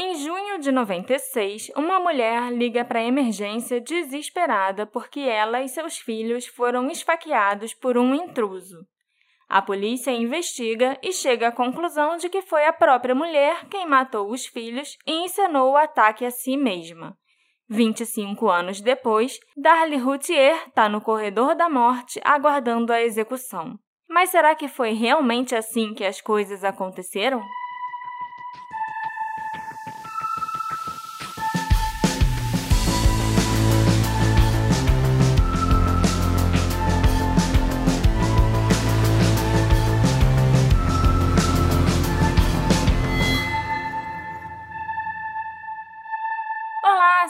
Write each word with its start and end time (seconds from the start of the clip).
Em 0.00 0.14
junho 0.14 0.60
de 0.60 0.70
96, 0.70 1.72
uma 1.76 1.98
mulher 1.98 2.52
liga 2.52 2.84
para 2.84 3.00
a 3.00 3.04
emergência 3.04 3.80
desesperada 3.80 4.86
porque 4.86 5.18
ela 5.18 5.60
e 5.60 5.68
seus 5.68 5.98
filhos 5.98 6.46
foram 6.46 6.88
esfaqueados 6.88 7.74
por 7.74 7.98
um 7.98 8.14
intruso. 8.14 8.86
A 9.48 9.60
polícia 9.60 10.12
investiga 10.12 10.96
e 11.02 11.12
chega 11.12 11.48
à 11.48 11.52
conclusão 11.52 12.16
de 12.16 12.28
que 12.28 12.42
foi 12.42 12.64
a 12.64 12.72
própria 12.72 13.12
mulher 13.12 13.66
quem 13.68 13.88
matou 13.88 14.30
os 14.30 14.46
filhos 14.46 14.96
e 15.04 15.24
encenou 15.24 15.72
o 15.72 15.76
ataque 15.76 16.24
a 16.24 16.30
si 16.30 16.56
mesma. 16.56 17.18
25 17.68 18.48
anos 18.48 18.80
depois, 18.80 19.40
Darlie 19.56 19.98
Routier 19.98 20.68
está 20.68 20.88
no 20.88 21.00
corredor 21.00 21.56
da 21.56 21.68
morte 21.68 22.20
aguardando 22.22 22.92
a 22.92 23.02
execução. 23.02 23.76
Mas 24.08 24.30
será 24.30 24.54
que 24.54 24.68
foi 24.68 24.92
realmente 24.92 25.56
assim 25.56 25.92
que 25.92 26.04
as 26.04 26.20
coisas 26.20 26.62
aconteceram? 26.62 27.42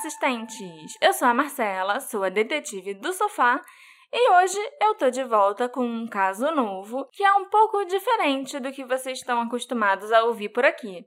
Assistentes! 0.09 0.97
Eu 1.03 1.13
sou 1.13 1.29
a 1.29 1.35
Marcela, 1.35 2.01
sou 2.01 2.25
a 2.25 2.31
detetive 2.31 2.95
do 2.95 3.13
sofá 3.13 3.63
e 4.11 4.31
hoje 4.33 4.59
eu 4.81 4.95
tô 4.95 5.11
de 5.11 5.23
volta 5.23 5.69
com 5.69 5.85
um 5.85 6.07
caso 6.07 6.51
novo 6.51 7.07
que 7.13 7.23
é 7.23 7.33
um 7.35 7.45
pouco 7.51 7.85
diferente 7.85 8.59
do 8.59 8.73
que 8.73 8.87
vocês 8.87 9.19
estão 9.19 9.39
acostumados 9.43 10.11
a 10.11 10.25
ouvir 10.25 10.49
por 10.49 10.65
aqui. 10.65 11.05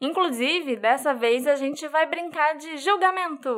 Inclusive, 0.00 0.76
dessa 0.76 1.12
vez 1.12 1.48
a 1.48 1.56
gente 1.56 1.88
vai 1.88 2.06
brincar 2.06 2.54
de 2.56 2.76
julgamento. 2.76 3.50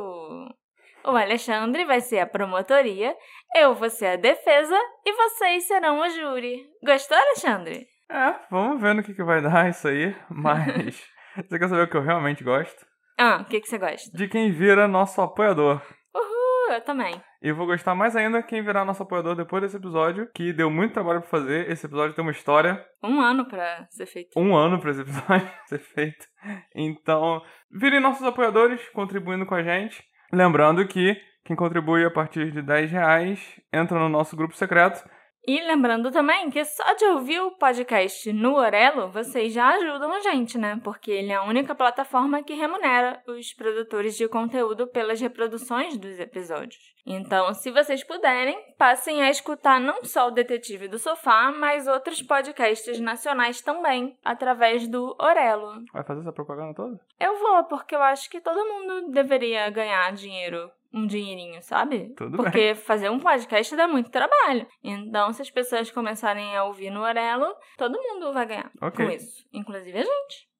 O 1.05 1.15
Alexandre 1.15 1.85
vai 1.85 2.01
ser 2.01 2.19
a 2.19 2.25
promotoria, 2.25 3.15
eu 3.55 3.75
vou 3.75 3.89
ser 3.89 4.07
a 4.07 4.15
defesa 4.15 4.75
e 5.05 5.13
vocês 5.13 5.67
serão 5.67 5.99
o 5.99 6.09
júri. 6.09 6.65
Gostou, 6.83 7.15
Alexandre? 7.15 7.87
É, 8.09 8.33
vamos 8.49 8.81
ver 8.81 8.95
no 8.95 9.03
que, 9.03 9.13
que 9.13 9.23
vai 9.23 9.43
dar 9.43 9.69
isso 9.69 9.87
aí, 9.87 10.15
mas 10.27 11.07
você 11.37 11.59
quer 11.59 11.69
saber 11.69 11.83
o 11.83 11.87
que 11.87 11.97
eu 11.97 12.01
realmente 12.01 12.43
gosto? 12.43 12.90
Ah, 13.23 13.37
o 13.39 13.45
que, 13.45 13.61
que 13.61 13.67
você 13.67 13.77
gosta? 13.77 14.17
De 14.17 14.27
quem 14.27 14.51
vira 14.51 14.87
nosso 14.87 15.21
apoiador. 15.21 15.79
Uhul, 16.11 16.73
eu 16.73 16.81
também. 16.81 17.21
E 17.39 17.51
vou 17.51 17.67
gostar 17.67 17.93
mais 17.93 18.15
ainda 18.15 18.41
quem 18.41 18.63
virar 18.63 18.83
nosso 18.83 19.03
apoiador 19.03 19.35
depois 19.35 19.61
desse 19.61 19.77
episódio, 19.77 20.27
que 20.33 20.51
deu 20.51 20.71
muito 20.71 20.93
trabalho 20.93 21.21
pra 21.21 21.29
fazer. 21.29 21.69
Esse 21.69 21.85
episódio 21.85 22.15
tem 22.15 22.25
uma 22.25 22.31
história. 22.31 22.83
Um 23.03 23.21
ano 23.21 23.47
pra 23.47 23.85
ser 23.91 24.07
feito. 24.07 24.31
Um 24.35 24.55
ano 24.55 24.79
pra 24.79 24.89
esse 24.89 25.01
episódio 25.01 25.47
ser 25.69 25.77
feito. 25.77 26.25
Então, 26.73 27.43
virem 27.69 27.99
nossos 27.99 28.25
apoiadores, 28.25 28.81
contribuindo 28.89 29.45
com 29.45 29.53
a 29.53 29.61
gente. 29.61 30.03
Lembrando 30.33 30.87
que 30.87 31.15
quem 31.45 31.55
contribui 31.55 32.03
a 32.03 32.09
partir 32.09 32.51
de 32.51 32.63
10 32.63 32.91
reais 32.91 33.61
entra 33.71 33.99
no 33.99 34.09
nosso 34.09 34.35
grupo 34.35 34.55
secreto 34.55 35.07
e 35.45 35.59
lembrando 35.61 36.11
também 36.11 36.51
que 36.51 36.63
só 36.63 36.93
de 36.93 37.05
ouvir 37.05 37.39
o 37.39 37.51
podcast 37.51 38.31
no 38.31 38.55
Orelo, 38.55 39.09
vocês 39.09 39.51
já 39.51 39.69
ajudam 39.69 40.13
a 40.13 40.19
gente, 40.19 40.55
né? 40.55 40.79
Porque 40.83 41.09
ele 41.09 41.31
é 41.31 41.35
a 41.35 41.43
única 41.43 41.73
plataforma 41.73 42.43
que 42.43 42.53
remunera 42.53 43.23
os 43.27 43.51
produtores 43.53 44.15
de 44.15 44.27
conteúdo 44.27 44.85
pelas 44.87 45.19
reproduções 45.19 45.97
dos 45.97 46.19
episódios. 46.19 46.93
Então, 47.05 47.51
se 47.55 47.71
vocês 47.71 48.03
puderem, 48.03 48.55
passem 48.77 49.23
a 49.23 49.31
escutar 49.31 49.79
não 49.79 50.03
só 50.03 50.27
o 50.27 50.31
Detetive 50.31 50.87
do 50.87 50.99
Sofá, 50.99 51.51
mas 51.51 51.87
outros 51.87 52.21
podcasts 52.21 52.99
nacionais 52.99 53.61
também, 53.61 54.15
através 54.23 54.87
do 54.87 55.15
Orelo. 55.19 55.83
Vai 55.91 56.03
fazer 56.03 56.21
essa 56.21 56.31
propaganda 56.31 56.75
toda? 56.75 56.99
Eu 57.19 57.39
vou, 57.39 57.63
porque 57.63 57.95
eu 57.95 58.03
acho 58.03 58.29
que 58.29 58.39
todo 58.39 58.67
mundo 58.67 59.11
deveria 59.11 59.67
ganhar 59.71 60.13
dinheiro 60.13 60.71
um 60.93 61.05
dinheirinho, 61.05 61.61
sabe? 61.61 62.13
Tudo 62.15 62.37
Porque 62.37 62.73
bem. 62.73 62.75
fazer 62.75 63.09
um 63.09 63.19
podcast 63.19 63.75
dá 63.75 63.87
muito 63.87 64.09
trabalho. 64.09 64.67
Então, 64.83 65.31
se 65.31 65.41
as 65.41 65.49
pessoas 65.49 65.91
começarem 65.91 66.55
a 66.55 66.63
ouvir 66.63 66.89
no 66.89 67.01
Orelo, 67.01 67.55
todo 67.77 68.01
mundo 68.01 68.33
vai 68.33 68.45
ganhar 68.45 68.71
okay. 68.81 69.05
com 69.05 69.11
isso, 69.11 69.45
inclusive 69.53 69.97
a 69.97 70.03
gente. 70.03 70.51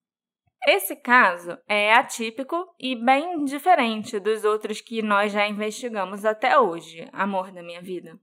Esse 0.67 0.95
caso 0.95 1.57
é 1.67 1.93
atípico 1.93 2.55
e 2.79 2.95
bem 2.95 3.43
diferente 3.45 4.19
dos 4.19 4.45
outros 4.45 4.79
que 4.79 5.01
nós 5.01 5.31
já 5.31 5.47
investigamos 5.47 6.23
até 6.23 6.59
hoje, 6.59 7.07
amor 7.11 7.51
da 7.51 7.63
minha 7.63 7.81
vida. 7.81 8.19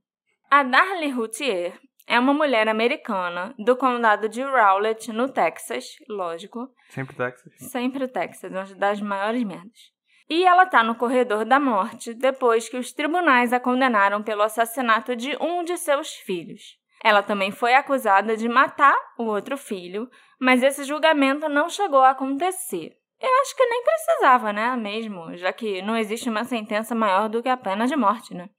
A 0.49 0.63
Darlie 0.63 1.11
Routier 1.11 1.77
é 2.07 2.17
uma 2.17 2.33
mulher 2.33 2.67
americana 2.67 3.53
do 3.59 3.75
condado 3.75 4.27
de 4.27 4.41
Rowlett, 4.41 5.11
no 5.11 5.29
Texas, 5.29 5.95
lógico. 6.09 6.73
Sempre 6.89 7.15
Texas. 7.15 7.53
Sempre 7.69 8.07
Texas, 8.07 8.51
uma 8.51 8.63
das 8.75 9.01
maiores 9.01 9.43
merdas. 9.43 9.98
E 10.29 10.45
ela 10.45 10.63
está 10.63 10.83
no 10.83 10.93
corredor 10.93 11.43
da 11.43 11.59
morte 11.59 12.13
depois 12.13 12.69
que 12.69 12.77
os 12.77 12.93
tribunais 12.93 13.51
a 13.51 13.59
condenaram 13.59 14.21
pelo 14.21 14.43
assassinato 14.43 15.15
de 15.15 15.35
um 15.41 15.63
de 15.63 15.75
seus 15.75 16.13
filhos. 16.13 16.77
Ela 17.03 17.23
também 17.23 17.51
foi 17.51 17.73
acusada 17.73 18.37
de 18.37 18.47
matar 18.47 18.95
o 19.17 19.23
outro 19.23 19.57
filho, 19.57 20.09
mas 20.39 20.61
esse 20.61 20.83
julgamento 20.83 21.49
não 21.49 21.69
chegou 21.69 22.01
a 22.01 22.11
acontecer. 22.11 22.95
Eu 23.19 23.41
acho 23.41 23.55
que 23.55 23.65
nem 23.65 23.83
precisava, 23.83 24.53
né? 24.53 24.75
Mesmo, 24.77 25.35
já 25.35 25.51
que 25.51 25.81
não 25.81 25.97
existe 25.97 26.29
uma 26.29 26.43
sentença 26.43 26.93
maior 26.93 27.27
do 27.27 27.41
que 27.41 27.49
a 27.49 27.57
pena 27.57 27.87
de 27.87 27.95
morte, 27.95 28.33
né? 28.33 28.49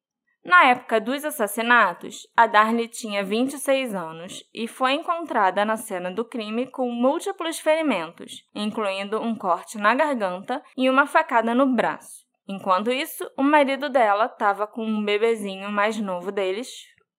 Na 0.44 0.64
época 0.64 0.98
dos 0.98 1.22
assassinatos, 1.24 2.26
a 2.34 2.46
Darlie 2.46 2.88
tinha 2.88 3.22
26 3.22 3.94
anos 3.94 4.42
e 4.54 4.66
foi 4.66 4.92
encontrada 4.94 5.64
na 5.66 5.76
cena 5.76 6.10
do 6.10 6.24
crime 6.24 6.66
com 6.66 6.90
múltiplos 6.90 7.58
ferimentos, 7.58 8.48
incluindo 8.54 9.20
um 9.20 9.34
corte 9.34 9.76
na 9.76 9.94
garganta 9.94 10.62
e 10.76 10.88
uma 10.88 11.06
facada 11.06 11.54
no 11.54 11.66
braço. 11.66 12.24
Enquanto 12.48 12.90
isso, 12.90 13.30
o 13.36 13.42
marido 13.42 13.90
dela 13.90 14.24
estava 14.24 14.66
com 14.66 14.84
um 14.84 15.04
bebezinho 15.04 15.70
mais 15.70 16.00
novo 16.00 16.32
deles. 16.32 16.68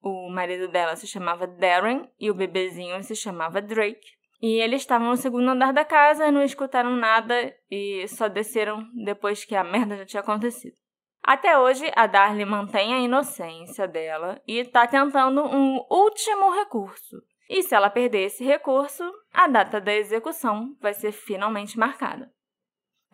O 0.02 0.28
marido 0.28 0.66
dela 0.68 0.96
se 0.96 1.06
chamava 1.06 1.46
Darren 1.46 2.10
e 2.18 2.28
o 2.28 2.34
bebezinho 2.34 3.02
se 3.04 3.14
chamava 3.14 3.62
Drake. 3.62 4.10
E 4.42 4.60
eles 4.60 4.82
estavam 4.82 5.08
no 5.08 5.16
segundo 5.16 5.48
andar 5.48 5.72
da 5.72 5.84
casa, 5.84 6.32
não 6.32 6.42
escutaram 6.42 6.96
nada 6.96 7.54
e 7.70 8.04
só 8.08 8.28
desceram 8.28 8.84
depois 9.04 9.44
que 9.44 9.54
a 9.54 9.62
merda 9.62 9.96
já 9.96 10.04
tinha 10.04 10.20
acontecido. 10.20 10.81
Até 11.22 11.56
hoje, 11.56 11.90
a 11.94 12.06
Darlie 12.06 12.44
mantém 12.44 12.92
a 12.92 12.98
inocência 12.98 13.86
dela 13.86 14.42
e 14.46 14.58
está 14.58 14.86
tentando 14.86 15.44
um 15.44 15.84
último 15.88 16.50
recurso. 16.50 17.22
E 17.48 17.62
se 17.62 17.74
ela 17.74 17.90
perder 17.90 18.26
esse 18.26 18.44
recurso, 18.44 19.04
a 19.32 19.46
data 19.46 19.80
da 19.80 19.94
execução 19.94 20.76
vai 20.80 20.94
ser 20.94 21.12
finalmente 21.12 21.78
marcada. 21.78 22.30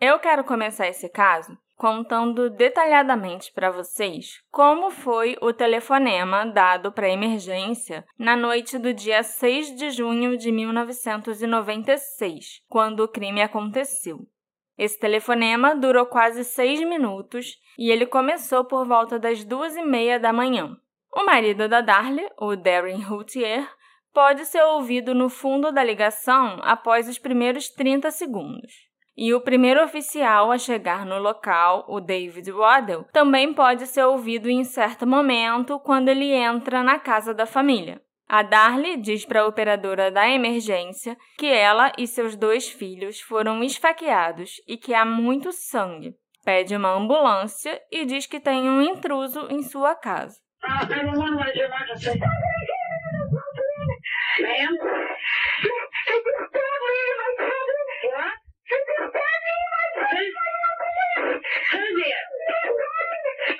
Eu 0.01 0.17
quero 0.17 0.43
começar 0.43 0.87
esse 0.87 1.07
caso 1.09 1.55
contando 1.75 2.49
detalhadamente 2.49 3.53
para 3.53 3.71
vocês 3.71 4.41
como 4.51 4.91
foi 4.91 5.37
o 5.41 5.53
telefonema 5.53 6.45
dado 6.45 6.91
para 6.91 7.09
emergência 7.09 8.05
na 8.17 8.35
noite 8.35 8.77
do 8.77 8.93
dia 8.93 9.23
6 9.23 9.77
de 9.77 9.91
junho 9.91 10.37
de 10.37 10.51
1996, 10.51 12.61
quando 12.67 12.99
o 13.01 13.07
crime 13.07 13.41
aconteceu. 13.41 14.27
Esse 14.79 14.97
telefonema 14.97 15.75
durou 15.75 16.05
quase 16.05 16.45
seis 16.45 16.79
minutos 16.79 17.57
e 17.77 17.91
ele 17.91 18.05
começou 18.05 18.63
por 18.63 18.87
volta 18.87 19.19
das 19.19 19.43
duas 19.43 19.75
e 19.75 19.83
meia 19.83 20.17
da 20.17 20.31
manhã. 20.31 20.73
O 21.13 21.25
marido 21.25 21.67
da 21.67 21.81
Darlie, 21.81 22.25
o 22.39 22.55
Darren 22.55 23.01
Routier, 23.01 23.69
pode 24.13 24.45
ser 24.45 24.63
ouvido 24.63 25.13
no 25.13 25.27
fundo 25.27 25.69
da 25.69 25.83
ligação 25.83 26.59
após 26.61 27.09
os 27.09 27.19
primeiros 27.19 27.67
30 27.67 28.09
segundos. 28.09 28.71
E 29.17 29.33
o 29.33 29.41
primeiro 29.41 29.83
oficial 29.83 30.49
a 30.49 30.57
chegar 30.57 31.05
no 31.05 31.19
local, 31.19 31.83
o 31.89 31.99
David 31.99 32.49
Waddell, 32.49 33.03
também 33.11 33.53
pode 33.53 33.85
ser 33.85 34.05
ouvido 34.05 34.49
em 34.49 34.63
certo 34.63 35.05
momento 35.05 35.77
quando 35.81 36.07
ele 36.07 36.31
entra 36.31 36.81
na 36.83 36.97
casa 36.97 37.33
da 37.33 37.45
família. 37.45 38.01
A 38.31 38.43
Darlie 38.43 38.97
diz 38.97 39.25
para 39.25 39.41
a 39.41 39.47
operadora 39.47 40.11
da 40.11 40.29
emergência 40.29 41.17
que 41.35 41.47
ela 41.47 41.91
e 41.97 42.05
seus 42.05 42.35
dois 42.35 42.69
filhos 42.69 43.19
foram 43.19 43.63
esfaqueados 43.63 44.61
e 44.67 44.77
que 44.77 44.93
há 44.93 45.03
muito 45.03 45.51
sangue. 45.51 46.13
Pede 46.45 46.75
uma 46.75 46.93
ambulância 46.93 47.81
e 47.91 48.05
diz 48.05 48.27
que 48.27 48.39
tem 48.39 48.69
um 48.69 48.83
intruso 48.83 49.47
em 49.49 49.63
sua 49.63 49.95
casa. 49.95 50.37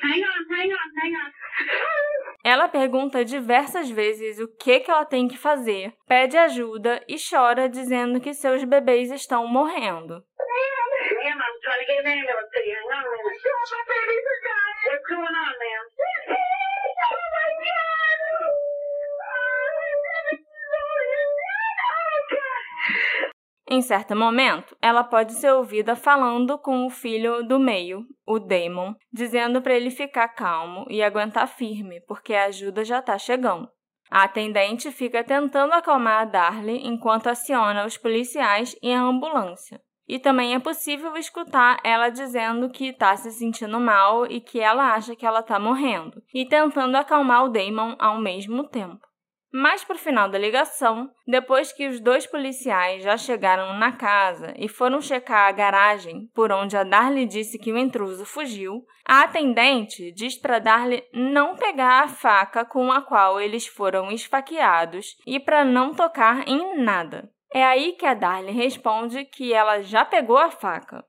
Hang 0.01 0.23
on, 0.23 0.45
hang 0.49 0.71
on, 0.71 0.89
hang 0.95 1.15
on. 1.15 1.98
Ela 2.43 2.69
pergunta 2.69 3.25
diversas 3.25 3.89
vezes 3.89 4.39
o 4.39 4.47
que, 4.47 4.79
que 4.79 4.89
ela 4.89 5.05
tem 5.05 5.27
que 5.27 5.37
fazer, 5.37 5.93
pede 6.07 6.37
ajuda 6.37 7.03
e 7.07 7.17
chora 7.17 7.67
dizendo 7.67 8.21
que 8.21 8.33
seus 8.33 8.63
bebês 8.63 9.11
estão 9.11 9.45
morrendo. 9.45 10.23
Em 23.71 23.83
certo 23.83 24.15
momento, 24.15 24.75
ela 24.81 25.03
pode 25.03 25.33
ser 25.33 25.51
ouvida 25.51 25.95
falando 25.95 26.57
com 26.57 26.87
o 26.87 26.89
filho 26.89 27.43
do 27.43 27.59
meio, 27.59 28.03
o 28.25 28.39
Damon, 28.39 28.95
dizendo 29.13 29.61
para 29.61 29.75
ele 29.75 29.91
ficar 29.91 30.27
calmo 30.29 30.87
e 30.89 31.03
aguentar 31.03 31.47
firme, 31.47 32.01
porque 32.07 32.33
a 32.33 32.45
ajuda 32.45 32.83
já 32.83 32.97
está 32.97 33.15
chegando. 33.19 33.69
A 34.09 34.23
atendente 34.23 34.91
fica 34.91 35.23
tentando 35.23 35.73
acalmar 35.73 36.23
a 36.23 36.25
Darlie 36.25 36.87
enquanto 36.87 37.27
aciona 37.27 37.85
os 37.85 37.95
policiais 37.95 38.75
e 38.81 38.91
a 38.91 39.01
ambulância. 39.01 39.79
E 40.07 40.17
também 40.17 40.55
é 40.55 40.59
possível 40.59 41.15
escutar 41.15 41.77
ela 41.83 42.09
dizendo 42.09 42.71
que 42.71 42.87
está 42.87 43.15
se 43.15 43.29
sentindo 43.29 43.79
mal 43.79 44.25
e 44.25 44.41
que 44.41 44.59
ela 44.59 44.95
acha 44.95 45.15
que 45.15 45.27
ela 45.27 45.41
está 45.41 45.59
morrendo, 45.59 46.23
e 46.33 46.43
tentando 46.43 46.95
acalmar 46.95 47.45
o 47.45 47.49
Damon 47.49 47.95
ao 47.99 48.17
mesmo 48.19 48.67
tempo. 48.67 49.08
Mais 49.51 49.83
para 49.83 49.95
o 49.95 49.99
final 49.99 50.29
da 50.29 50.37
ligação, 50.37 51.09
depois 51.27 51.73
que 51.73 51.87
os 51.87 51.99
dois 51.99 52.27
policiais 52.27 53.03
já 53.03 53.17
chegaram 53.17 53.73
na 53.79 53.91
casa 53.91 54.53
e 54.55 54.67
foram 54.67 55.01
checar 55.01 55.47
a 55.47 55.51
garagem 55.51 56.29
por 56.35 56.51
onde 56.51 56.77
a 56.77 56.83
Darlie 56.83 57.25
disse 57.25 57.57
que 57.57 57.73
o 57.73 57.77
intruso 57.77 58.25
fugiu, 58.25 58.85
a 59.03 59.23
atendente 59.23 60.11
diz 60.11 60.39
para 60.39 60.59
Darlie 60.59 61.03
não 61.11 61.55
pegar 61.55 62.03
a 62.03 62.07
faca 62.07 62.63
com 62.63 62.91
a 62.91 63.01
qual 63.01 63.41
eles 63.41 63.65
foram 63.65 64.11
esfaqueados 64.11 65.17
e 65.25 65.39
para 65.39 65.65
não 65.65 65.95
tocar 65.95 66.47
em 66.47 66.83
nada. 66.83 67.27
É 67.51 67.65
aí 67.65 67.93
que 67.93 68.05
a 68.05 68.13
Darlie 68.13 68.53
responde 68.53 69.25
que 69.25 69.51
ela 69.51 69.81
já 69.81 70.05
pegou 70.05 70.37
a 70.37 70.51
faca. 70.51 71.03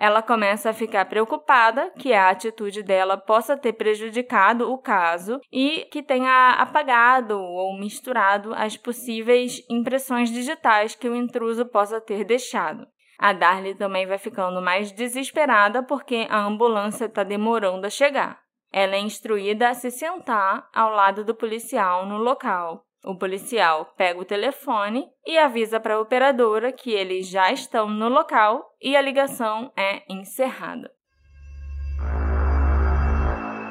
Ela 0.00 0.22
começa 0.22 0.70
a 0.70 0.72
ficar 0.72 1.04
preocupada 1.04 1.90
que 1.90 2.14
a 2.14 2.30
atitude 2.30 2.82
dela 2.82 3.18
possa 3.18 3.54
ter 3.54 3.74
prejudicado 3.74 4.72
o 4.72 4.78
caso 4.78 5.38
e 5.52 5.86
que 5.92 6.02
tenha 6.02 6.52
apagado 6.52 7.38
ou 7.38 7.78
misturado 7.78 8.54
as 8.54 8.78
possíveis 8.78 9.62
impressões 9.68 10.30
digitais 10.30 10.94
que 10.94 11.06
o 11.06 11.14
intruso 11.14 11.66
possa 11.66 12.00
ter 12.00 12.24
deixado. 12.24 12.86
A 13.18 13.34
Darlie 13.34 13.74
também 13.74 14.06
vai 14.06 14.16
ficando 14.16 14.62
mais 14.62 14.90
desesperada 14.90 15.82
porque 15.82 16.26
a 16.30 16.38
ambulância 16.38 17.04
está 17.04 17.22
demorando 17.22 17.86
a 17.86 17.90
chegar. 17.90 18.40
Ela 18.72 18.94
é 18.94 19.00
instruída 19.00 19.68
a 19.68 19.74
se 19.74 19.90
sentar 19.90 20.66
ao 20.74 20.90
lado 20.90 21.26
do 21.26 21.34
policial 21.34 22.06
no 22.06 22.16
local 22.16 22.86
o 23.04 23.16
policial 23.16 23.92
pega 23.96 24.20
o 24.20 24.24
telefone 24.24 25.08
e 25.26 25.38
avisa 25.38 25.80
para 25.80 25.94
a 25.94 26.00
operadora 26.00 26.72
que 26.72 26.90
eles 26.90 27.28
já 27.28 27.50
estão 27.52 27.88
no 27.88 28.08
local 28.08 28.76
e 28.80 28.96
a 28.96 29.00
ligação 29.00 29.72
é 29.76 30.02
encerrada. 30.08 30.90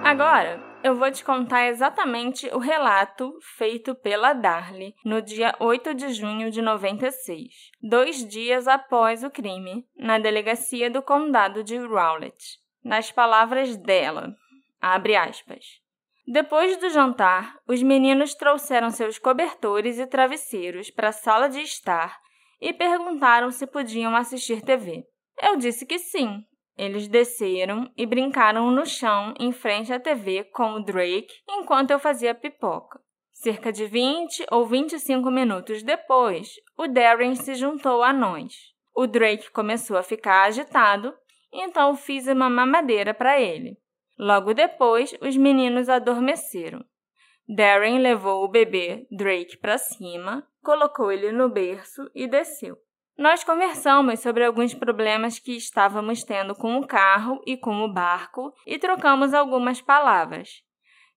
Agora, 0.03 0.59
eu 0.83 0.95
vou 0.95 1.11
te 1.11 1.23
contar 1.23 1.67
exatamente 1.67 2.47
o 2.47 2.57
relato 2.57 3.37
feito 3.57 3.93
pela 3.93 4.33
Darlie 4.33 4.95
no 5.03 5.21
dia 5.21 5.53
8 5.59 5.93
de 5.93 6.13
junho 6.13 6.49
de 6.49 6.61
96, 6.61 7.71
dois 7.81 8.27
dias 8.27 8.67
após 8.67 9.23
o 9.23 9.29
crime, 9.29 9.85
na 9.95 10.17
delegacia 10.17 10.89
do 10.89 11.01
condado 11.01 11.63
de 11.63 11.77
Rowlett. 11.77 12.57
Nas 12.83 13.11
palavras 13.11 13.75
dela, 13.75 14.33
abre 14.81 15.15
aspas. 15.15 15.65
Depois 16.31 16.77
do 16.77 16.91
jantar, 16.91 17.57
os 17.67 17.81
meninos 17.81 18.35
trouxeram 18.35 18.91
seus 18.91 19.17
cobertores 19.17 19.97
e 19.97 20.05
travesseiros 20.05 20.91
para 20.91 21.09
a 21.09 21.11
sala 21.11 21.49
de 21.49 21.59
estar 21.59 22.19
e 22.61 22.71
perguntaram 22.71 23.49
se 23.49 23.65
podiam 23.65 24.15
assistir 24.15 24.61
TV. 24.61 25.07
Eu 25.41 25.55
disse 25.55 25.87
que 25.87 25.97
sim. 25.97 26.45
Eles 26.77 27.07
desceram 27.07 27.91
e 27.97 28.05
brincaram 28.05 28.69
no 28.69 28.85
chão 28.85 29.33
em 29.39 29.51
frente 29.51 29.91
à 29.91 29.99
TV 29.99 30.43
com 30.53 30.73
o 30.73 30.83
Drake 30.83 31.33
enquanto 31.49 31.89
eu 31.89 31.97
fazia 31.97 32.35
pipoca. 32.35 33.01
Cerca 33.33 33.71
de 33.71 33.87
20 33.87 34.45
ou 34.51 34.67
25 34.67 35.31
minutos 35.31 35.81
depois, 35.81 36.51
o 36.77 36.87
Darren 36.87 37.33
se 37.33 37.55
juntou 37.55 38.03
a 38.03 38.13
nós. 38.13 38.53
O 38.95 39.07
Drake 39.07 39.49
começou 39.49 39.97
a 39.97 40.03
ficar 40.03 40.43
agitado, 40.43 41.11
então 41.51 41.95
fiz 41.95 42.27
uma 42.27 42.51
mamadeira 42.51 43.15
para 43.15 43.41
ele. 43.41 43.79
Logo 44.19 44.53
depois, 44.53 45.15
os 45.21 45.37
meninos 45.37 45.87
adormeceram. 45.87 46.83
Darren 47.47 47.99
levou 47.99 48.43
o 48.43 48.49
bebê 48.49 49.07
Drake 49.09 49.57
para 49.57 49.77
cima, 49.77 50.45
colocou 50.61 51.09
ele 51.09 51.31
no 51.31 51.47
berço 51.47 52.01
e 52.13 52.27
desceu. 52.27 52.77
Nós 53.17 53.43
conversamos 53.45 54.19
sobre 54.19 54.43
alguns 54.43 54.73
problemas 54.73 55.39
que 55.39 55.55
estávamos 55.55 56.23
tendo 56.23 56.53
com 56.53 56.77
o 56.77 56.85
carro 56.85 57.41
e 57.45 57.57
com 57.57 57.81
o 57.81 57.93
barco 57.93 58.53
e 58.67 58.77
trocamos 58.77 59.33
algumas 59.33 59.81
palavras. 59.81 60.63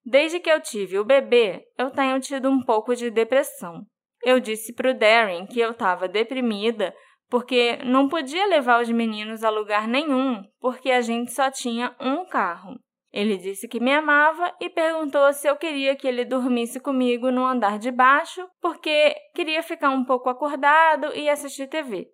Desde 0.04 0.38
que 0.38 0.50
eu 0.50 0.60
tive 0.60 0.98
o 0.98 1.04
bebê, 1.04 1.64
eu 1.76 1.90
tenho 1.90 2.18
tido 2.20 2.48
um 2.48 2.62
pouco 2.62 2.94
de 2.94 3.10
depressão. 3.10 3.84
Eu 4.24 4.38
disse 4.38 4.72
para 4.72 4.90
o 4.90 4.94
Darren 4.94 5.46
que 5.46 5.60
eu 5.60 5.72
estava 5.72 6.06
deprimida 6.06 6.94
porque 7.28 7.78
não 7.84 8.08
podia 8.08 8.46
levar 8.46 8.80
os 8.80 8.90
meninos 8.90 9.42
a 9.42 9.50
lugar 9.50 9.88
nenhum, 9.88 10.44
porque 10.60 10.90
a 10.90 11.00
gente 11.00 11.32
só 11.32 11.50
tinha 11.50 11.96
um 12.00 12.24
carro. 12.26 12.78
Ele 13.12 13.36
disse 13.36 13.68
que 13.68 13.78
me 13.78 13.92
amava 13.92 14.54
e 14.58 14.70
perguntou 14.70 15.30
se 15.34 15.46
eu 15.46 15.56
queria 15.56 15.94
que 15.94 16.08
ele 16.08 16.24
dormisse 16.24 16.80
comigo 16.80 17.30
no 17.30 17.44
andar 17.44 17.78
de 17.78 17.90
baixo, 17.90 18.48
porque 18.60 19.14
queria 19.34 19.62
ficar 19.62 19.90
um 19.90 20.04
pouco 20.04 20.30
acordado 20.30 21.14
e 21.14 21.28
assistir 21.28 21.68
TV. 21.68 22.08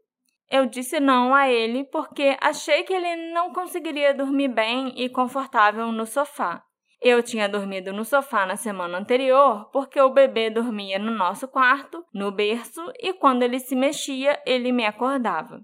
Eu 0.50 0.66
disse 0.66 0.98
não 0.98 1.34
a 1.34 1.48
ele 1.48 1.84
porque 1.84 2.36
achei 2.40 2.82
que 2.82 2.92
ele 2.92 3.32
não 3.32 3.52
conseguiria 3.52 4.12
dormir 4.12 4.48
bem 4.48 4.92
e 4.96 5.08
confortável 5.08 5.92
no 5.92 6.04
sofá. 6.04 6.64
Eu 7.00 7.22
tinha 7.22 7.48
dormido 7.48 7.92
no 7.92 8.04
sofá 8.04 8.44
na 8.44 8.56
semana 8.56 8.98
anterior 8.98 9.70
porque 9.70 10.00
o 10.00 10.10
bebê 10.10 10.50
dormia 10.50 10.98
no 10.98 11.12
nosso 11.12 11.46
quarto, 11.46 12.04
no 12.12 12.32
berço, 12.32 12.80
e 12.98 13.12
quando 13.12 13.44
ele 13.44 13.60
se 13.60 13.76
mexia, 13.76 14.42
ele 14.44 14.72
me 14.72 14.84
acordava. 14.84 15.60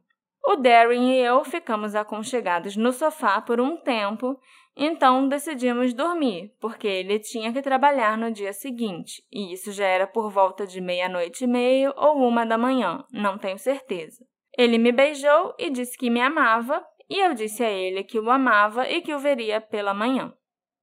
O 0.46 0.56
Darren 0.56 1.14
e 1.14 1.19
eu 1.19 1.42
ficamos 1.42 1.94
aconchegados 1.94 2.76
no 2.76 2.92
sofá 2.92 3.40
por 3.40 3.60
um 3.60 3.78
tempo 3.78 4.38
então 4.76 5.29
decidimos 5.29 5.94
dormir, 5.94 6.53
porque 6.61 6.87
ele 6.87 7.19
tinha 7.19 7.53
que 7.53 7.62
trabalhar 7.62 8.19
no 8.19 8.32
dia 8.32 8.53
seguinte, 8.53 9.23
e 9.32 9.53
isso 9.53 9.71
já 9.71 9.87
era 9.87 10.06
por 10.06 10.31
volta 10.31 10.67
de 10.67 10.81
meia-noite 10.81 11.44
e 11.44 11.47
meia 11.47 11.93
ou 11.97 12.17
uma 12.26 12.44
da 12.44 12.59
manhã, 12.59 13.05
não 13.12 13.38
tenho 13.38 13.59
certeza. 13.59 14.25
Ele 14.56 14.79
me 14.79 14.91
beijou 14.91 15.55
e 15.59 15.71
disse 15.71 15.97
que 15.97 16.11
me 16.11 16.21
amava, 16.21 16.85
e 17.09 17.21
eu 17.21 17.35
disse 17.35 17.62
a 17.62 17.71
ele 17.71 18.03
que 18.03 18.19
o 18.19 18.31
amava 18.31 18.88
e 18.88 19.00
que 19.00 19.15
o 19.15 19.19
veria 19.19 19.61
pela 19.61 19.94
manhã. 19.94 20.32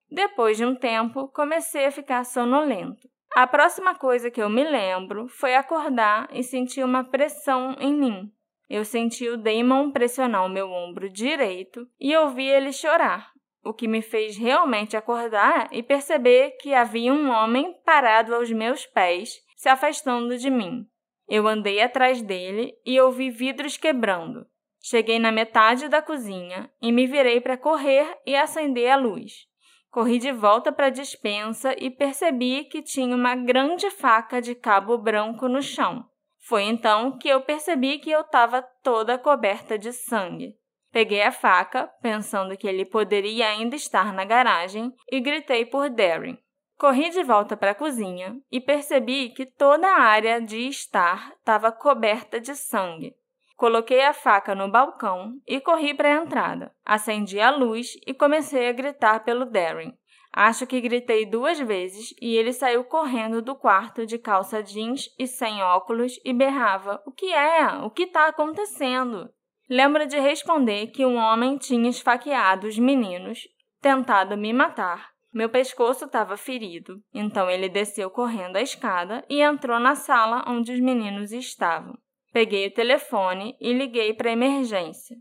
Depois 0.10 0.58
de 0.58 0.66
um 0.66 0.76
tempo, 0.76 1.28
comecei 1.30 1.86
a 1.86 1.92
ficar 1.92 2.24
sonolento. 2.26 3.10
A 3.34 3.48
próxima 3.48 3.96
coisa 3.96 4.30
que 4.30 4.42
eu 4.42 4.50
me 4.50 4.64
lembro 4.64 5.28
foi 5.30 5.56
acordar 5.56 6.28
e 6.34 6.44
sentir 6.44 6.84
uma 6.84 7.04
pressão 7.04 7.76
em 7.80 7.94
mim. 7.94 8.32
Eu 8.70 8.84
senti 8.84 9.28
o 9.30 9.38
Damon 9.38 9.92
pressionar 9.92 10.46
o 10.46 10.50
meu 10.50 10.70
ombro 10.70 11.10
direito 11.10 11.88
e 12.00 12.16
ouvi 12.16 12.46
ele 12.46 12.74
chorar, 12.74 13.32
o 13.64 13.74
que 13.74 13.88
me 13.88 14.02
fez 14.02 14.38
realmente 14.38 14.98
acordar 14.98 15.68
e 15.72 15.84
perceber 15.84 16.52
que 16.60 16.74
havia 16.74 17.14
um 17.14 17.30
homem 17.30 17.76
parado 17.86 18.34
aos 18.34 18.52
meus 18.52 18.86
pés, 18.86 19.40
se 19.56 19.70
afastando 19.70 20.38
de 20.38 20.50
mim. 20.50 20.86
Eu 21.28 21.48
andei 21.48 21.82
atrás 21.82 22.22
dele 22.22 22.74
e 22.86 23.00
ouvi 23.00 23.30
vidros 23.30 23.78
quebrando. 23.78 24.46
Cheguei 24.82 25.20
na 25.20 25.32
metade 25.32 25.88
da 25.88 26.02
cozinha 26.02 26.70
e 26.82 26.92
me 26.92 27.06
virei 27.06 27.40
para 27.40 27.56
correr 27.56 28.18
e 28.26 28.36
acender 28.36 28.90
a 28.90 28.96
luz. 28.96 29.48
Corri 29.92 30.18
de 30.18 30.32
volta 30.32 30.72
para 30.72 30.88
a 30.88 30.90
despensa 30.90 31.76
e 31.78 31.90
percebi 31.90 32.64
que 32.64 32.82
tinha 32.82 33.16
uma 33.16 33.36
grande 33.36 33.90
faca 33.92 34.42
de 34.42 34.56
cabo 34.56 34.98
branco 34.98 35.48
no 35.48 35.62
chão. 35.62 36.04
Foi 36.40 36.64
então 36.64 37.18
que 37.18 37.28
eu 37.28 37.42
percebi 37.42 38.00
que 38.00 38.10
eu 38.10 38.22
estava 38.22 38.62
toda 38.84 39.18
coberta 39.18 39.78
de 39.78 39.94
sangue. 39.94 40.56
Peguei 40.92 41.22
a 41.22 41.32
faca, 41.32 41.90
pensando 42.02 42.58
que 42.58 42.68
ele 42.68 42.86
poderia 42.86 43.48
ainda 43.48 43.76
estar 43.76 44.14
na 44.14 44.26
garagem, 44.26 44.94
e 45.10 45.20
gritei 45.22 45.66
por 45.66 45.90
Darren. 45.90 46.38
Corri 46.78 47.10
de 47.12 47.24
volta 47.24 47.56
para 47.56 47.72
a 47.72 47.76
cozinha 47.76 48.42
e 48.52 48.60
percebi 48.60 49.30
que 49.30 49.46
toda 49.46 49.88
a 49.88 50.02
área 50.02 50.42
de 50.42 50.68
estar 50.68 51.32
estava 51.38 51.72
coberta 51.72 52.40
de 52.42 52.56
sangue. 52.56 53.16
Coloquei 53.56 54.02
a 54.02 54.14
faca 54.14 54.56
no 54.56 54.68
balcão 54.68 55.36
e 55.48 55.62
corri 55.62 55.94
para 55.94 56.10
a 56.10 56.24
entrada. 56.24 56.74
Acendi 56.84 57.40
a 57.40 57.52
luz 57.52 57.94
e 58.08 58.16
comecei 58.16 58.68
a 58.68 58.72
gritar 58.72 59.24
pelo 59.24 59.46
Darren. 59.46 59.96
Acho 60.34 60.66
que 60.66 60.82
gritei 60.82 61.26
duas 61.26 61.60
vezes 61.60 62.16
e 62.20 62.36
ele 62.36 62.52
saiu 62.52 62.84
correndo 62.84 63.42
do 63.42 63.54
quarto 63.54 64.04
de 64.06 64.18
calça 64.18 64.64
jeans 64.64 65.14
e 65.20 65.28
sem 65.28 65.62
óculos 65.62 66.20
e 66.26 66.34
berrava: 66.34 67.00
O 67.06 67.12
que 67.12 67.32
é? 67.32 67.68
O 67.84 67.92
que 67.92 68.04
está 68.04 68.28
acontecendo? 68.28 69.30
Lembra 69.72 70.06
de 70.06 70.20
responder 70.20 70.88
que 70.88 71.06
um 71.06 71.16
homem 71.16 71.58
tinha 71.58 71.90
esfaqueado 71.90 72.68
os 72.68 72.78
meninos, 72.78 73.48
tentado 73.82 74.36
me 74.36 74.52
matar. 74.52 75.12
Meu 75.34 75.48
pescoço 75.48 76.04
estava 76.04 76.36
ferido, 76.36 77.02
então 77.14 77.50
ele 77.50 77.70
desceu 77.70 78.10
correndo 78.10 78.58
a 78.58 78.62
escada 78.62 79.24
e 79.30 79.42
entrou 79.42 79.80
na 79.80 79.96
sala 79.96 80.44
onde 80.46 80.74
os 80.74 80.80
meninos 80.82 81.32
estavam. 81.32 81.98
Peguei 82.34 82.68
o 82.68 82.74
telefone 82.74 83.56
e 83.62 83.72
liguei 83.72 84.14
para 84.14 84.30
a 84.30 84.34
emergência. 84.34 85.16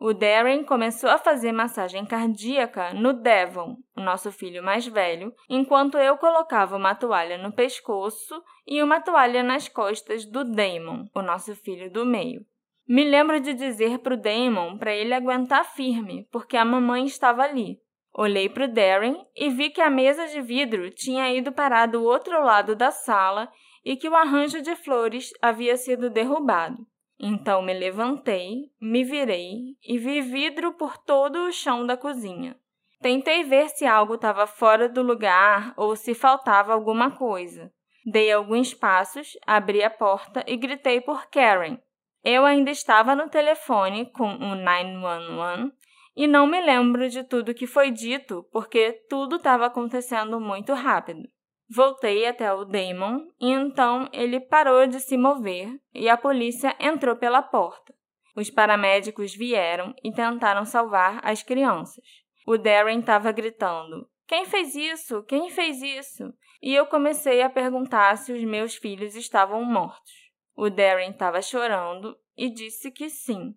O 0.00 0.14
Darren 0.14 0.64
começou 0.64 1.10
a 1.10 1.18
fazer 1.18 1.52
massagem 1.52 2.06
cardíaca 2.06 2.94
no 2.94 3.12
Devon, 3.12 3.76
o 3.94 4.00
nosso 4.00 4.32
filho 4.32 4.62
mais 4.62 4.86
velho, 4.86 5.30
enquanto 5.46 5.98
eu 5.98 6.16
colocava 6.16 6.74
uma 6.74 6.94
toalha 6.94 7.36
no 7.36 7.52
pescoço 7.52 8.42
e 8.66 8.82
uma 8.82 9.02
toalha 9.02 9.42
nas 9.42 9.68
costas 9.68 10.24
do 10.24 10.42
Damon, 10.42 11.04
o 11.14 11.20
nosso 11.20 11.54
filho 11.54 11.90
do 11.90 12.06
meio. 12.06 12.46
Me 12.86 13.04
lembro 13.04 13.40
de 13.40 13.54
dizer 13.54 13.98
para 13.98 14.14
o 14.14 14.16
Damon 14.16 14.76
para 14.76 14.94
ele 14.94 15.14
aguentar 15.14 15.64
firme, 15.64 16.28
porque 16.30 16.56
a 16.56 16.64
mamãe 16.64 17.06
estava 17.06 17.42
ali. 17.42 17.78
Olhei 18.12 18.48
para 18.48 18.66
o 18.66 18.68
Darren 18.72 19.26
e 19.34 19.48
vi 19.48 19.70
que 19.70 19.80
a 19.80 19.90
mesa 19.90 20.28
de 20.28 20.40
vidro 20.40 20.90
tinha 20.90 21.32
ido 21.34 21.50
parar 21.50 21.86
do 21.86 22.04
outro 22.04 22.44
lado 22.44 22.76
da 22.76 22.90
sala 22.90 23.50
e 23.84 23.96
que 23.96 24.08
o 24.08 24.14
arranjo 24.14 24.62
de 24.62 24.76
flores 24.76 25.32
havia 25.42 25.76
sido 25.76 26.08
derrubado. 26.08 26.86
Então 27.18 27.62
me 27.62 27.72
levantei, 27.72 28.70
me 28.80 29.02
virei 29.02 29.76
e 29.82 29.98
vi 29.98 30.20
vidro 30.20 30.74
por 30.74 30.98
todo 30.98 31.46
o 31.46 31.52
chão 31.52 31.86
da 31.86 31.96
cozinha. 31.96 32.56
Tentei 33.00 33.44
ver 33.44 33.68
se 33.68 33.84
algo 33.84 34.14
estava 34.14 34.46
fora 34.46 34.88
do 34.88 35.02
lugar 35.02 35.74
ou 35.76 35.96
se 35.96 36.14
faltava 36.14 36.72
alguma 36.72 37.10
coisa. 37.10 37.72
Dei 38.04 38.30
alguns 38.30 38.74
passos, 38.74 39.36
abri 39.46 39.82
a 39.82 39.90
porta 39.90 40.44
e 40.46 40.56
gritei 40.56 41.00
por 41.00 41.26
Karen. 41.30 41.78
Eu 42.24 42.46
ainda 42.46 42.70
estava 42.70 43.14
no 43.14 43.28
telefone 43.28 44.10
com 44.10 44.24
o 44.24 44.54
911 44.54 45.70
e 46.16 46.26
não 46.26 46.46
me 46.46 46.58
lembro 46.58 47.06
de 47.10 47.22
tudo 47.22 47.52
que 47.52 47.66
foi 47.66 47.90
dito 47.90 48.48
porque 48.50 48.92
tudo 49.10 49.36
estava 49.36 49.66
acontecendo 49.66 50.40
muito 50.40 50.72
rápido. 50.72 51.28
Voltei 51.68 52.26
até 52.26 52.50
o 52.52 52.64
Damon 52.64 53.26
e 53.38 53.50
então 53.50 54.08
ele 54.10 54.40
parou 54.40 54.86
de 54.86 55.00
se 55.00 55.18
mover 55.18 55.68
e 55.92 56.08
a 56.08 56.16
polícia 56.16 56.74
entrou 56.80 57.14
pela 57.14 57.42
porta. 57.42 57.92
Os 58.34 58.48
paramédicos 58.48 59.34
vieram 59.34 59.94
e 60.02 60.10
tentaram 60.10 60.64
salvar 60.64 61.20
as 61.22 61.42
crianças. 61.42 62.04
O 62.46 62.56
Darren 62.56 63.00
estava 63.00 63.32
gritando: 63.32 64.08
Quem 64.26 64.46
fez 64.46 64.74
isso? 64.74 65.22
Quem 65.24 65.50
fez 65.50 65.82
isso? 65.82 66.32
E 66.62 66.74
eu 66.74 66.86
comecei 66.86 67.42
a 67.42 67.50
perguntar 67.50 68.16
se 68.16 68.32
os 68.32 68.42
meus 68.44 68.74
filhos 68.76 69.14
estavam 69.14 69.62
mortos. 69.62 70.23
O 70.56 70.70
Darren 70.70 71.10
estava 71.10 71.42
chorando 71.42 72.16
e 72.36 72.48
disse 72.48 72.90
que 72.90 73.08
sim. 73.08 73.54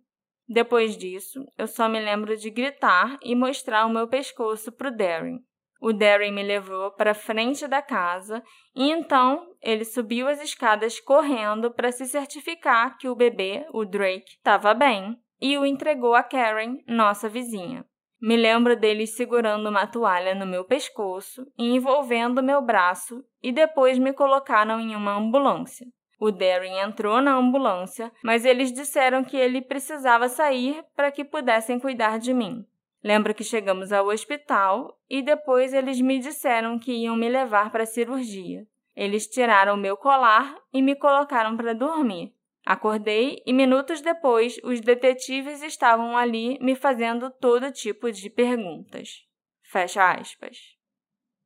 Depois 0.47 0.97
disso, 0.97 1.45
eu 1.57 1.67
só 1.67 1.89
me 1.89 1.99
lembro 1.99 2.35
de 2.37 2.49
gritar 2.49 3.17
e 3.21 3.35
mostrar 3.35 3.85
o 3.85 3.89
meu 3.89 4.07
pescoço 4.07 4.71
para 4.71 4.89
o 4.89 4.95
Darren. 4.95 5.39
O 5.79 5.93
Darren 5.93 6.31
me 6.31 6.41
levou 6.41 6.91
para 6.91 7.13
frente 7.13 7.67
da 7.67 7.81
casa 7.81 8.43
e 8.75 8.89
então 8.89 9.55
ele 9.61 9.85
subiu 9.85 10.27
as 10.27 10.41
escadas 10.41 10.99
correndo 10.99 11.71
para 11.71 11.91
se 11.91 12.05
certificar 12.05 12.97
que 12.97 13.07
o 13.07 13.15
bebê, 13.15 13.67
o 13.71 13.85
Drake, 13.85 14.37
estava 14.37 14.73
bem 14.73 15.17
e 15.39 15.57
o 15.57 15.65
entregou 15.65 16.15
a 16.15 16.23
Karen, 16.23 16.77
nossa 16.87 17.29
vizinha. 17.29 17.85
Me 18.19 18.35
lembro 18.35 18.75
deles 18.75 19.15
segurando 19.15 19.69
uma 19.69 19.85
toalha 19.85 20.33
no 20.33 20.47
meu 20.47 20.65
pescoço 20.65 21.45
e 21.57 21.75
envolvendo 21.75 22.41
meu 22.41 22.59
braço 22.59 23.23
e 23.43 23.51
depois 23.51 23.99
me 23.99 24.11
colocaram 24.11 24.79
em 24.79 24.95
uma 24.95 25.15
ambulância. 25.15 25.85
O 26.19 26.31
Darren 26.31 26.79
entrou 26.79 27.21
na 27.21 27.35
ambulância, 27.35 28.11
mas 28.23 28.43
eles 28.43 28.71
disseram 28.71 29.23
que 29.23 29.37
ele 29.37 29.61
precisava 29.61 30.27
sair 30.27 30.83
para 30.95 31.11
que 31.11 31.23
pudessem 31.23 31.79
cuidar 31.79 32.17
de 32.17 32.33
mim. 32.33 32.65
Lembro 33.03 33.33
que 33.33 33.43
chegamos 33.43 33.91
ao 33.91 34.07
hospital 34.07 34.99
e 35.09 35.21
depois 35.21 35.73
eles 35.73 36.01
me 36.01 36.19
disseram 36.19 36.79
que 36.79 36.91
iam 36.91 37.15
me 37.15 37.29
levar 37.29 37.71
para 37.71 37.83
a 37.83 37.87
cirurgia. 37.87 38.67
Eles 38.95 39.27
tiraram 39.27 39.75
o 39.75 39.77
meu 39.77 39.95
colar 39.95 40.57
e 40.73 40.81
me 40.81 40.95
colocaram 40.95 41.55
para 41.55 41.75
dormir. 41.75 42.33
Acordei 42.65 43.41
e 43.45 43.53
minutos 43.53 44.01
depois 44.01 44.59
os 44.63 44.81
detetives 44.81 45.61
estavam 45.61 46.17
ali 46.17 46.57
me 46.59 46.75
fazendo 46.75 47.29
todo 47.29 47.71
tipo 47.71 48.11
de 48.11 48.29
perguntas. 48.29 49.23
Fecha 49.61 50.11
aspas. 50.11 50.75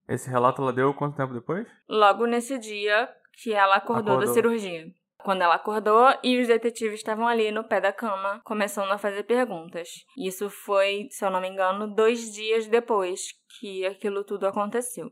Esse 0.08 0.30
relato 0.30 0.62
ela 0.62 0.74
deu 0.74 0.94
quanto 0.94 1.18
tempo 1.18 1.34
depois? 1.34 1.68
Logo 1.88 2.26
nesse 2.26 2.58
dia 2.58 3.08
que 3.34 3.54
ela 3.54 3.76
acordou, 3.76 4.14
acordou. 4.14 4.28
da 4.28 4.34
cirurgia 4.34 4.86
quando 5.24 5.42
ela 5.42 5.56
acordou 5.56 6.14
e 6.24 6.40
os 6.40 6.48
detetives 6.48 7.00
estavam 7.00 7.28
ali 7.28 7.52
no 7.52 7.64
pé 7.64 7.80
da 7.80 7.94
cama, 7.94 8.42
começando 8.44 8.92
a 8.92 8.98
fazer 8.98 9.24
perguntas. 9.24 9.90
Isso 10.18 10.50
foi, 10.50 11.08
se 11.10 11.24
eu 11.24 11.30
não 11.30 11.42
me 11.42 11.48
engano, 11.48 11.88
dois 11.88 12.34
dias 12.34 12.68
depois 12.68 13.34
que 13.60 13.86
aquilo 13.86 14.24
tudo 14.24 14.48
aconteceu. 14.48 15.12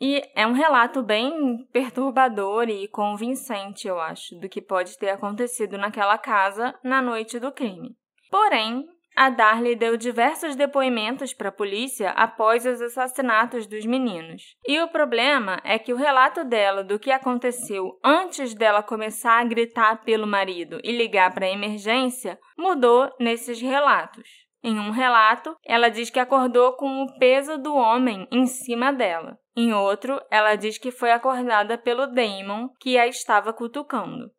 E 0.00 0.22
é 0.34 0.46
um 0.46 0.52
relato 0.52 1.02
bem 1.02 1.66
perturbador 1.72 2.68
e 2.68 2.86
convincente, 2.86 3.88
eu 3.88 3.98
acho, 3.98 4.38
do 4.38 4.48
que 4.48 4.60
pode 4.60 4.98
ter 4.98 5.08
acontecido 5.08 5.78
naquela 5.78 6.18
casa 6.18 6.78
na 6.84 7.00
noite 7.00 7.38
do 7.38 7.50
crime. 7.50 7.96
Porém, 8.30 8.86
a 9.16 9.30
Darley 9.30 9.74
deu 9.74 9.96
diversos 9.96 10.54
depoimentos 10.54 11.32
para 11.32 11.48
a 11.48 11.52
polícia 11.52 12.10
após 12.10 12.66
os 12.66 12.82
assassinatos 12.82 13.66
dos 13.66 13.86
meninos. 13.86 14.42
E 14.68 14.78
o 14.80 14.88
problema 14.88 15.58
é 15.64 15.78
que 15.78 15.92
o 15.92 15.96
relato 15.96 16.44
dela 16.44 16.84
do 16.84 16.98
que 16.98 17.10
aconteceu 17.10 17.98
antes 18.04 18.52
dela 18.52 18.82
começar 18.82 19.40
a 19.40 19.44
gritar 19.44 20.04
pelo 20.04 20.26
marido 20.26 20.78
e 20.84 20.94
ligar 20.94 21.32
para 21.32 21.46
a 21.46 21.50
emergência 21.50 22.38
mudou 22.58 23.10
nesses 23.18 23.58
relatos. 23.58 24.28
Em 24.62 24.78
um 24.78 24.90
relato, 24.90 25.56
ela 25.64 25.88
diz 25.88 26.10
que 26.10 26.18
acordou 26.18 26.74
com 26.74 27.04
o 27.04 27.18
peso 27.18 27.56
do 27.56 27.74
homem 27.74 28.26
em 28.30 28.46
cima 28.46 28.92
dela. 28.92 29.38
Em 29.56 29.72
outro, 29.72 30.20
ela 30.30 30.56
diz 30.56 30.76
que 30.76 30.90
foi 30.90 31.10
acordada 31.12 31.78
pelo 31.78 32.06
Damon, 32.06 32.68
que 32.80 32.98
a 32.98 33.06
estava 33.06 33.52
cutucando. 33.52 34.30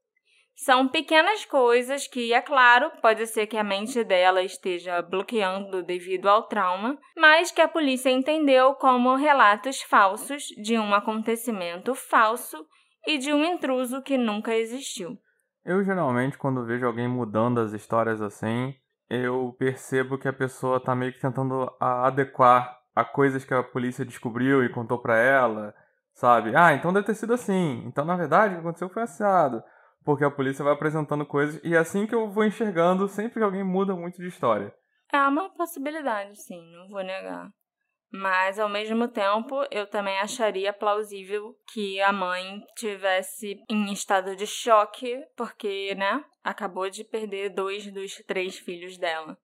São 0.59 0.87
pequenas 0.87 1.45
coisas 1.45 2.07
que, 2.07 2.33
é 2.33 2.41
claro, 2.41 2.91
pode 2.99 3.27
ser 3.27 3.45
que 3.45 3.55
a 3.57 3.63
mente 3.63 4.03
dela 4.03 4.41
esteja 4.41 5.03
bloqueando 5.03 5.83
devido 5.83 6.27
ao 6.27 6.47
trauma, 6.47 6.97
mas 7.15 7.51
que 7.51 7.61
a 7.61 7.67
polícia 7.67 8.09
entendeu 8.09 8.73
como 8.73 9.15
relatos 9.15 9.83
falsos 9.83 10.45
de 10.59 10.75
um 10.75 10.95
acontecimento 10.95 11.93
falso 11.93 12.65
e 13.05 13.19
de 13.19 13.31
um 13.31 13.45
intruso 13.45 14.01
que 14.01 14.17
nunca 14.17 14.55
existiu. 14.55 15.15
Eu 15.63 15.83
geralmente, 15.83 16.39
quando 16.39 16.65
vejo 16.65 16.87
alguém 16.87 17.07
mudando 17.07 17.59
as 17.59 17.71
histórias 17.71 18.19
assim, 18.19 18.73
eu 19.07 19.55
percebo 19.59 20.17
que 20.17 20.27
a 20.27 20.33
pessoa 20.33 20.77
está 20.77 20.95
meio 20.95 21.13
que 21.13 21.21
tentando 21.21 21.71
adequar 21.79 22.79
a 22.95 23.05
coisas 23.05 23.45
que 23.45 23.53
a 23.53 23.61
polícia 23.61 24.03
descobriu 24.03 24.63
e 24.63 24.69
contou 24.69 24.97
para 24.97 25.19
ela, 25.19 25.75
sabe? 26.15 26.55
Ah, 26.55 26.73
então 26.73 26.91
deve 26.91 27.05
ter 27.05 27.13
sido 27.13 27.35
assim. 27.35 27.83
Então, 27.85 28.03
na 28.03 28.15
verdade, 28.15 28.53
o 28.53 28.57
que 28.57 28.61
aconteceu 28.61 28.89
foi 28.89 29.03
assado 29.03 29.61
porque 30.07 30.23
a 30.23 30.31
polícia 30.31 30.63
vai 30.63 30.71
apresentando 30.71 31.25
coisas 31.25 31.59
e 31.65 31.75
é 31.75 31.77
assim 31.77 32.07
que 32.07 32.15
eu 32.15 32.29
vou 32.29 32.45
enxergando 32.45 33.09
sempre 33.09 33.33
que 33.33 33.43
alguém 33.43 33.61
muda 33.61 33.93
muito 33.93 34.21
de 34.21 34.29
história. 34.29 34.73
É 35.11 35.19
uma 35.19 35.49
possibilidade, 35.49 36.41
sim, 36.41 36.61
não 36.71 36.87
vou 36.87 37.03
negar. 37.03 37.49
Mas 38.09 38.57
ao 38.57 38.69
mesmo 38.69 39.09
tempo, 39.09 39.65
eu 39.69 39.85
também 39.85 40.17
acharia 40.19 40.71
plausível 40.71 41.53
que 41.73 41.99
a 41.99 42.13
mãe 42.13 42.63
tivesse 42.77 43.57
em 43.69 43.91
estado 43.91 44.33
de 44.33 44.47
choque, 44.47 45.21
porque, 45.35 45.93
né, 45.95 46.23
acabou 46.41 46.89
de 46.89 47.03
perder 47.03 47.49
dois 47.49 47.91
dos 47.91 48.15
três 48.25 48.57
filhos 48.57 48.97
dela. 48.97 49.37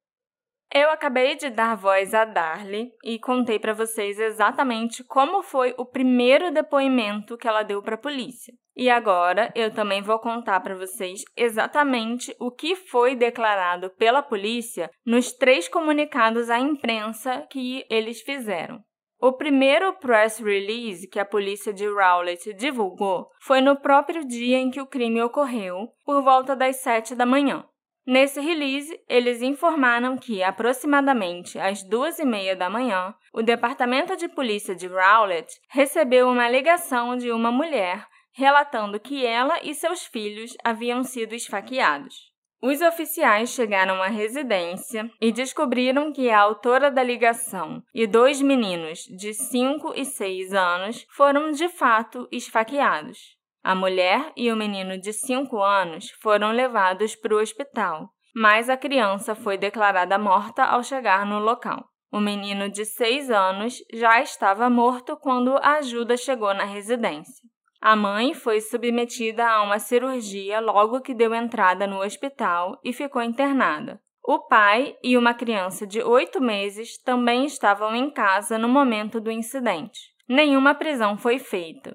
Eu 0.74 0.90
acabei 0.92 1.36
de 1.36 1.50
dar 1.50 1.76
voz 1.76 2.14
a 2.14 2.24
Darly 2.24 2.90
e 3.04 3.20
contei 3.20 3.60
para 3.60 3.74
vocês 3.74 4.18
exatamente 4.18 5.04
como 5.04 5.44
foi 5.44 5.76
o 5.78 5.86
primeiro 5.86 6.54
depoimento 6.54 7.38
que 7.38 7.50
ela 7.50 7.64
deu 7.64 7.82
para 7.84 7.96
a 7.96 8.02
polícia. 8.02 8.54
E 8.76 8.90
agora 8.90 9.52
eu 9.56 9.72
também 9.72 10.02
vou 10.02 10.18
contar 10.20 10.60
para 10.62 10.76
vocês 10.76 11.24
exatamente 11.38 12.36
o 12.40 12.50
que 12.50 12.76
foi 12.76 13.16
declarado 13.16 13.90
pela 13.92 14.24
polícia 14.24 14.90
nos 15.06 15.32
três 15.32 15.68
comunicados 15.68 16.50
à 16.50 16.60
imprensa 16.60 17.46
que 17.50 17.86
eles 17.90 18.22
fizeram. 18.22 18.82
O 19.22 19.32
primeiro 19.32 19.94
press 19.94 20.40
release 20.40 21.08
que 21.08 21.20
a 21.20 21.24
polícia 21.24 21.72
de 21.72 21.88
Rowlett 21.88 22.54
divulgou 22.56 23.30
foi 23.40 23.62
no 23.62 23.80
próprio 23.80 24.28
dia 24.28 24.58
em 24.58 24.70
que 24.70 24.82
o 24.82 24.86
crime 24.86 25.22
ocorreu, 25.22 25.88
por 26.04 26.22
volta 26.22 26.56
das 26.56 26.78
7 26.78 27.16
da 27.16 27.26
manhã. 27.26 27.64
Nesse 28.06 28.42
release, 28.42 29.00
eles 29.08 29.42
informaram 29.42 30.18
que, 30.18 30.44
aproximadamente 30.44 31.58
às 31.58 31.84
duas 31.84 32.20
e 32.20 32.26
meia 32.26 32.54
da 32.54 32.70
manhã, 32.70 33.16
o 33.34 33.42
Departamento 33.42 34.18
de 34.18 34.28
Polícia 34.28 34.76
de 34.76 34.88
Rowlett 34.88 35.54
recebeu 35.70 36.28
uma 36.28 36.50
ligação 36.50 37.16
de 37.16 37.32
uma 37.32 37.50
mulher 37.50 38.06
relatando 38.34 39.00
que 39.00 39.26
ela 39.26 39.60
e 39.64 39.74
seus 39.74 40.06
filhos 40.06 40.56
haviam 40.64 41.04
sido 41.04 41.34
esfaqueados. 41.34 42.34
Os 42.62 42.82
oficiais 42.82 43.50
chegaram 43.50 44.02
à 44.02 44.08
residência 44.08 45.12
e 45.20 45.34
descobriram 45.34 46.14
que 46.14 46.30
a 46.30 46.40
autora 46.40 46.90
da 46.90 47.04
ligação 47.04 47.84
e 47.94 48.08
dois 48.08 48.42
meninos 48.42 49.00
de 49.00 49.34
5 49.34 49.94
e 49.98 50.06
6 50.06 50.54
anos 50.54 51.06
foram 51.10 51.52
de 51.52 51.68
fato 51.68 52.26
esfaqueados. 52.32 53.20
A 53.62 53.76
mulher 53.76 54.32
e 54.38 54.50
o 54.50 54.56
menino 54.56 54.98
de 54.98 55.12
5 55.12 55.62
anos 55.62 56.10
foram 56.22 56.54
levados 56.54 57.16
para 57.18 57.36
o 57.36 57.42
hospital, 57.42 58.10
mas 58.34 58.70
a 58.70 58.78
criança 58.78 59.36
foi 59.36 59.58
declarada 59.58 60.18
morta 60.18 60.64
ao 60.64 60.82
chegar 60.82 61.26
no 61.26 61.40
local. 61.40 61.86
O 62.10 62.20
menino 62.22 62.70
de 62.70 62.86
6 62.86 63.30
anos 63.30 63.76
já 63.94 64.22
estava 64.22 64.70
morto 64.70 65.18
quando 65.18 65.58
a 65.58 65.80
ajuda 65.80 66.16
chegou 66.16 66.54
na 66.54 66.64
residência. 66.64 67.44
A 67.86 67.98
mãe 67.98 68.34
foi 68.34 68.62
submetida 68.62 69.46
a 69.46 69.62
uma 69.62 69.78
cirurgia 69.78 70.62
logo 70.62 71.02
que 71.02 71.14
deu 71.14 71.36
entrada 71.36 71.86
no 71.86 72.02
hospital 72.02 72.80
e 72.82 72.94
ficou 72.94 73.22
internada. 73.22 74.00
O 74.24 74.40
pai 74.40 74.96
e 75.04 75.18
uma 75.18 75.34
criança 75.34 75.86
de 75.86 76.02
oito 76.02 76.40
meses 76.40 76.98
também 76.98 77.44
estavam 77.44 77.94
em 77.94 78.10
casa 78.10 78.58
no 78.58 78.70
momento 78.70 79.20
do 79.20 79.30
incidente. 79.30 80.00
Nenhuma 80.30 80.74
prisão 80.74 81.18
foi 81.18 81.40
feita. 81.40 81.94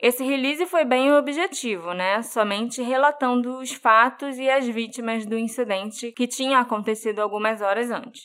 Esse 0.00 0.24
release 0.24 0.64
foi 0.64 0.86
bem 0.86 1.12
objetivo, 1.12 1.92
né? 1.92 2.22
Somente 2.22 2.80
relatando 2.80 3.58
os 3.58 3.72
fatos 3.72 4.38
e 4.38 4.48
as 4.48 4.66
vítimas 4.66 5.26
do 5.26 5.36
incidente 5.36 6.12
que 6.12 6.26
tinha 6.26 6.60
acontecido 6.60 7.18
algumas 7.18 7.60
horas 7.60 7.90
antes. 7.90 8.22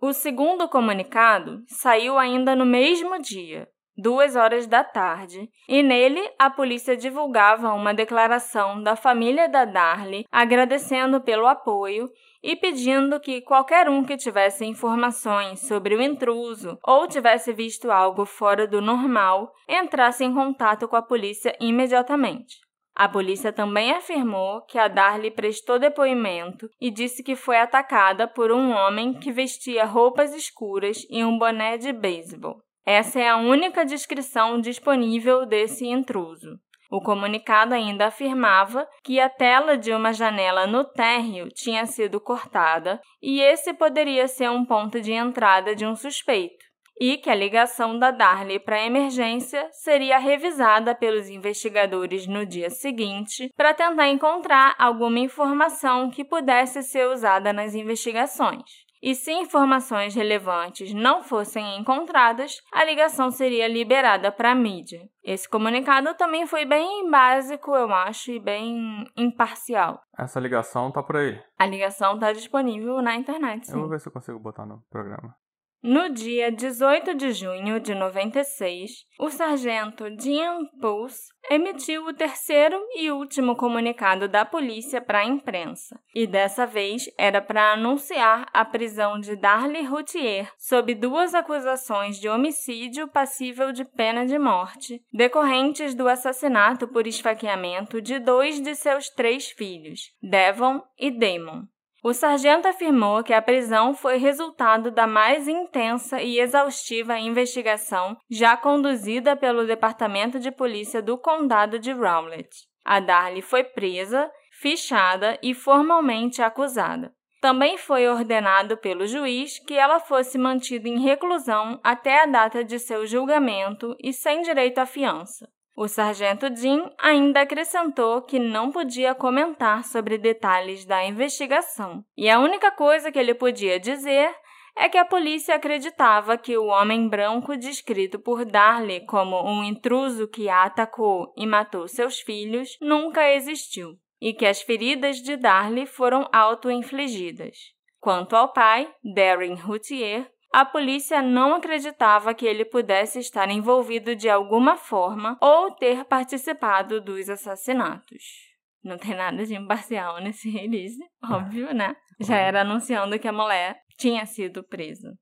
O 0.00 0.12
segundo 0.12 0.68
comunicado 0.68 1.64
saiu 1.66 2.16
ainda 2.16 2.54
no 2.54 2.64
mesmo 2.64 3.20
dia, 3.20 3.68
duas 4.00 4.36
horas 4.36 4.66
da 4.66 4.82
tarde, 4.82 5.48
e 5.68 5.82
nele 5.82 6.20
a 6.38 6.48
polícia 6.48 6.96
divulgava 6.96 7.72
uma 7.72 7.92
declaração 7.92 8.82
da 8.82 8.96
família 8.96 9.48
da 9.48 9.64
Darlie 9.64 10.24
agradecendo 10.30 11.20
pelo 11.20 11.46
apoio 11.46 12.08
e 12.42 12.56
pedindo 12.56 13.20
que 13.20 13.42
qualquer 13.42 13.88
um 13.88 14.02
que 14.02 14.16
tivesse 14.16 14.64
informações 14.64 15.60
sobre 15.60 15.94
o 15.94 16.00
intruso 16.00 16.78
ou 16.82 17.06
tivesse 17.06 17.52
visto 17.52 17.90
algo 17.90 18.24
fora 18.24 18.66
do 18.66 18.80
normal 18.80 19.52
entrasse 19.68 20.24
em 20.24 20.32
contato 20.32 20.88
com 20.88 20.96
a 20.96 21.02
polícia 21.02 21.54
imediatamente. 21.60 22.56
A 22.94 23.08
polícia 23.08 23.52
também 23.52 23.92
afirmou 23.92 24.62
que 24.62 24.78
a 24.78 24.88
Darlie 24.88 25.30
prestou 25.30 25.78
depoimento 25.78 26.68
e 26.80 26.90
disse 26.90 27.22
que 27.22 27.36
foi 27.36 27.58
atacada 27.58 28.26
por 28.26 28.50
um 28.50 28.72
homem 28.72 29.14
que 29.14 29.32
vestia 29.32 29.84
roupas 29.84 30.34
escuras 30.34 31.06
e 31.08 31.24
um 31.24 31.38
boné 31.38 31.78
de 31.78 31.92
beisebol. 31.92 32.60
Essa 32.86 33.20
é 33.20 33.28
a 33.28 33.36
única 33.36 33.84
descrição 33.84 34.60
disponível 34.60 35.44
desse 35.44 35.86
intruso. 35.86 36.58
O 36.90 37.00
comunicado 37.00 37.72
ainda 37.72 38.06
afirmava 38.06 38.86
que 39.04 39.20
a 39.20 39.28
tela 39.28 39.78
de 39.78 39.92
uma 39.92 40.12
janela 40.12 40.66
no 40.66 40.84
térreo 40.84 41.48
tinha 41.54 41.86
sido 41.86 42.20
cortada 42.20 43.00
e 43.22 43.40
esse 43.40 43.72
poderia 43.72 44.26
ser 44.26 44.50
um 44.50 44.64
ponto 44.64 45.00
de 45.00 45.12
entrada 45.12 45.76
de 45.76 45.86
um 45.86 45.94
suspeito, 45.94 46.64
e 47.00 47.16
que 47.16 47.30
a 47.30 47.34
ligação 47.34 47.96
da 47.96 48.10
Darley 48.10 48.58
para 48.58 48.76
a 48.76 48.84
emergência 48.84 49.68
seria 49.70 50.18
revisada 50.18 50.92
pelos 50.92 51.28
investigadores 51.28 52.26
no 52.26 52.44
dia 52.44 52.70
seguinte 52.70 53.52
para 53.56 53.72
tentar 53.72 54.08
encontrar 54.08 54.74
alguma 54.76 55.20
informação 55.20 56.10
que 56.10 56.24
pudesse 56.24 56.82
ser 56.82 57.06
usada 57.06 57.52
nas 57.52 57.72
investigações 57.74 58.89
e 59.02 59.14
se 59.14 59.32
informações 59.32 60.14
relevantes 60.14 60.92
não 60.92 61.22
fossem 61.22 61.78
encontradas, 61.78 62.60
a 62.72 62.84
ligação 62.84 63.30
seria 63.30 63.66
liberada 63.66 64.30
para 64.30 64.52
a 64.52 64.54
mídia. 64.54 65.08
Esse 65.22 65.48
comunicado 65.48 66.14
também 66.14 66.46
foi 66.46 66.64
bem 66.64 67.10
básico, 67.10 67.74
eu 67.74 67.92
acho, 67.92 68.30
e 68.32 68.38
bem 68.38 69.04
imparcial. 69.16 70.02
Essa 70.18 70.40
ligação 70.40 70.90
tá 70.90 71.02
por 71.02 71.16
aí. 71.16 71.40
A 71.58 71.66
ligação 71.66 72.18
tá 72.18 72.32
disponível 72.32 73.00
na 73.00 73.16
internet. 73.16 73.66
Sim. 73.66 73.72
Eu 73.72 73.80
vou 73.80 73.88
ver 73.88 74.00
se 74.00 74.08
eu 74.08 74.12
consigo 74.12 74.38
botar 74.38 74.66
no 74.66 74.82
programa. 74.90 75.34
No 75.82 76.10
dia 76.10 76.52
18 76.52 77.14
de 77.14 77.32
junho 77.32 77.80
de 77.80 77.94
96, 77.94 79.06
o 79.18 79.30
sargento 79.30 80.10
Dean 80.10 80.66
Pulse 80.78 81.32
emitiu 81.50 82.04
o 82.04 82.12
terceiro 82.12 82.78
e 82.96 83.10
último 83.10 83.56
comunicado 83.56 84.28
da 84.28 84.44
polícia 84.44 85.00
para 85.00 85.20
a 85.20 85.24
imprensa, 85.24 85.98
e 86.14 86.26
dessa 86.26 86.66
vez 86.66 87.04
era 87.16 87.40
para 87.40 87.72
anunciar 87.72 88.46
a 88.52 88.62
prisão 88.62 89.18
de 89.18 89.34
Darlie 89.36 89.86
Routier 89.86 90.52
sob 90.58 90.94
duas 90.94 91.34
acusações 91.34 92.20
de 92.20 92.28
homicídio 92.28 93.08
passível 93.08 93.72
de 93.72 93.82
pena 93.82 94.26
de 94.26 94.38
morte, 94.38 95.02
decorrentes 95.10 95.94
do 95.94 96.08
assassinato 96.08 96.86
por 96.88 97.06
esfaqueamento 97.06 98.02
de 98.02 98.18
dois 98.18 98.60
de 98.60 98.74
seus 98.74 99.08
três 99.08 99.48
filhos, 99.50 100.12
Devon 100.22 100.82
e 100.98 101.10
Damon. 101.10 101.62
O 102.02 102.14
sargento 102.14 102.66
afirmou 102.66 103.22
que 103.22 103.34
a 103.34 103.42
prisão 103.42 103.94
foi 103.94 104.16
resultado 104.16 104.90
da 104.90 105.06
mais 105.06 105.46
intensa 105.46 106.22
e 106.22 106.40
exaustiva 106.40 107.18
investigação 107.18 108.16
já 108.30 108.56
conduzida 108.56 109.36
pelo 109.36 109.66
Departamento 109.66 110.40
de 110.40 110.50
Polícia 110.50 111.02
do 111.02 111.18
Condado 111.18 111.78
de 111.78 111.92
Rowlett. 111.92 112.48
A 112.82 113.00
Darlie 113.00 113.42
foi 113.42 113.64
presa, 113.64 114.30
fichada 114.50 115.38
e 115.42 115.52
formalmente 115.52 116.40
acusada. 116.40 117.12
Também 117.40 117.76
foi 117.76 118.08
ordenado 118.08 118.78
pelo 118.78 119.06
juiz 119.06 119.58
que 119.58 119.74
ela 119.74 120.00
fosse 120.00 120.38
mantida 120.38 120.88
em 120.88 121.00
reclusão 121.00 121.78
até 121.84 122.22
a 122.22 122.26
data 122.26 122.64
de 122.64 122.78
seu 122.78 123.06
julgamento 123.06 123.94
e 124.02 124.12
sem 124.12 124.40
direito 124.40 124.78
à 124.78 124.86
fiança. 124.86 125.48
O 125.82 125.88
sargento 125.88 126.54
Jim 126.54 126.90
ainda 126.98 127.40
acrescentou 127.40 128.20
que 128.20 128.38
não 128.38 128.70
podia 128.70 129.14
comentar 129.14 129.82
sobre 129.82 130.18
detalhes 130.18 130.84
da 130.84 131.02
investigação, 131.06 132.04
e 132.14 132.28
a 132.28 132.38
única 132.38 132.70
coisa 132.70 133.10
que 133.10 133.18
ele 133.18 133.32
podia 133.32 133.80
dizer 133.80 134.30
é 134.76 134.90
que 134.90 134.98
a 134.98 135.06
polícia 135.06 135.54
acreditava 135.54 136.36
que 136.36 136.54
o 136.54 136.66
homem 136.66 137.08
branco 137.08 137.56
descrito 137.56 138.18
por 138.18 138.44
Darley 138.44 139.06
como 139.06 139.42
um 139.42 139.64
intruso 139.64 140.28
que 140.28 140.50
a 140.50 140.64
atacou 140.64 141.32
e 141.34 141.46
matou 141.46 141.88
seus 141.88 142.20
filhos 142.20 142.76
nunca 142.78 143.32
existiu, 143.32 143.96
e 144.20 144.34
que 144.34 144.44
as 144.44 144.60
feridas 144.60 145.16
de 145.16 145.34
Darley 145.34 145.86
foram 145.86 146.28
auto-infligidas. 146.30 147.56
Quanto 147.98 148.36
ao 148.36 148.52
pai, 148.52 148.86
Darren 149.14 149.54
Routier, 149.54 150.30
a 150.52 150.64
polícia 150.64 151.22
não 151.22 151.54
acreditava 151.54 152.34
que 152.34 152.44
ele 152.44 152.64
pudesse 152.64 153.20
estar 153.20 153.48
envolvido 153.50 154.16
de 154.16 154.28
alguma 154.28 154.76
forma 154.76 155.38
ou 155.40 155.70
ter 155.70 156.04
participado 156.04 157.00
dos 157.00 157.30
assassinatos. 157.30 158.50
Não 158.82 158.98
tem 158.98 159.14
nada 159.14 159.44
de 159.46 159.54
imparcial 159.54 160.20
nesse 160.20 160.50
release, 160.50 160.98
óbvio, 161.22 161.72
né? 161.72 161.94
Já 162.18 162.36
era 162.36 162.62
anunciando 162.62 163.18
que 163.18 163.28
a 163.28 163.32
mulher 163.32 163.80
tinha 163.96 164.26
sido 164.26 164.64
presa. 164.64 165.14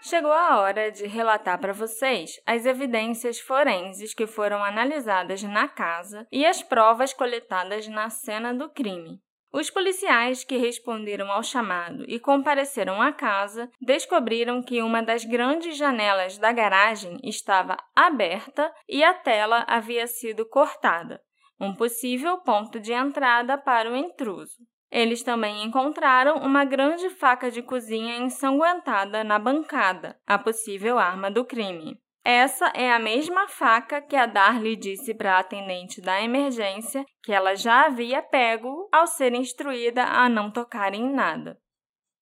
Chegou 0.00 0.32
a 0.32 0.60
hora 0.60 0.92
de 0.92 1.06
relatar 1.06 1.58
para 1.58 1.72
vocês 1.72 2.38
as 2.46 2.66
evidências 2.66 3.40
forenses 3.40 4.12
que 4.12 4.26
foram 4.26 4.62
analisadas 4.62 5.42
na 5.42 5.66
casa 5.66 6.26
e 6.30 6.44
as 6.44 6.62
provas 6.62 7.14
coletadas 7.14 7.88
na 7.88 8.10
cena 8.10 8.52
do 8.52 8.68
crime. 8.68 9.23
Os 9.54 9.70
policiais 9.70 10.42
que 10.42 10.56
responderam 10.56 11.30
ao 11.30 11.40
chamado 11.40 12.04
e 12.08 12.18
compareceram 12.18 13.00
à 13.00 13.12
casa 13.12 13.70
descobriram 13.80 14.60
que 14.60 14.82
uma 14.82 15.00
das 15.00 15.24
grandes 15.24 15.76
janelas 15.76 16.36
da 16.36 16.50
garagem 16.50 17.20
estava 17.22 17.76
aberta 17.94 18.74
e 18.88 19.04
a 19.04 19.14
tela 19.14 19.64
havia 19.68 20.08
sido 20.08 20.44
cortada, 20.44 21.20
um 21.60 21.72
possível 21.72 22.38
ponto 22.38 22.80
de 22.80 22.92
entrada 22.92 23.56
para 23.56 23.88
o 23.88 23.94
intruso. 23.94 24.58
Eles 24.90 25.22
também 25.22 25.62
encontraram 25.62 26.38
uma 26.38 26.64
grande 26.64 27.08
faca 27.10 27.48
de 27.48 27.62
cozinha 27.62 28.16
ensanguentada 28.16 29.22
na 29.22 29.38
bancada, 29.38 30.18
a 30.26 30.36
possível 30.36 30.98
arma 30.98 31.30
do 31.30 31.44
crime. 31.44 31.96
Essa 32.24 32.72
é 32.74 32.90
a 32.90 32.98
mesma 32.98 33.46
faca 33.48 34.00
que 34.00 34.16
a 34.16 34.24
Darlie 34.24 34.76
disse 34.76 35.12
para 35.12 35.36
a 35.36 35.40
atendente 35.40 36.00
da 36.00 36.22
emergência 36.22 37.04
que 37.22 37.30
ela 37.30 37.54
já 37.54 37.84
havia 37.84 38.22
pego 38.22 38.88
ao 38.90 39.06
ser 39.06 39.34
instruída 39.34 40.04
a 40.04 40.26
não 40.26 40.50
tocar 40.50 40.94
em 40.94 41.12
nada. 41.12 41.58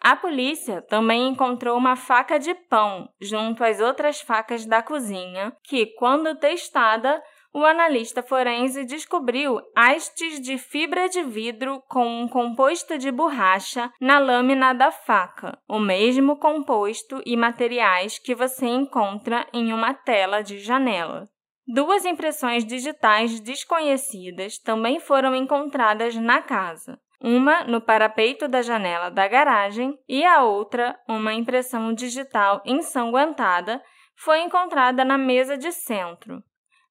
A 0.01 0.17
polícia 0.17 0.83
também 0.83 1.29
encontrou 1.29 1.79
uma 1.79 1.95
faca 1.95 2.37
de 2.37 2.53
pão 2.53 3.09
junto 3.21 3.63
às 3.63 3.79
outras 3.79 4.21
facas 4.21 4.67
da 4.67 4.83
cozinha, 4.83 5.57
que, 5.63 5.87
quando 5.95 6.35
testada, 6.35 7.23
o 7.55 7.65
analista 7.65 8.23
forense 8.23 8.85
descobriu 8.85 9.61
hastes 9.77 10.41
de 10.41 10.57
fibra 10.57 11.09
de 11.09 11.23
vidro 11.23 11.83
com 11.89 12.23
um 12.23 12.27
composto 12.27 12.97
de 12.97 13.11
borracha 13.11 13.93
na 14.01 14.19
lâmina 14.19 14.73
da 14.73 14.91
faca, 14.91 15.59
o 15.69 15.79
mesmo 15.79 16.37
composto 16.37 17.23
e 17.27 17.37
materiais 17.37 18.19
que 18.19 18.35
você 18.35 18.67
encontra 18.67 19.47
em 19.53 19.73
uma 19.73 19.93
tela 19.93 20.43
de 20.43 20.59
janela. 20.59 21.29
Duas 21.67 22.05
impressões 22.05 22.65
digitais 22.65 23.39
desconhecidas 23.39 24.59
também 24.59 24.99
foram 24.99 25.35
encontradas 25.37 26.17
na 26.17 26.41
casa. 26.41 26.99
Uma 27.21 27.63
no 27.65 27.81
parapeito 27.81 28.49
da 28.49 28.63
janela 28.63 29.09
da 29.09 29.29
garagem 29.29 29.97
e 30.09 30.25
a 30.25 30.43
outra, 30.43 30.99
uma 31.07 31.33
impressão 31.33 31.93
digital 31.93 32.61
ensanguentada, 32.65 33.81
foi 34.17 34.41
encontrada 34.41 35.05
na 35.05 35.17
mesa 35.17 35.57
de 35.57 35.71
centro. 35.71 36.43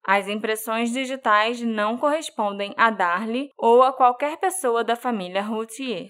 As 0.03 0.27
impressões 0.27 0.91
digitais 0.91 1.61
não 1.61 1.97
correspondem 1.97 2.73
a 2.75 2.89
Darlie 2.89 3.49
ou 3.57 3.83
a 3.83 3.93
qualquer 3.93 4.37
pessoa 4.37 4.83
da 4.83 4.95
família 4.95 5.41
Routier. 5.41 6.09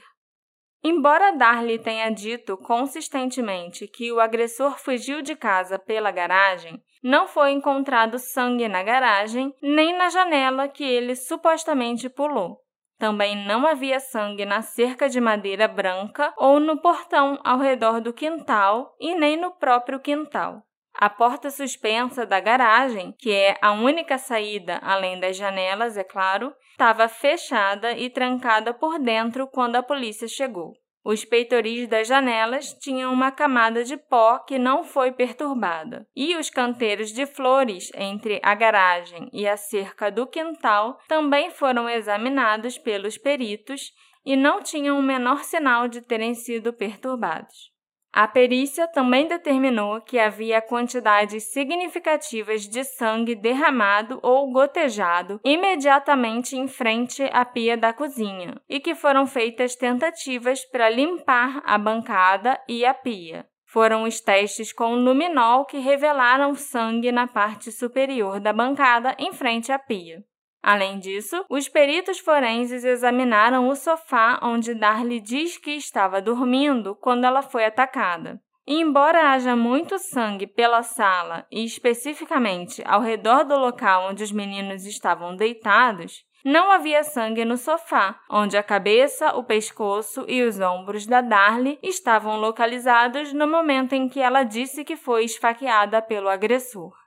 Embora 0.84 1.32
Darlie 1.38 1.77
tenha 1.77 2.10
dito 2.10 2.58
consistentemente 2.58 3.88
que 3.88 4.12
o 4.12 4.19
agressor 4.19 4.80
fugiu 4.80 5.21
de 5.21 5.36
casa 5.36 5.77
pela 5.77 6.10
garagem, 6.10 6.82
não 7.04 7.27
foi 7.27 7.51
encontrado 7.51 8.17
sangue 8.17 8.67
na 8.67 8.82
garagem 8.82 9.54
nem 9.62 9.95
na 9.95 10.10
janela 10.10 10.67
que 10.67 10.84
ele 10.84 11.15
supostamente 11.15 12.10
pulou. 12.10 12.60
Também 12.97 13.36
não 13.47 13.65
havia 13.65 13.99
sangue 13.99 14.45
na 14.45 14.62
cerca 14.62 15.10
de 15.10 15.19
madeira 15.19 15.67
branca 15.67 16.34
ou 16.38 16.60
no 16.60 16.80
portão 16.80 17.39
ao 17.43 17.58
redor 17.58 17.99
do 17.99 18.13
quintal 18.13 18.95
e 18.99 19.15
nem 19.15 19.36
no 19.36 19.51
próprio 19.51 19.99
quintal. 19.99 20.63
A 21.02 21.10
porta 21.10 21.50
suspensa 21.50 22.28
da 22.28 22.40
garagem, 22.40 23.12
que 23.18 23.32
é 23.32 23.58
a 23.60 23.72
única 23.72 24.20
saída 24.20 24.78
além 24.84 25.20
das 25.20 25.36
janelas, 25.36 25.98
é 25.98 26.04
claro, 26.04 26.54
estava 26.70 27.08
fechada 27.08 27.94
e 27.94 28.08
trancada 28.08 28.72
por 28.72 29.00
dentro 29.00 29.48
quando 29.48 29.78
a 29.78 29.82
polícia 29.82 30.28
chegou. 30.28 30.74
Os 31.04 31.26
peitoris 31.26 31.88
das 31.88 32.08
janelas 32.08 32.74
tinham 32.74 33.12
uma 33.12 33.32
camada 33.32 33.84
de 33.84 33.98
pó 33.98 34.38
que 34.38 34.60
não 34.60 34.84
foi 34.84 35.12
perturbada, 35.12 36.06
e 36.16 36.36
os 36.36 36.52
canteiros 36.52 37.12
de 37.12 37.26
flores 37.26 37.90
entre 37.96 38.40
a 38.44 38.54
garagem 38.54 39.28
e 39.34 39.48
a 39.48 39.58
cerca 39.58 40.12
do 40.12 40.28
quintal 40.28 41.00
também 41.08 41.50
foram 41.50 41.90
examinados 41.90 42.78
pelos 42.78 43.18
peritos 43.18 43.92
e 44.24 44.36
não 44.36 44.62
tinham 44.62 45.00
o 45.00 45.02
menor 45.02 45.44
sinal 45.44 45.88
de 45.88 46.00
terem 46.00 46.36
sido 46.36 46.72
perturbados. 46.72 47.71
A 48.13 48.28
perícia 48.28 48.89
também 48.89 49.26
determinou 49.26 50.02
que 50.02 50.19
havia 50.19 50.62
quantidades 50.62 51.45
significativas 51.45 52.67
de 52.67 52.84
sangue 52.84 53.36
derramado 53.36 54.19
ou 54.21 54.52
gotejado 54.52 55.39
imediatamente 55.45 56.58
em 56.58 56.67
frente 56.67 57.24
à 57.32 57.45
pia 57.45 57.78
da 57.78 57.93
cozinha 57.93 58.62
e 58.67 58.82
que 58.82 58.93
foram 58.93 59.26
feitas 59.26 59.76
tentativas 59.76 60.65
para 60.65 60.89
limpar 60.89 61.62
a 61.65 61.78
bancada 61.78 62.60
e 62.67 62.86
a 62.86 62.93
pia. 62.93 63.45
Foram 63.65 64.04
os 64.04 64.19
testes 64.19 64.74
com 64.74 64.95
luminol 64.95 65.63
que 65.63 65.78
revelaram 65.78 66.54
sangue 66.54 67.10
na 67.10 67.26
parte 67.26 67.71
superior 67.71 68.41
da 68.41 68.52
bancada 68.52 69.15
em 69.17 69.32
frente 69.32 69.71
à 69.71 69.80
pia. 69.80 70.21
Além 70.62 71.00
disso, 71.00 71.43
os 71.50 71.67
peritos 71.67 72.19
forenses 72.19 72.84
examinaram 72.84 73.67
o 73.67 73.76
sofá 73.76 74.39
onde 74.43 74.76
Darlie 74.76 75.19
diz 75.19 75.58
que 75.58 75.71
estava 75.71 76.21
dormindo 76.21 76.95
quando 76.95 77.26
ela 77.26 77.41
foi 77.41 77.65
atacada. 77.65 78.39
Embora 78.67 79.32
haja 79.32 79.56
muito 79.56 79.97
sangue 79.97 80.45
pela 80.45 80.84
sala 80.84 81.47
e 81.52 81.65
especificamente 81.65 82.84
ao 82.86 83.02
redor 83.02 83.43
do 83.43 83.58
local 83.58 84.10
onde 84.10 84.24
os 84.24 84.32
meninos 84.32 84.86
estavam 84.86 85.36
deitados, 85.36 86.24
não 86.45 86.71
havia 86.71 87.04
sangue 87.04 87.43
no 87.43 87.58
sofá, 87.58 88.19
onde 88.30 88.58
a 88.58 88.63
cabeça, 88.63 89.36
o 89.36 89.43
pescoço 89.43 90.26
e 90.28 90.43
os 90.43 90.60
ombros 90.60 91.06
da 91.06 91.21
Darlie 91.21 91.80
estavam 91.84 92.39
localizados 92.39 93.34
no 93.34 93.47
momento 93.47 93.93
em 93.93 94.08
que 94.08 94.19
ela 94.19 94.43
disse 94.43 94.84
que 94.84 94.95
foi 94.95 95.26
esfaqueada 95.26 96.02
pelo 96.02 96.30
agressor. 96.30 97.01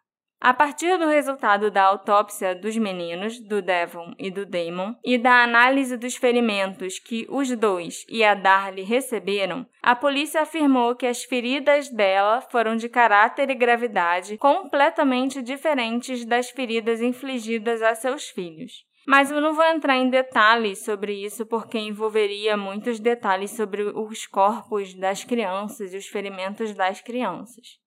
A 0.44 0.52
partir 0.52 0.98
do 0.98 1.06
resultado 1.06 1.70
da 1.70 1.84
autópsia 1.84 2.54
dos 2.54 2.76
meninos, 2.76 3.40
do 3.40 3.62
Devon 3.62 4.12
e 4.18 4.30
do 4.30 4.44
Damon, 4.44 4.94
e 5.02 5.16
da 5.16 5.42
análise 5.42 5.96
dos 5.96 6.16
ferimentos 6.16 6.98
que 6.98 7.26
os 7.30 7.48
dois 7.56 8.04
e 8.10 8.22
a 8.22 8.34
Darlie 8.34 8.84
receberam, 8.84 9.66
a 9.82 9.96
polícia 9.96 10.42
afirmou 10.42 10.94
que 10.96 11.06
as 11.06 11.24
feridas 11.24 11.88
dela 11.88 12.42
foram 12.42 12.76
de 12.76 12.90
caráter 12.90 13.48
e 13.48 13.54
gravidade 13.54 14.36
completamente 14.36 15.40
diferentes 15.40 16.26
das 16.26 16.50
feridas 16.50 17.00
infligidas 17.00 17.80
a 17.80 17.94
seus 17.94 18.28
filhos. 18.28 18.84
Mas 19.06 19.30
eu 19.30 19.40
não 19.40 19.54
vou 19.54 19.64
entrar 19.64 19.96
em 19.96 20.10
detalhes 20.10 20.84
sobre 20.84 21.24
isso 21.24 21.46
porque 21.46 21.78
envolveria 21.78 22.54
muitos 22.54 23.00
detalhes 23.00 23.52
sobre 23.52 23.82
os 23.82 24.26
corpos 24.26 24.92
das 24.92 25.24
crianças 25.24 25.94
e 25.94 25.96
os 25.96 26.06
ferimentos 26.06 26.74
das 26.74 27.00
crianças. 27.00 27.82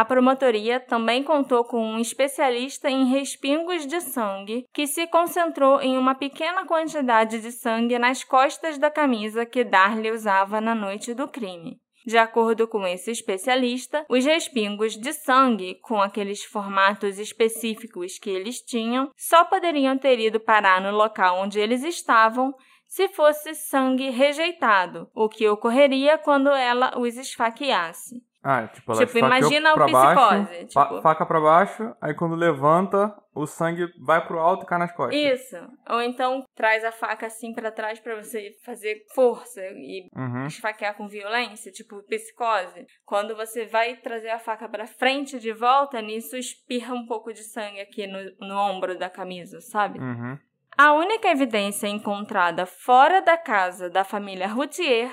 A 0.00 0.04
promotoria 0.06 0.80
também 0.80 1.22
contou 1.22 1.62
com 1.62 1.78
um 1.78 1.98
especialista 1.98 2.88
em 2.88 3.04
respingos 3.04 3.86
de 3.86 4.00
sangue 4.00 4.64
que 4.72 4.86
se 4.86 5.06
concentrou 5.06 5.78
em 5.78 5.98
uma 5.98 6.14
pequena 6.14 6.64
quantidade 6.64 7.38
de 7.38 7.52
sangue 7.52 7.98
nas 7.98 8.24
costas 8.24 8.78
da 8.78 8.90
camisa 8.90 9.44
que 9.44 9.62
Darley 9.62 10.10
usava 10.10 10.58
na 10.58 10.74
noite 10.74 11.12
do 11.12 11.28
crime. 11.28 11.78
De 12.06 12.16
acordo 12.16 12.66
com 12.66 12.86
esse 12.86 13.10
especialista, 13.10 14.06
os 14.08 14.24
respingos 14.24 14.96
de 14.96 15.12
sangue, 15.12 15.78
com 15.82 16.00
aqueles 16.00 16.42
formatos 16.44 17.18
específicos 17.18 18.18
que 18.18 18.30
eles 18.30 18.62
tinham, 18.62 19.10
só 19.14 19.44
poderiam 19.44 19.98
ter 19.98 20.18
ido 20.18 20.40
parar 20.40 20.80
no 20.80 20.96
local 20.96 21.42
onde 21.42 21.60
eles 21.60 21.84
estavam 21.84 22.54
se 22.86 23.06
fosse 23.08 23.54
sangue 23.54 24.08
rejeitado, 24.08 25.10
o 25.14 25.28
que 25.28 25.46
ocorreria 25.46 26.16
quando 26.16 26.48
ela 26.48 26.98
os 26.98 27.18
esfaqueasse. 27.18 28.29
Ah, 28.42 28.66
tipo, 28.68 28.92
ela 28.92 29.06
tipo, 29.06 29.18
imagina 29.18 29.74
o 29.74 29.76
psicose. 29.76 29.92
Baixo, 29.94 30.66
tipo... 30.66 31.02
Faca 31.02 31.26
pra 31.26 31.40
baixo, 31.40 31.94
aí 32.00 32.14
quando 32.14 32.34
levanta, 32.34 33.14
o 33.34 33.46
sangue 33.46 33.86
vai 34.02 34.26
pro 34.26 34.38
alto 34.38 34.64
e 34.64 34.66
cai 34.66 34.78
nas 34.78 34.92
costas. 34.92 35.18
Isso. 35.18 35.56
Ou 35.90 36.00
então 36.00 36.42
traz 36.54 36.82
a 36.82 36.90
faca 36.90 37.26
assim 37.26 37.52
para 37.52 37.70
trás 37.70 38.00
para 38.00 38.16
você 38.16 38.52
fazer 38.64 39.04
força 39.14 39.60
e 39.60 40.08
uhum. 40.16 40.46
esfaquear 40.46 40.96
com 40.96 41.06
violência, 41.06 41.70
tipo 41.70 42.02
psicose. 42.04 42.86
Quando 43.04 43.36
você 43.36 43.66
vai 43.66 43.96
trazer 43.96 44.30
a 44.30 44.38
faca 44.38 44.66
para 44.68 44.86
frente 44.86 45.38
de 45.38 45.52
volta, 45.52 46.00
nisso 46.00 46.36
espirra 46.36 46.94
um 46.94 47.04
pouco 47.04 47.32
de 47.32 47.42
sangue 47.42 47.80
aqui 47.80 48.06
no, 48.06 48.48
no 48.48 48.56
ombro 48.56 48.98
da 48.98 49.10
camisa, 49.10 49.60
sabe? 49.60 49.98
Uhum. 49.98 50.38
A 50.78 50.94
única 50.94 51.28
evidência 51.28 51.88
encontrada 51.88 52.64
fora 52.64 53.20
da 53.20 53.36
casa 53.36 53.90
da 53.90 54.02
família 54.02 54.48
Routier 54.48 55.12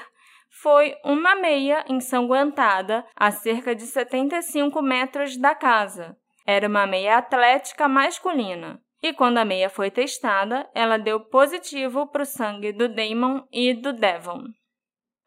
foi 0.49 0.95
uma 1.03 1.35
meia 1.35 1.85
ensanguentada 1.87 3.05
a 3.15 3.31
cerca 3.31 3.75
de 3.75 3.83
75 3.83 4.81
metros 4.81 5.37
da 5.37 5.53
casa. 5.53 6.17
Era 6.45 6.67
uma 6.67 6.87
meia 6.87 7.17
atlética 7.17 7.87
masculina. 7.87 8.81
E 9.01 9.13
quando 9.13 9.37
a 9.37 9.45
meia 9.45 9.69
foi 9.69 9.91
testada, 9.91 10.67
ela 10.73 10.97
deu 10.97 11.19
positivo 11.19 12.07
para 12.07 12.23
o 12.23 12.25
sangue 12.25 12.71
do 12.71 12.87
Damon 12.87 13.43
e 13.51 13.73
do 13.73 13.93
Devon. 13.93 14.43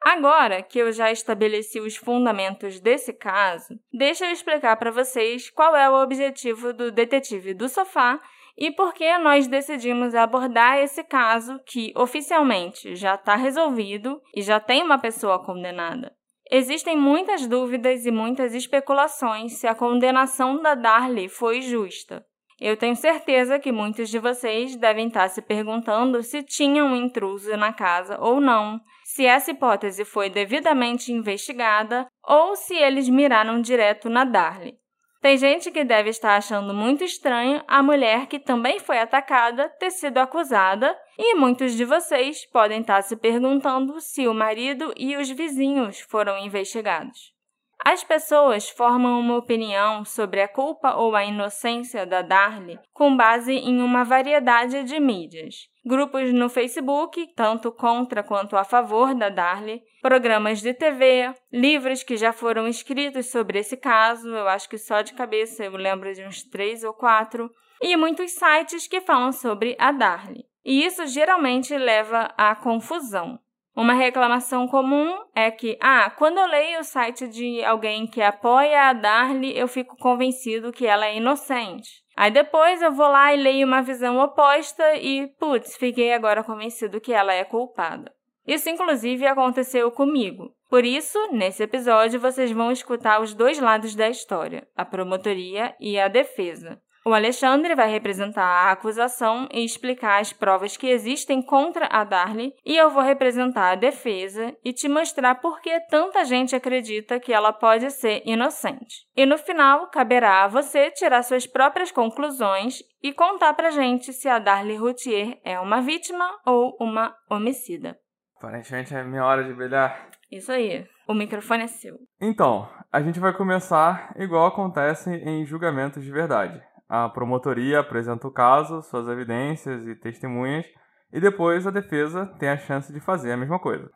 Agora 0.03 0.63
que 0.63 0.79
eu 0.79 0.91
já 0.93 1.13
estabeleci 1.13 1.79
os 1.79 1.95
fundamentos 1.95 2.81
desse 2.81 3.13
caso, 3.13 3.79
deixa 3.93 4.25
eu 4.25 4.31
explicar 4.31 4.77
para 4.77 4.91
vocês 4.91 5.51
qual 5.51 5.77
é 5.77 5.91
o 5.91 6.03
objetivo 6.03 6.73
do 6.73 6.91
detetive 6.91 7.53
do 7.53 7.69
sofá 7.69 8.19
e 8.61 8.71
por 8.71 8.93
que 8.93 9.17
nós 9.17 9.49
decidimos 9.49 10.15
abordar 10.15 10.79
esse 10.79 11.03
caso 11.03 11.59
que 11.65 11.95
oficialmente 11.97 12.95
já 12.95 13.15
está 13.15 13.35
resolvido 13.35 14.21
e 14.37 14.43
já 14.43 14.61
tem 14.61 14.83
uma 14.83 14.99
pessoa 14.99 15.43
condenada. 15.43 16.15
Existem 16.53 16.95
muitas 16.95 17.47
dúvidas 17.47 18.05
e 18.05 18.11
muitas 18.11 18.55
especulações 18.55 19.55
se 19.55 19.67
a 19.67 19.75
condenação 19.75 20.61
da 20.61 20.75
Darley 20.75 21.29
foi 21.29 21.63
justa. 21.63 22.23
Eu 22.61 22.77
tenho 22.77 22.95
certeza 22.95 23.59
que 23.59 23.73
muitos 23.73 24.11
de 24.11 24.19
vocês 24.19 24.77
devem 24.77 25.07
estar 25.07 25.29
se 25.29 25.41
perguntando 25.41 26.23
se 26.23 26.43
tinha 26.43 26.85
um 26.85 26.95
intruso 26.95 27.57
na 27.57 27.73
casa 27.73 28.19
ou 28.21 28.39
não, 28.39 28.79
se 29.05 29.25
essa 29.25 29.53
hipótese 29.53 30.05
foi 30.05 30.29
devidamente 30.29 31.11
investigada 31.11 32.07
ou 32.23 32.55
se 32.55 32.75
eles 32.75 33.09
miraram 33.09 33.63
direto 33.63 34.11
na 34.11 34.25
Darley. 34.25 34.80
Tem 35.21 35.37
gente 35.37 35.71
que 35.71 35.85
deve 35.85 36.09
estar 36.09 36.37
achando 36.37 36.73
muito 36.73 37.05
estranho 37.05 37.63
a 37.69 37.83
mulher 37.83 38.27
que 38.27 38.39
também 38.39 38.81
foi 38.81 38.99
atacada 38.99 39.69
ter 39.79 39.91
sido 39.91 40.17
acusada, 40.17 40.99
e 41.19 41.35
muitos 41.35 41.75
de 41.75 41.85
vocês 41.85 42.47
podem 42.47 42.81
estar 42.81 43.03
se 43.03 43.15
perguntando 43.17 44.01
se 44.01 44.27
o 44.27 44.33
marido 44.33 44.95
e 44.97 45.17
os 45.19 45.29
vizinhos 45.29 46.01
foram 46.01 46.39
investigados. 46.39 47.39
As 47.85 48.05
pessoas 48.05 48.69
formam 48.69 49.19
uma 49.19 49.37
opinião 49.37 50.05
sobre 50.05 50.43
a 50.43 50.49
culpa 50.49 50.95
ou 50.95 51.17
a 51.17 51.25
inocência 51.25 52.05
da 52.05 52.21
Darlie 52.21 52.79
com 52.93 53.17
base 53.17 53.53
em 53.53 53.81
uma 53.81 54.05
variedade 54.05 54.85
de 54.85 55.01
mídias. 55.01 55.69
Grupos 55.85 56.31
no 56.33 56.51
Facebook, 56.51 57.27
tanto 57.35 57.73
contra 57.73 58.23
quanto 58.23 58.55
a 58.55 58.65
favor 58.65 59.15
da 59.15 59.31
Darlie, 59.31 59.83
programas 60.03 60.61
de 60.61 60.75
TV, 60.75 61.35
livros 61.51 62.03
que 62.03 62.19
já 62.19 62.33
foram 62.33 62.69
escritos 62.69 63.31
sobre 63.31 63.59
esse 63.59 63.79
caso, 63.79 64.29
eu 64.29 64.47
acho 64.47 64.69
que 64.69 64.77
só 64.77 65.01
de 65.01 65.15
cabeça 65.15 65.65
eu 65.65 65.73
lembro 65.73 66.13
de 66.13 66.23
uns 66.23 66.43
três 66.43 66.85
ou 66.85 66.93
quatro, 66.93 67.51
e 67.81 67.97
muitos 67.97 68.33
sites 68.33 68.87
que 68.87 69.01
falam 69.01 69.33
sobre 69.33 69.75
a 69.79 69.91
Darlie. 69.91 70.45
E 70.63 70.85
isso 70.85 71.07
geralmente 71.07 71.75
leva 71.77 72.31
à 72.37 72.55
confusão. 72.55 73.41
Uma 73.75 73.95
reclamação 73.95 74.67
comum 74.67 75.17
é 75.35 75.51
que, 75.51 75.79
ah, 75.81 76.11
quando 76.11 76.39
eu 76.39 76.47
leio 76.47 76.81
o 76.81 76.85
site 76.85 77.29
de 77.29 77.65
alguém 77.65 78.07
que 78.07 78.21
apoia 78.21 78.89
a 78.89 78.93
Darlie, 78.93 79.57
eu 79.57 79.69
fico 79.69 79.97
convencido 79.97 80.73
que 80.73 80.87
ela 80.87 81.07
é 81.07 81.17
inocente. 81.17 82.03
Aí 82.17 82.31
depois 82.31 82.83
eu 82.83 82.93
vou 82.93 83.09
lá 83.09 83.33
e 83.33 83.41
leio 83.41 83.67
uma 83.67 83.81
visão 83.81 84.19
oposta 84.19 84.95
e, 84.97 85.29
putz, 85.39 85.77
fiquei 85.77 86.13
agora 86.13 86.45
convencido 86.45 87.01
que 87.01 87.13
ela 87.13 87.33
é 87.33 87.45
culpada. 87.45 88.13
Isso, 88.47 88.69
inclusive, 88.69 89.27
aconteceu 89.27 89.91
comigo. 89.91 90.53
Por 90.69 90.85
isso, 90.85 91.19
nesse 91.33 91.63
episódio, 91.63 92.21
vocês 92.21 92.51
vão 92.51 92.73
escutar 92.73 93.21
os 93.21 93.35
dois 93.35 93.59
lados 93.59 93.95
da 93.95 94.09
história, 94.09 94.67
a 94.77 94.85
promotoria 94.85 95.75
e 95.81 95.99
a 95.99 96.09
defesa. 96.09 96.81
O 97.05 97.15
Alexandre 97.15 97.75
vai 97.75 97.91
representar 97.91 98.45
a 98.45 98.73
acusação 98.73 99.49
e 99.51 99.65
explicar 99.65 100.21
as 100.21 100.35
provas 100.35 100.77
que 100.77 100.87
existem 100.89 101.41
contra 101.41 101.87
a 101.87 102.05
Darlie, 102.05 102.53
e 102.65 102.77
eu 102.77 102.91
vou 102.91 103.03
representar 103.03 103.73
a 103.73 103.75
defesa 103.75 104.55
e 104.63 104.71
te 104.71 104.87
mostrar 104.87 105.37
por 105.37 105.63
que 105.63 105.81
tanta 105.89 106.25
gente 106.27 106.55
acredita 106.55 107.19
que 107.19 107.33
ela 107.33 107.55
pode 107.55 107.91
ser 107.91 108.23
inocente. 108.27 109.07
E 109.17 109.25
no 109.25 109.39
final, 109.39 109.89
caberá 109.89 110.45
a 110.45 110.49
você 110.49 110.91
tirar 110.91 111.23
suas 111.23 111.47
próprias 111.47 111.91
conclusões 111.91 112.81
e 113.03 113.15
contar 113.15 113.55
pra 113.55 113.71
gente 113.71 114.13
se 114.13 114.29
a 114.29 114.39
Darlie 114.39 114.77
Routier 114.77 115.41
é 115.43 115.59
uma 115.59 115.81
vítima 115.81 116.29
ou 116.45 116.77
uma 116.79 117.15
homicida. 117.31 117.97
Aparentemente 118.37 118.95
é 118.95 119.03
minha 119.03 119.25
hora 119.25 119.43
de 119.43 119.55
brilhar. 119.55 120.11
Isso 120.31 120.53
aí. 120.53 120.87
O 121.09 121.15
microfone 121.15 121.65
é 121.65 121.67
seu. 121.67 121.97
Então, 122.21 122.69
a 122.93 123.03
gente 123.03 123.19
vai 123.19 123.33
começar 123.33 124.15
igual 124.17 124.47
acontece 124.47 125.11
em 125.11 125.45
julgamentos 125.45 126.05
de 126.05 126.11
verdade. 126.13 126.63
A 126.93 127.09
promotoria 127.09 127.79
apresenta 127.79 128.27
o 128.27 128.33
caso, 128.33 128.83
suas 128.83 129.07
evidências 129.07 129.87
e 129.87 129.95
testemunhas, 129.95 130.67
e 131.13 131.21
depois 131.21 131.65
a 131.65 131.71
defesa 131.71 132.27
tem 132.41 132.49
a 132.49 132.57
chance 132.57 132.93
de 132.93 132.99
fazer 132.99 133.31
a 133.31 133.37
mesma 133.37 133.61
coisa. 133.61 133.89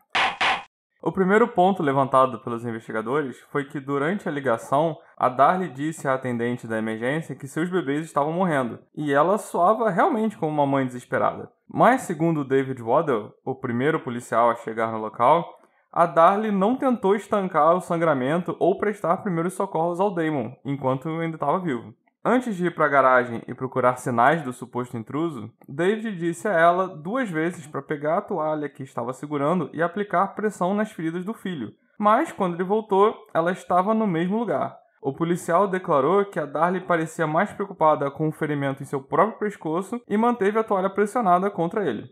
O 1.02 1.10
primeiro 1.10 1.48
ponto 1.48 1.82
levantado 1.82 2.38
pelos 2.44 2.64
investigadores 2.64 3.36
foi 3.50 3.64
que 3.64 3.80
durante 3.80 4.28
a 4.28 4.32
ligação, 4.32 4.96
a 5.16 5.28
Darlie 5.28 5.70
disse 5.70 6.06
à 6.06 6.14
atendente 6.14 6.68
da 6.68 6.78
emergência 6.78 7.34
que 7.34 7.48
seus 7.48 7.68
bebês 7.68 8.04
estavam 8.04 8.32
morrendo, 8.32 8.78
e 8.96 9.12
ela 9.12 9.38
soava 9.38 9.90
realmente 9.90 10.38
como 10.38 10.52
uma 10.52 10.64
mãe 10.64 10.86
desesperada. 10.86 11.50
Mas, 11.68 12.02
segundo 12.02 12.44
David 12.44 12.80
Waddell, 12.80 13.34
o 13.44 13.56
primeiro 13.56 13.98
policial 14.04 14.50
a 14.50 14.54
chegar 14.54 14.92
no 14.92 14.98
local, 14.98 15.44
a 15.92 16.06
Darlie 16.06 16.52
não 16.52 16.76
tentou 16.76 17.16
estancar 17.16 17.74
o 17.74 17.80
sangramento 17.80 18.54
ou 18.60 18.78
prestar 18.78 19.16
primeiros 19.16 19.54
socorros 19.54 19.98
ao 19.98 20.14
Damon, 20.14 20.52
enquanto 20.64 21.08
ainda 21.08 21.34
estava 21.34 21.58
vivo. 21.58 21.92
Antes 22.26 22.56
de 22.56 22.66
ir 22.66 22.74
para 22.74 22.86
a 22.86 22.88
garagem 22.88 23.42
e 23.46 23.52
procurar 23.52 23.96
sinais 23.96 24.40
do 24.40 24.50
suposto 24.50 24.96
intruso, 24.96 25.52
David 25.68 26.16
disse 26.16 26.48
a 26.48 26.52
ela 26.52 26.88
duas 26.88 27.28
vezes 27.28 27.66
para 27.66 27.82
pegar 27.82 28.16
a 28.16 28.22
toalha 28.22 28.66
que 28.66 28.82
estava 28.82 29.12
segurando 29.12 29.68
e 29.74 29.82
aplicar 29.82 30.28
pressão 30.28 30.72
nas 30.72 30.90
feridas 30.90 31.22
do 31.22 31.34
filho. 31.34 31.74
Mas 31.98 32.32
quando 32.32 32.54
ele 32.54 32.64
voltou, 32.64 33.14
ela 33.34 33.52
estava 33.52 33.92
no 33.92 34.06
mesmo 34.06 34.38
lugar. 34.38 34.74
O 35.02 35.12
policial 35.12 35.68
declarou 35.68 36.24
que 36.24 36.40
a 36.40 36.46
Darlie 36.46 36.80
parecia 36.80 37.26
mais 37.26 37.52
preocupada 37.52 38.10
com 38.10 38.26
o 38.26 38.32
ferimento 38.32 38.82
em 38.82 38.86
seu 38.86 39.02
próprio 39.02 39.38
pescoço 39.38 40.00
e 40.08 40.16
manteve 40.16 40.58
a 40.58 40.64
toalha 40.64 40.88
pressionada 40.88 41.50
contra 41.50 41.86
ele. 41.86 42.08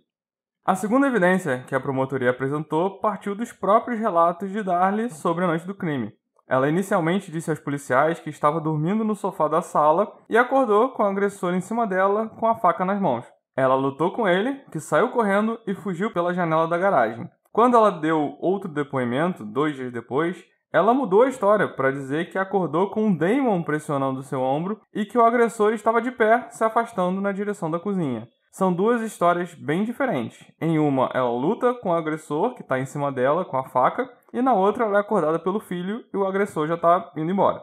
A 0.63 0.75
segunda 0.75 1.07
evidência 1.07 1.65
que 1.67 1.75
a 1.75 1.81
promotoria 1.81 2.31
apresentou 2.31 3.01
partiu 3.01 3.35
dos 3.35 3.51
próprios 3.51 3.99
relatos 3.99 4.51
de 4.51 4.63
Darlie 4.63 5.09
sobre 5.09 5.45
a 5.45 5.47
noite 5.47 5.67
do 5.67 5.75
crime. 5.75 6.13
Ela 6.53 6.69
inicialmente 6.69 7.33
disse 7.33 7.49
aos 7.49 7.59
policiais 7.59 8.21
que 8.21 8.29
estava 8.29 8.61
dormindo 8.61 9.03
no 9.03 9.17
sofá 9.17 9.49
da 9.49 9.63
sala 9.63 10.13
e 10.29 10.37
acordou 10.37 10.91
com 10.91 11.03
o 11.03 11.07
agressor 11.07 11.55
em 11.55 11.63
cima 11.63 11.87
dela 11.87 12.29
com 12.39 12.47
a 12.47 12.55
faca 12.55 12.85
nas 12.85 13.01
mãos. 13.01 13.25
Ela 13.57 13.75
lutou 13.75 14.13
com 14.13 14.29
ele, 14.29 14.61
que 14.71 14.79
saiu 14.79 15.09
correndo 15.13 15.59
e 15.67 15.75
fugiu 15.75 16.13
pela 16.13 16.35
janela 16.35 16.69
da 16.69 16.77
garagem. 16.77 17.27
Quando 17.51 17.79
ela 17.79 17.91
deu 17.91 18.37
outro 18.39 18.69
depoimento, 18.69 19.47
dois 19.47 19.77
dias 19.77 19.91
depois, 19.91 20.45
ela 20.71 20.93
mudou 20.93 21.23
a 21.23 21.29
história 21.31 21.67
para 21.69 21.91
dizer 21.91 22.29
que 22.29 22.37
acordou 22.37 22.91
com 22.91 23.07
um 23.07 23.17
Damon 23.17 23.63
pressionando 23.63 24.23
seu 24.23 24.43
ombro 24.43 24.79
e 24.93 25.07
que 25.07 25.17
o 25.17 25.25
agressor 25.25 25.73
estava 25.73 26.03
de 26.03 26.11
pé, 26.11 26.49
se 26.51 26.63
afastando 26.63 27.19
na 27.19 27.33
direção 27.33 27.71
da 27.71 27.81
cozinha. 27.81 28.29
São 28.51 28.71
duas 28.71 29.01
histórias 29.01 29.55
bem 29.55 29.85
diferentes. 29.85 30.47
Em 30.61 30.79
uma, 30.79 31.09
ela 31.15 31.31
luta 31.31 31.73
com 31.73 31.89
o 31.89 31.95
agressor, 31.95 32.55
que 32.55 32.61
está 32.61 32.79
em 32.79 32.85
cima 32.85 33.11
dela 33.11 33.47
com 33.47 33.57
a 33.57 33.65
faca, 33.65 34.07
e 34.33 34.41
na 34.41 34.55
outra, 34.55 34.85
ela 34.85 34.99
é 34.99 35.01
acordada 35.01 35.39
pelo 35.39 35.61
filho 35.61 36.05
e 36.13 36.17
o 36.17 36.27
agressor 36.27 36.67
já 36.67 36.75
está 36.75 37.13
indo 37.17 37.31
embora. 37.31 37.63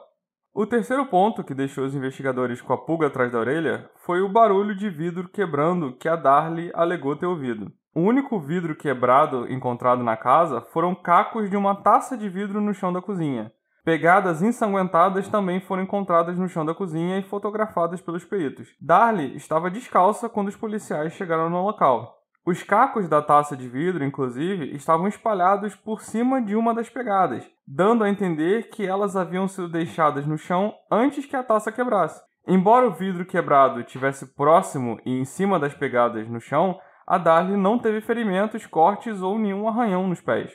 O 0.54 0.66
terceiro 0.66 1.06
ponto 1.06 1.44
que 1.44 1.54
deixou 1.54 1.86
os 1.86 1.96
investigadores 1.96 2.62
com 2.62 2.74
a 2.74 2.78
pulga 2.78 3.08
atrás 3.08 3.32
da 3.32 3.40
orelha 3.40 3.90
foi 3.98 4.22
o 4.22 4.30
barulho 4.30 4.76
de 4.76 4.90
vidro 4.90 5.30
quebrando 5.30 5.94
que 5.94 6.10
a 6.10 6.16
Darlie 6.16 6.72
alegou 6.74 7.16
ter 7.16 7.26
ouvido. 7.26 7.72
O 7.96 8.02
único 8.02 8.40
vidro 8.40 8.76
quebrado 8.76 9.52
encontrado 9.52 10.04
na 10.04 10.18
casa 10.18 10.62
foram 10.74 10.94
cacos 10.94 11.50
de 11.50 11.58
uma 11.58 11.76
taça 11.76 12.18
de 12.18 12.30
vidro 12.30 12.62
no 12.62 12.74
chão 12.74 12.92
da 12.92 13.02
cozinha. 13.02 13.52
Pegadas 13.84 14.44
ensanguentadas 14.44 15.28
também 15.28 15.60
foram 15.62 15.84
encontradas 15.84 16.38
no 16.38 16.48
chão 16.48 16.66
da 16.66 16.76
cozinha 16.76 17.18
e 17.18 17.24
fotografadas 17.24 18.02
pelos 18.02 18.26
peritos. 18.26 18.68
Darlie 18.80 19.36
estava 19.36 19.72
descalça 19.72 20.30
quando 20.30 20.50
os 20.50 20.56
policiais 20.56 21.14
chegaram 21.14 21.50
no 21.50 21.64
local. 21.64 22.19
Os 22.46 22.64
cacos 22.64 23.08
da 23.08 23.22
taça 23.22 23.56
de 23.56 23.68
vidro, 23.68 24.04
inclusive, 24.04 24.74
estavam 24.76 25.08
espalhados 25.08 25.76
por 25.76 26.02
cima 26.02 26.42
de 26.42 26.56
uma 26.56 26.74
das 26.74 26.90
pegadas, 26.90 27.46
dando 27.68 28.04
a 28.04 28.10
entender 28.10 28.70
que 28.70 28.86
elas 28.86 29.16
haviam 29.16 29.48
sido 29.48 29.70
deixadas 29.70 30.26
no 30.26 30.38
chão 30.38 30.74
antes 30.90 31.26
que 31.26 31.36
a 31.36 31.44
taça 31.44 31.72
quebrasse. 31.72 32.22
Embora 32.48 32.88
o 32.88 32.94
vidro 32.94 33.26
quebrado 33.26 33.82
estivesse 33.82 34.34
próximo 34.34 35.00
e 35.06 35.12
em 35.12 35.26
cima 35.26 35.60
das 35.60 35.74
pegadas 35.74 36.28
no 36.28 36.40
chão, 36.40 36.80
a 37.06 37.18
Darlie 37.18 37.58
não 37.58 37.78
teve 37.78 38.02
ferimentos, 38.02 38.66
cortes 38.66 39.22
ou 39.22 39.38
nenhum 39.38 39.68
arranhão 39.68 40.08
nos 40.08 40.22
pés. 40.22 40.52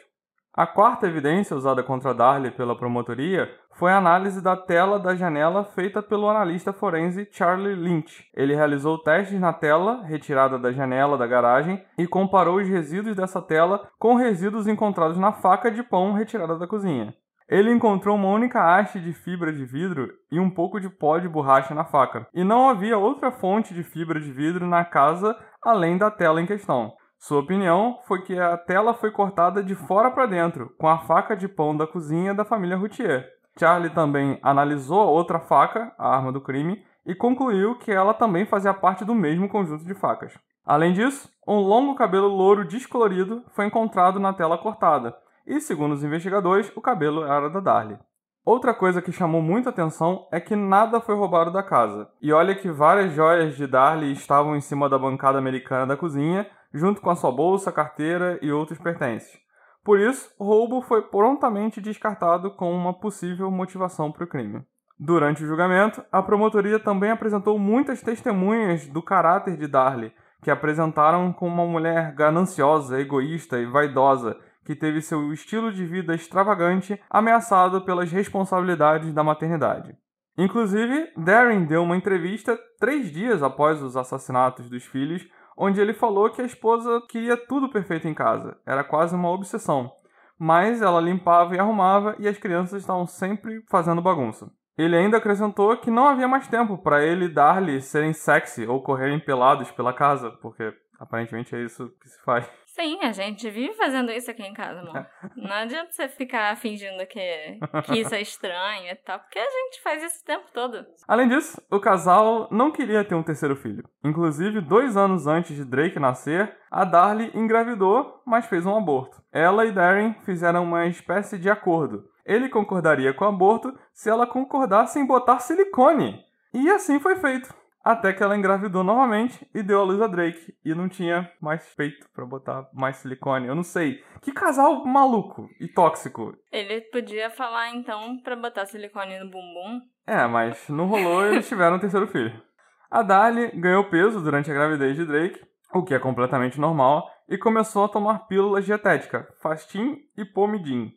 A 0.56 0.66
quarta 0.66 1.06
evidência 1.06 1.56
usada 1.56 1.82
contra 1.82 2.14
Darley 2.14 2.52
pela 2.52 2.76
promotoria 2.76 3.50
foi 3.76 3.92
a 3.92 3.98
análise 3.98 4.40
da 4.40 4.56
tela 4.56 4.98
da 4.98 5.14
janela 5.14 5.64
feita 5.64 6.02
pelo 6.02 6.28
analista 6.28 6.72
forense 6.72 7.28
Charlie 7.30 7.74
Lynch. 7.74 8.24
Ele 8.34 8.54
realizou 8.54 8.98
testes 8.98 9.38
na 9.40 9.52
tela 9.52 10.02
retirada 10.04 10.58
da 10.58 10.72
janela 10.72 11.18
da 11.18 11.26
garagem 11.26 11.82
e 11.98 12.06
comparou 12.06 12.56
os 12.56 12.68
resíduos 12.68 13.16
dessa 13.16 13.42
tela 13.42 13.88
com 13.98 14.14
resíduos 14.14 14.66
encontrados 14.66 15.18
na 15.18 15.32
faca 15.32 15.70
de 15.70 15.82
pão 15.82 16.12
retirada 16.12 16.58
da 16.58 16.66
cozinha. 16.66 17.14
Ele 17.48 17.70
encontrou 17.70 18.16
uma 18.16 18.28
única 18.28 18.62
haste 18.62 18.98
de 18.98 19.12
fibra 19.12 19.52
de 19.52 19.64
vidro 19.66 20.08
e 20.32 20.40
um 20.40 20.48
pouco 20.48 20.80
de 20.80 20.88
pó 20.88 21.18
de 21.18 21.28
borracha 21.28 21.74
na 21.74 21.84
faca, 21.84 22.26
e 22.32 22.42
não 22.42 22.70
havia 22.70 22.96
outra 22.96 23.30
fonte 23.30 23.74
de 23.74 23.82
fibra 23.82 24.18
de 24.18 24.32
vidro 24.32 24.66
na 24.66 24.82
casa 24.82 25.36
além 25.62 25.98
da 25.98 26.10
tela 26.10 26.40
em 26.40 26.46
questão. 26.46 26.92
Sua 27.18 27.40
opinião 27.40 27.98
foi 28.06 28.22
que 28.22 28.38
a 28.38 28.56
tela 28.56 28.94
foi 28.94 29.10
cortada 29.10 29.62
de 29.62 29.74
fora 29.74 30.10
para 30.10 30.26
dentro, 30.26 30.74
com 30.78 30.88
a 30.88 30.98
faca 30.98 31.36
de 31.36 31.48
pão 31.48 31.76
da 31.76 31.86
cozinha 31.86 32.34
da 32.34 32.44
família 32.44 32.76
Routier. 32.76 33.34
Charlie 33.58 33.90
também 33.90 34.38
analisou 34.42 35.00
a 35.00 35.10
outra 35.10 35.38
faca, 35.38 35.92
a 35.98 36.08
arma 36.14 36.32
do 36.32 36.40
crime, 36.40 36.84
e 37.06 37.14
concluiu 37.14 37.78
que 37.78 37.92
ela 37.92 38.14
também 38.14 38.46
fazia 38.46 38.74
parte 38.74 39.04
do 39.04 39.14
mesmo 39.14 39.48
conjunto 39.48 39.84
de 39.84 39.94
facas. 39.94 40.32
Além 40.64 40.92
disso, 40.92 41.30
um 41.46 41.58
longo 41.58 41.94
cabelo 41.94 42.26
louro 42.26 42.64
descolorido 42.64 43.44
foi 43.50 43.66
encontrado 43.66 44.18
na 44.18 44.32
tela 44.32 44.56
cortada, 44.56 45.14
e, 45.46 45.60
segundo 45.60 45.92
os 45.92 46.02
investigadores, 46.02 46.72
o 46.74 46.80
cabelo 46.80 47.24
era 47.24 47.50
da 47.50 47.60
Darlie. 47.60 47.98
Outra 48.44 48.74
coisa 48.74 49.00
que 49.00 49.12
chamou 49.12 49.40
muita 49.40 49.70
atenção 49.70 50.26
é 50.30 50.38
que 50.38 50.54
nada 50.54 51.00
foi 51.00 51.14
roubado 51.14 51.50
da 51.50 51.62
casa. 51.62 52.08
E 52.20 52.32
olha 52.32 52.54
que 52.54 52.70
várias 52.70 53.12
joias 53.12 53.56
de 53.56 53.66
Darlie 53.66 54.12
estavam 54.12 54.54
em 54.54 54.60
cima 54.60 54.88
da 54.88 54.98
bancada 54.98 55.38
americana 55.38 55.86
da 55.86 55.96
cozinha, 55.96 56.46
junto 56.72 57.00
com 57.00 57.08
a 57.08 57.16
sua 57.16 57.32
bolsa, 57.32 57.72
carteira 57.72 58.38
e 58.42 58.52
outros 58.52 58.78
pertences. 58.78 59.43
Por 59.84 60.00
isso, 60.00 60.32
o 60.38 60.44
roubo 60.44 60.80
foi 60.80 61.02
prontamente 61.02 61.78
descartado 61.78 62.50
como 62.50 62.72
uma 62.72 62.94
possível 62.94 63.50
motivação 63.50 64.10
para 64.10 64.24
o 64.24 64.26
crime. 64.26 64.62
Durante 64.98 65.44
o 65.44 65.46
julgamento, 65.46 66.02
a 66.10 66.22
promotoria 66.22 66.78
também 66.78 67.10
apresentou 67.10 67.58
muitas 67.58 68.00
testemunhas 68.00 68.86
do 68.86 69.02
caráter 69.02 69.58
de 69.58 69.66
Darley, 69.66 70.12
que 70.42 70.50
apresentaram 70.50 71.32
como 71.32 71.62
uma 71.62 71.70
mulher 71.70 72.14
gananciosa, 72.14 72.98
egoísta 72.98 73.58
e 73.58 73.66
vaidosa, 73.66 74.38
que 74.64 74.74
teve 74.74 75.02
seu 75.02 75.30
estilo 75.32 75.70
de 75.70 75.84
vida 75.84 76.14
extravagante 76.14 76.98
ameaçado 77.10 77.82
pelas 77.82 78.10
responsabilidades 78.10 79.12
da 79.12 79.22
maternidade. 79.22 79.94
Inclusive, 80.36 81.12
Darren 81.16 81.64
deu 81.64 81.82
uma 81.82 81.96
entrevista 81.96 82.58
três 82.80 83.12
dias 83.12 83.42
após 83.42 83.82
os 83.82 83.96
assassinatos 83.96 84.68
dos 84.68 84.84
filhos, 84.84 85.26
onde 85.56 85.80
ele 85.80 85.94
falou 85.94 86.30
que 86.30 86.42
a 86.42 86.44
esposa 86.46 87.02
queria 87.08 87.36
tudo 87.36 87.70
perfeito 87.70 88.08
em 88.08 88.14
casa, 88.14 88.56
era 88.66 88.84
quase 88.84 89.14
uma 89.14 89.30
obsessão. 89.30 89.90
Mas 90.38 90.82
ela 90.82 91.00
limpava 91.00 91.54
e 91.54 91.58
arrumava 91.58 92.16
e 92.18 92.26
as 92.26 92.38
crianças 92.38 92.80
estavam 92.80 93.06
sempre 93.06 93.62
fazendo 93.70 94.02
bagunça. 94.02 94.50
Ele 94.76 94.96
ainda 94.96 95.18
acrescentou 95.18 95.76
que 95.76 95.90
não 95.90 96.08
havia 96.08 96.26
mais 96.26 96.48
tempo 96.48 96.76
para 96.76 97.04
ele 97.04 97.28
dar-lhe 97.28 97.80
serem 97.80 98.12
sexy 98.12 98.66
ou 98.66 98.82
correrem 98.82 99.20
pelados 99.20 99.70
pela 99.70 99.92
casa, 99.92 100.30
porque 100.42 100.72
aparentemente 100.98 101.54
é 101.54 101.62
isso 101.62 101.88
que 102.00 102.08
se 102.08 102.20
faz. 102.24 102.50
Sim, 102.74 102.98
a 103.02 103.12
gente 103.12 103.48
vive 103.50 103.72
fazendo 103.74 104.10
isso 104.10 104.28
aqui 104.28 104.42
em 104.42 104.52
casa, 104.52 104.80
amor. 104.80 105.06
Não 105.36 105.52
adianta 105.52 105.92
você 105.92 106.08
ficar 106.08 106.56
fingindo 106.56 107.06
que, 107.06 107.60
que 107.84 108.00
isso 108.00 108.12
é 108.12 108.20
estranho 108.20 108.90
e 108.90 108.96
tal, 108.96 109.20
porque 109.20 109.38
a 109.38 109.48
gente 109.48 109.80
faz 109.80 110.02
isso 110.02 110.20
o 110.20 110.26
tempo 110.26 110.44
todo. 110.52 110.84
Além 111.06 111.28
disso, 111.28 111.62
o 111.70 111.78
casal 111.78 112.48
não 112.50 112.72
queria 112.72 113.04
ter 113.04 113.14
um 113.14 113.22
terceiro 113.22 113.54
filho. 113.54 113.88
Inclusive, 114.02 114.60
dois 114.60 114.96
anos 114.96 115.28
antes 115.28 115.54
de 115.54 115.64
Drake 115.64 116.00
nascer, 116.00 116.56
a 116.68 116.84
Darlie 116.84 117.30
engravidou, 117.32 118.20
mas 118.26 118.46
fez 118.46 118.66
um 118.66 118.76
aborto. 118.76 119.22
Ela 119.32 119.66
e 119.66 119.72
Darren 119.72 120.16
fizeram 120.24 120.64
uma 120.64 120.86
espécie 120.86 121.38
de 121.38 121.48
acordo. 121.48 122.10
Ele 122.26 122.48
concordaria 122.48 123.14
com 123.14 123.24
o 123.24 123.28
aborto 123.28 123.72
se 123.92 124.10
ela 124.10 124.26
concordasse 124.26 124.98
em 124.98 125.06
botar 125.06 125.38
silicone. 125.38 126.24
E 126.52 126.68
assim 126.70 126.98
foi 126.98 127.14
feito. 127.16 127.54
Até 127.84 128.14
que 128.14 128.22
ela 128.22 128.36
engravidou 128.36 128.82
novamente 128.82 129.46
e 129.54 129.62
deu 129.62 129.80
a 129.80 129.84
luz 129.84 130.00
a 130.00 130.06
Drake. 130.06 130.54
E 130.64 130.74
não 130.74 130.88
tinha 130.88 131.30
mais 131.38 131.62
peito 131.74 132.08
para 132.14 132.24
botar 132.24 132.66
mais 132.72 132.96
silicone. 132.96 133.46
Eu 133.46 133.54
não 133.54 133.62
sei. 133.62 134.02
Que 134.22 134.32
casal 134.32 134.86
maluco 134.86 135.50
e 135.60 135.68
tóxico. 135.68 136.34
Ele 136.50 136.80
podia 136.80 137.28
falar 137.28 137.74
então 137.74 138.18
para 138.22 138.36
botar 138.36 138.64
silicone 138.64 139.18
no 139.18 139.26
bumbum. 139.26 139.82
É, 140.06 140.26
mas 140.26 140.66
não 140.70 140.86
rolou 140.86 141.26
e 141.26 141.32
eles 141.32 141.46
tiveram 141.48 141.76
um 141.76 141.80
terceiro 141.80 142.06
filho. 142.06 142.42
A 142.90 143.02
Dali 143.02 143.50
ganhou 143.60 143.84
peso 143.90 144.22
durante 144.22 144.50
a 144.50 144.54
gravidez 144.54 144.96
de 144.96 145.04
Drake, 145.04 145.40
o 145.74 145.82
que 145.82 145.94
é 145.94 145.98
completamente 145.98 146.58
normal, 146.58 147.06
e 147.28 147.36
começou 147.36 147.84
a 147.84 147.88
tomar 147.88 148.26
pílulas 148.28 148.64
dietéticas, 148.64 149.26
Fastin 149.42 149.98
e 150.16 150.24
Pomidin. 150.24 150.92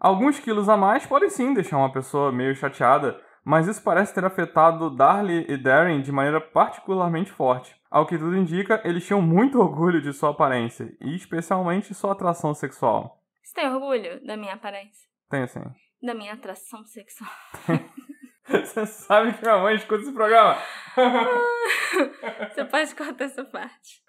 Alguns 0.00 0.38
quilos 0.38 0.68
a 0.68 0.76
mais 0.76 1.06
podem 1.06 1.30
sim 1.30 1.54
deixar 1.54 1.78
uma 1.78 1.92
pessoa 1.92 2.32
meio 2.32 2.54
chateada, 2.54 3.18
mas 3.46 3.68
isso 3.68 3.80
parece 3.80 4.12
ter 4.12 4.24
afetado 4.24 4.90
Darlie 4.90 5.46
e 5.48 5.56
Darren 5.56 6.02
de 6.02 6.10
maneira 6.10 6.40
particularmente 6.40 7.30
forte. 7.30 7.80
Ao 7.88 8.04
que 8.04 8.18
tudo 8.18 8.36
indica, 8.36 8.82
eles 8.84 9.06
tinham 9.06 9.22
muito 9.22 9.60
orgulho 9.60 10.02
de 10.02 10.12
sua 10.12 10.30
aparência, 10.30 10.92
e 11.00 11.14
especialmente 11.14 11.94
sua 11.94 12.10
atração 12.10 12.52
sexual. 12.52 13.22
Você 13.40 13.54
tem 13.54 13.68
orgulho 13.68 14.20
da 14.26 14.36
minha 14.36 14.54
aparência? 14.54 15.08
Tenho 15.30 15.46
sim. 15.46 15.62
Da 16.02 16.12
minha 16.12 16.32
atração 16.32 16.84
sexual. 16.84 17.30
Você 18.50 18.84
sabe 18.84 19.32
que 19.34 19.42
minha 19.42 19.58
mãe 19.58 19.76
escuta 19.76 20.02
esse 20.02 20.12
programa? 20.12 20.56
Você 22.52 22.64
pode 22.64 22.94
cortar 22.96 23.24
essa 23.26 23.44
parte. 23.44 24.02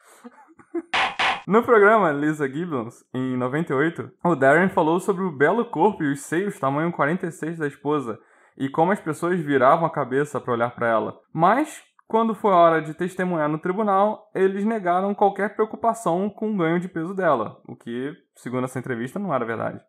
No 1.45 1.61
programa 1.61 2.11
Lisa 2.11 2.49
Gibbons, 2.49 3.05
em 3.13 3.37
98, 3.37 4.11
o 4.23 4.35
Darren 4.35 4.69
falou 4.69 4.99
sobre 4.99 5.23
o 5.23 5.31
belo 5.31 5.65
corpo 5.65 6.03
e 6.03 6.11
os 6.11 6.21
seios 6.21 6.59
tamanho 6.59 6.91
46 6.91 7.59
da 7.59 7.67
esposa 7.67 8.19
e 8.57 8.69
como 8.69 8.91
as 8.91 8.99
pessoas 8.99 9.39
viravam 9.39 9.85
a 9.85 9.91
cabeça 9.91 10.41
para 10.41 10.53
olhar 10.53 10.75
para 10.75 10.87
ela. 10.87 11.19
Mas, 11.33 11.83
quando 12.07 12.33
foi 12.33 12.51
hora 12.51 12.81
de 12.81 12.93
testemunhar 12.93 13.49
no 13.49 13.59
tribunal, 13.59 14.29
eles 14.33 14.65
negaram 14.65 15.13
qualquer 15.13 15.55
preocupação 15.55 16.29
com 16.29 16.51
o 16.51 16.57
ganho 16.57 16.79
de 16.79 16.87
peso 16.87 17.13
dela, 17.13 17.61
o 17.67 17.75
que, 17.75 18.13
segundo 18.35 18.65
essa 18.65 18.79
entrevista, 18.79 19.19
não 19.19 19.33
era 19.33 19.45
verdade. 19.45 19.79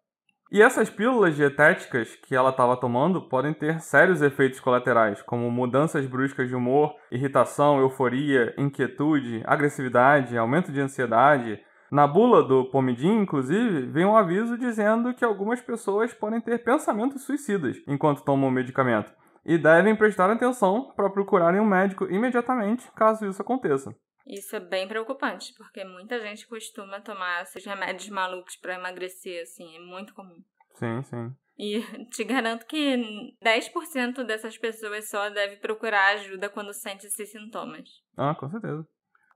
E 0.51 0.63
essas 0.63 0.89
pílulas 0.89 1.37
dietéticas 1.37 2.17
que 2.27 2.35
ela 2.35 2.49
estava 2.49 2.75
tomando 2.75 3.29
podem 3.29 3.53
ter 3.53 3.81
sérios 3.81 4.23
efeitos 4.23 4.59
colaterais, 4.59 5.21
como 5.21 5.51
mudanças 5.51 6.07
bruscas 6.07 6.49
de 6.49 6.55
humor, 6.55 6.95
irritação, 7.13 7.79
euforia, 7.79 8.55
inquietude, 8.57 9.43
agressividade, 9.45 10.39
aumento 10.39 10.73
de 10.73 10.81
ansiedade. 10.81 11.61
Na 11.91 12.07
bula 12.07 12.43
do 12.43 12.67
Pomidim, 12.67 13.21
inclusive, 13.21 13.87
vem 13.87 14.05
um 14.05 14.17
aviso 14.17 14.59
dizendo 14.59 15.15
que 15.15 15.25
algumas 15.25 15.61
pessoas 15.61 16.13
podem 16.13 16.41
ter 16.41 16.63
pensamentos 16.63 17.23
suicidas 17.23 17.83
enquanto 17.87 18.23
tomam 18.23 18.49
o 18.49 18.53
medicamento 18.53 19.13
e 19.45 19.57
devem 19.57 19.97
prestar 19.97 20.31
atenção 20.31 20.93
para 20.95 21.09
procurarem 21.09 21.61
um 21.61 21.67
médico 21.67 22.05
imediatamente 22.05 22.87
caso 22.93 23.27
isso 23.27 23.41
aconteça. 23.41 23.95
Isso 24.27 24.55
é 24.55 24.61
bem 24.61 24.87
preocupante, 24.87 25.55
porque 25.57 25.83
muita 25.85 26.21
gente 26.21 26.47
costuma 26.47 27.01
tomar 27.01 27.43
esses 27.43 27.65
remédios 27.65 28.11
malucos 28.11 28.57
para 28.57 28.75
emagrecer, 28.75 29.43
assim, 29.43 29.75
é 29.75 29.81
muito 29.81 30.13
comum. 30.13 30.45
Sim, 30.75 31.03
sim. 31.03 31.35
E 31.59 31.81
te 32.13 32.23
garanto 32.25 32.67
que 32.67 33.35
10% 33.43 34.25
dessas 34.25 34.59
pessoas 34.59 35.09
só 35.09 35.31
deve 35.31 35.57
procurar 35.57 36.15
ajuda 36.15 36.51
quando 36.51 36.75
sente 36.75 37.07
esses 37.07 37.33
sintomas. 37.33 37.89
Ah, 38.17 38.35
com 38.35 38.51
certeza. 38.51 38.87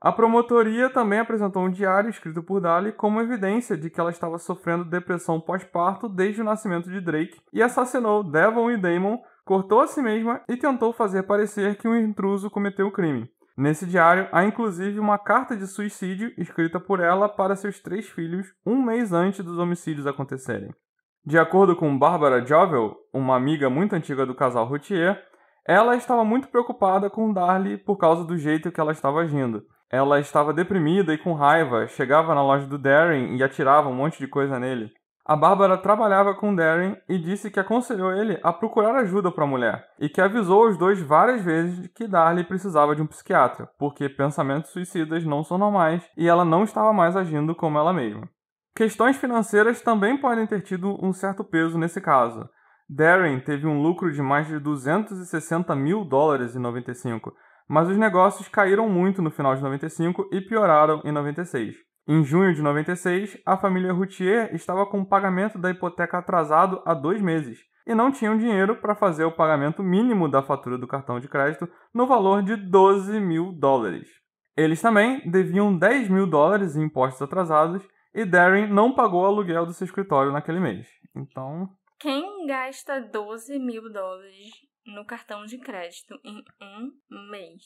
A 0.02 0.10
promotoria 0.10 0.90
também 0.90 1.20
apresentou 1.20 1.62
um 1.62 1.70
diário 1.70 2.10
escrito 2.10 2.42
por 2.42 2.60
Dali 2.60 2.90
como 2.90 3.20
evidência 3.20 3.76
de 3.76 3.88
que 3.88 4.00
ela 4.00 4.10
estava 4.10 4.36
sofrendo 4.36 4.84
depressão 4.84 5.40
pós-parto 5.40 6.08
desde 6.08 6.40
o 6.40 6.44
nascimento 6.44 6.90
de 6.90 7.00
Drake 7.00 7.40
e 7.52 7.62
assassinou 7.62 8.24
Devon 8.24 8.72
e 8.72 8.76
Damon, 8.76 9.22
cortou 9.44 9.80
a 9.80 9.86
si 9.86 10.02
mesma 10.02 10.40
e 10.48 10.56
tentou 10.56 10.92
fazer 10.92 11.22
parecer 11.22 11.76
que 11.76 11.86
um 11.86 11.96
intruso 11.96 12.50
cometeu 12.50 12.88
o 12.88 12.90
crime. 12.90 13.30
Nesse 13.56 13.86
diário 13.86 14.28
há 14.32 14.44
inclusive 14.44 14.98
uma 14.98 15.18
carta 15.18 15.56
de 15.56 15.68
suicídio 15.68 16.32
escrita 16.36 16.80
por 16.80 16.98
ela 16.98 17.28
para 17.28 17.54
seus 17.54 17.78
três 17.78 18.08
filhos 18.08 18.52
um 18.66 18.82
mês 18.82 19.12
antes 19.12 19.44
dos 19.44 19.56
homicídios 19.56 20.08
acontecerem. 20.08 20.74
De 21.24 21.38
acordo 21.38 21.76
com 21.76 21.96
Barbara 21.96 22.44
Jovel, 22.44 22.96
uma 23.14 23.36
amiga 23.36 23.70
muito 23.70 23.94
antiga 23.94 24.26
do 24.26 24.34
casal 24.34 24.66
Routier, 24.66 25.22
ela 25.64 25.94
estava 25.94 26.24
muito 26.24 26.48
preocupada 26.48 27.08
com 27.08 27.32
Darlie 27.32 27.78
por 27.78 27.96
causa 27.96 28.24
do 28.24 28.36
jeito 28.36 28.72
que 28.72 28.80
ela 28.80 28.90
estava 28.90 29.20
agindo. 29.20 29.62
Ela 29.92 30.18
estava 30.18 30.54
deprimida 30.54 31.12
e 31.12 31.18
com 31.18 31.34
raiva, 31.34 31.86
chegava 31.86 32.34
na 32.34 32.42
loja 32.42 32.66
do 32.66 32.78
Darren 32.78 33.36
e 33.36 33.42
atirava 33.42 33.90
um 33.90 33.94
monte 33.94 34.18
de 34.18 34.26
coisa 34.26 34.58
nele. 34.58 34.90
A 35.22 35.36
Bárbara 35.36 35.76
trabalhava 35.76 36.34
com 36.34 36.54
Darren 36.54 36.96
e 37.06 37.18
disse 37.18 37.50
que 37.50 37.60
aconselhou 37.60 38.10
ele 38.10 38.40
a 38.42 38.54
procurar 38.54 38.96
ajuda 38.96 39.30
para 39.30 39.44
a 39.44 39.46
mulher 39.46 39.86
e 40.00 40.08
que 40.08 40.20
avisou 40.20 40.66
os 40.66 40.78
dois 40.78 40.98
várias 41.00 41.42
vezes 41.42 41.86
que 41.94 42.08
Darlie 42.08 42.42
precisava 42.42 42.96
de 42.96 43.02
um 43.02 43.06
psiquiatra, 43.06 43.68
porque 43.78 44.08
pensamentos 44.08 44.70
suicidas 44.70 45.24
não 45.24 45.44
são 45.44 45.58
normais 45.58 46.02
e 46.16 46.26
ela 46.26 46.44
não 46.44 46.64
estava 46.64 46.92
mais 46.94 47.14
agindo 47.14 47.54
como 47.54 47.78
ela 47.78 47.92
mesma. 47.92 48.26
Questões 48.74 49.18
financeiras 49.18 49.82
também 49.82 50.16
podem 50.16 50.46
ter 50.46 50.62
tido 50.62 50.98
um 51.04 51.12
certo 51.12 51.44
peso 51.44 51.78
nesse 51.78 52.00
caso. 52.00 52.48
Darren 52.88 53.38
teve 53.40 53.66
um 53.66 53.80
lucro 53.80 54.10
de 54.10 54.22
mais 54.22 54.46
de 54.46 54.58
260 54.58 55.76
mil 55.76 56.02
dólares 56.04 56.56
em 56.56 56.58
95, 56.58 57.32
mas 57.68 57.88
os 57.88 57.96
negócios 57.96 58.48
caíram 58.48 58.88
muito 58.88 59.22
no 59.22 59.30
final 59.30 59.54
de 59.54 59.62
95 59.62 60.28
e 60.32 60.40
pioraram 60.40 61.00
em 61.04 61.12
96. 61.12 61.76
Em 62.08 62.24
junho 62.24 62.52
de 62.52 62.60
96, 62.62 63.38
a 63.46 63.56
família 63.56 63.92
Routier 63.92 64.52
estava 64.54 64.84
com 64.86 65.00
o 65.00 65.06
pagamento 65.06 65.58
da 65.58 65.70
hipoteca 65.70 66.18
atrasado 66.18 66.82
há 66.84 66.94
dois 66.94 67.22
meses 67.22 67.60
e 67.86 67.94
não 67.94 68.10
tinham 68.10 68.36
dinheiro 68.36 68.76
para 68.76 68.94
fazer 68.94 69.24
o 69.24 69.32
pagamento 69.32 69.82
mínimo 69.82 70.28
da 70.28 70.42
fatura 70.42 70.76
do 70.76 70.86
cartão 70.86 71.20
de 71.20 71.28
crédito 71.28 71.68
no 71.94 72.06
valor 72.06 72.42
de 72.42 72.56
12 72.56 73.20
mil 73.20 73.52
dólares. 73.52 74.08
Eles 74.56 74.80
também 74.80 75.22
deviam 75.30 75.76
10 75.76 76.08
mil 76.08 76.26
dólares 76.26 76.76
em 76.76 76.82
impostos 76.82 77.22
atrasados 77.22 77.86
e 78.14 78.24
Darren 78.24 78.66
não 78.66 78.94
pagou 78.94 79.22
o 79.22 79.26
aluguel 79.26 79.64
do 79.64 79.72
seu 79.72 79.84
escritório 79.84 80.32
naquele 80.32 80.60
mês. 80.60 80.86
Então. 81.16 81.68
Quem 81.98 82.46
gasta 82.46 83.00
12 83.00 83.58
mil 83.58 83.90
dólares 83.92 84.50
no 84.86 85.04
cartão 85.04 85.44
de 85.44 85.58
crédito 85.58 86.18
em 86.24 86.44
um 86.60 87.30
mês? 87.30 87.62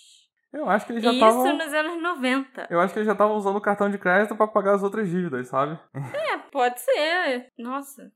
Eu 0.53 0.69
acho 0.71 0.87
que 0.87 0.93
eles 0.93 1.03
já 1.03 1.13
estavam. 1.13 1.45
Isso 1.45 1.57
nos 1.57 1.75
anos 1.75 2.03
90. 2.03 2.67
Eu 2.71 2.81
acho 2.81 2.93
que 2.93 2.99
eles 2.99 3.07
já 3.07 3.13
estavam 3.13 3.37
usando 3.37 3.57
o 3.57 3.61
cartão 3.61 3.91
de 3.91 3.99
crédito 3.99 4.37
para 4.37 4.47
pagar 4.47 4.75
as 4.75 4.83
outras 4.83 5.09
dívidas, 5.09 5.49
sabe? 5.49 5.79
É, 6.15 6.39
pode 6.51 6.81
ser. 6.81 7.53
Nossa. 7.59 8.11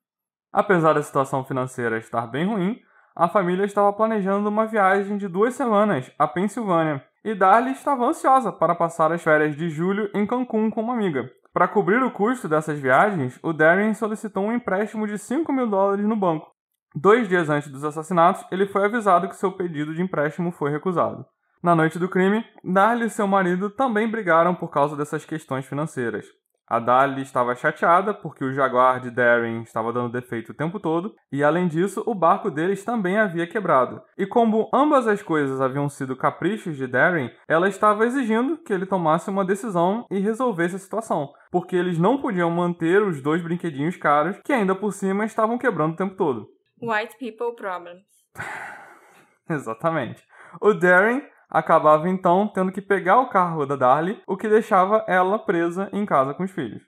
Apesar 0.52 0.94
da 0.94 1.02
situação 1.02 1.44
financeira 1.44 1.98
estar 1.98 2.26
bem 2.26 2.46
ruim, 2.46 2.80
a 3.14 3.28
família 3.28 3.64
estava 3.64 3.92
planejando 3.92 4.48
uma 4.48 4.66
viagem 4.66 5.16
de 5.16 5.28
duas 5.28 5.54
semanas 5.54 6.10
à 6.18 6.26
Pensilvânia 6.26 7.04
e 7.24 7.34
Darlie 7.34 7.72
estava 7.72 8.04
ansiosa 8.04 8.50
para 8.50 8.74
passar 8.74 9.12
as 9.12 9.22
férias 9.22 9.54
de 9.54 9.68
julho 9.68 10.10
em 10.14 10.26
Cancún 10.26 10.70
com 10.70 10.80
uma 10.80 10.94
amiga. 10.94 11.30
Para 11.52 11.68
cobrir 11.68 12.02
o 12.02 12.12
custo 12.12 12.48
dessas 12.48 12.78
viagens, 12.78 13.38
o 13.42 13.52
Darren 13.52 13.92
solicitou 13.92 14.44
um 14.44 14.52
empréstimo 14.52 15.06
de 15.06 15.18
5 15.18 15.52
mil 15.52 15.68
dólares 15.68 16.04
no 16.06 16.16
banco. 16.16 16.50
Dois 16.94 17.28
dias 17.28 17.48
antes 17.48 17.70
dos 17.70 17.84
assassinatos, 17.84 18.44
ele 18.50 18.66
foi 18.66 18.84
avisado 18.84 19.28
que 19.28 19.36
seu 19.36 19.52
pedido 19.52 19.94
de 19.94 20.02
empréstimo 20.02 20.50
foi 20.50 20.72
recusado. 20.72 21.24
Na 21.62 21.74
noite 21.74 21.98
do 21.98 22.08
crime, 22.08 22.44
Darlie 22.64 23.06
e 23.06 23.10
seu 23.10 23.28
marido 23.28 23.70
também 23.70 24.10
brigaram 24.10 24.54
por 24.54 24.70
causa 24.70 24.96
dessas 24.96 25.24
questões 25.24 25.64
financeiras. 25.66 26.26
A 26.66 26.78
Darlie 26.80 27.22
estava 27.22 27.54
chateada 27.54 28.14
porque 28.14 28.44
o 28.44 28.52
Jaguar 28.52 29.00
de 29.00 29.10
Darren 29.10 29.62
estava 29.62 29.92
dando 29.92 30.12
defeito 30.12 30.50
o 30.50 30.54
tempo 30.54 30.80
todo, 30.80 31.14
e 31.30 31.44
além 31.44 31.68
disso, 31.68 32.02
o 32.06 32.14
barco 32.14 32.50
deles 32.50 32.84
também 32.84 33.18
havia 33.18 33.46
quebrado. 33.46 34.00
E 34.16 34.24
como 34.24 34.68
ambas 34.72 35.06
as 35.06 35.22
coisas 35.22 35.60
haviam 35.60 35.88
sido 35.88 36.16
caprichos 36.16 36.76
de 36.76 36.86
Darren, 36.86 37.30
ela 37.48 37.68
estava 37.68 38.06
exigindo 38.06 38.56
que 38.56 38.72
ele 38.72 38.86
tomasse 38.86 39.28
uma 39.28 39.44
decisão 39.44 40.06
e 40.10 40.18
resolvesse 40.18 40.76
a 40.76 40.78
situação, 40.78 41.28
porque 41.52 41.76
eles 41.76 41.98
não 41.98 42.20
podiam 42.22 42.50
manter 42.50 43.02
os 43.02 43.20
dois 43.20 43.42
brinquedinhos 43.42 43.96
caros 43.96 44.38
que 44.44 44.52
ainda 44.52 44.74
por 44.74 44.92
cima 44.92 45.24
estavam 45.24 45.58
quebrando 45.58 45.94
o 45.94 45.96
tempo 45.96 46.16
todo. 46.16 46.46
White 46.82 47.16
people 47.18 47.54
problems. 47.56 48.04
Exatamente. 49.48 50.24
O 50.60 50.72
Darren 50.72 51.22
acabava 51.48 52.08
então 52.08 52.48
tendo 52.48 52.72
que 52.72 52.80
pegar 52.80 53.18
o 53.20 53.28
carro 53.28 53.66
da 53.66 53.76
Darlie, 53.76 54.22
o 54.26 54.36
que 54.36 54.48
deixava 54.48 55.04
ela 55.08 55.38
presa 55.38 55.90
em 55.92 56.06
casa 56.06 56.32
com 56.32 56.44
os 56.44 56.50
filhos. 56.50 56.82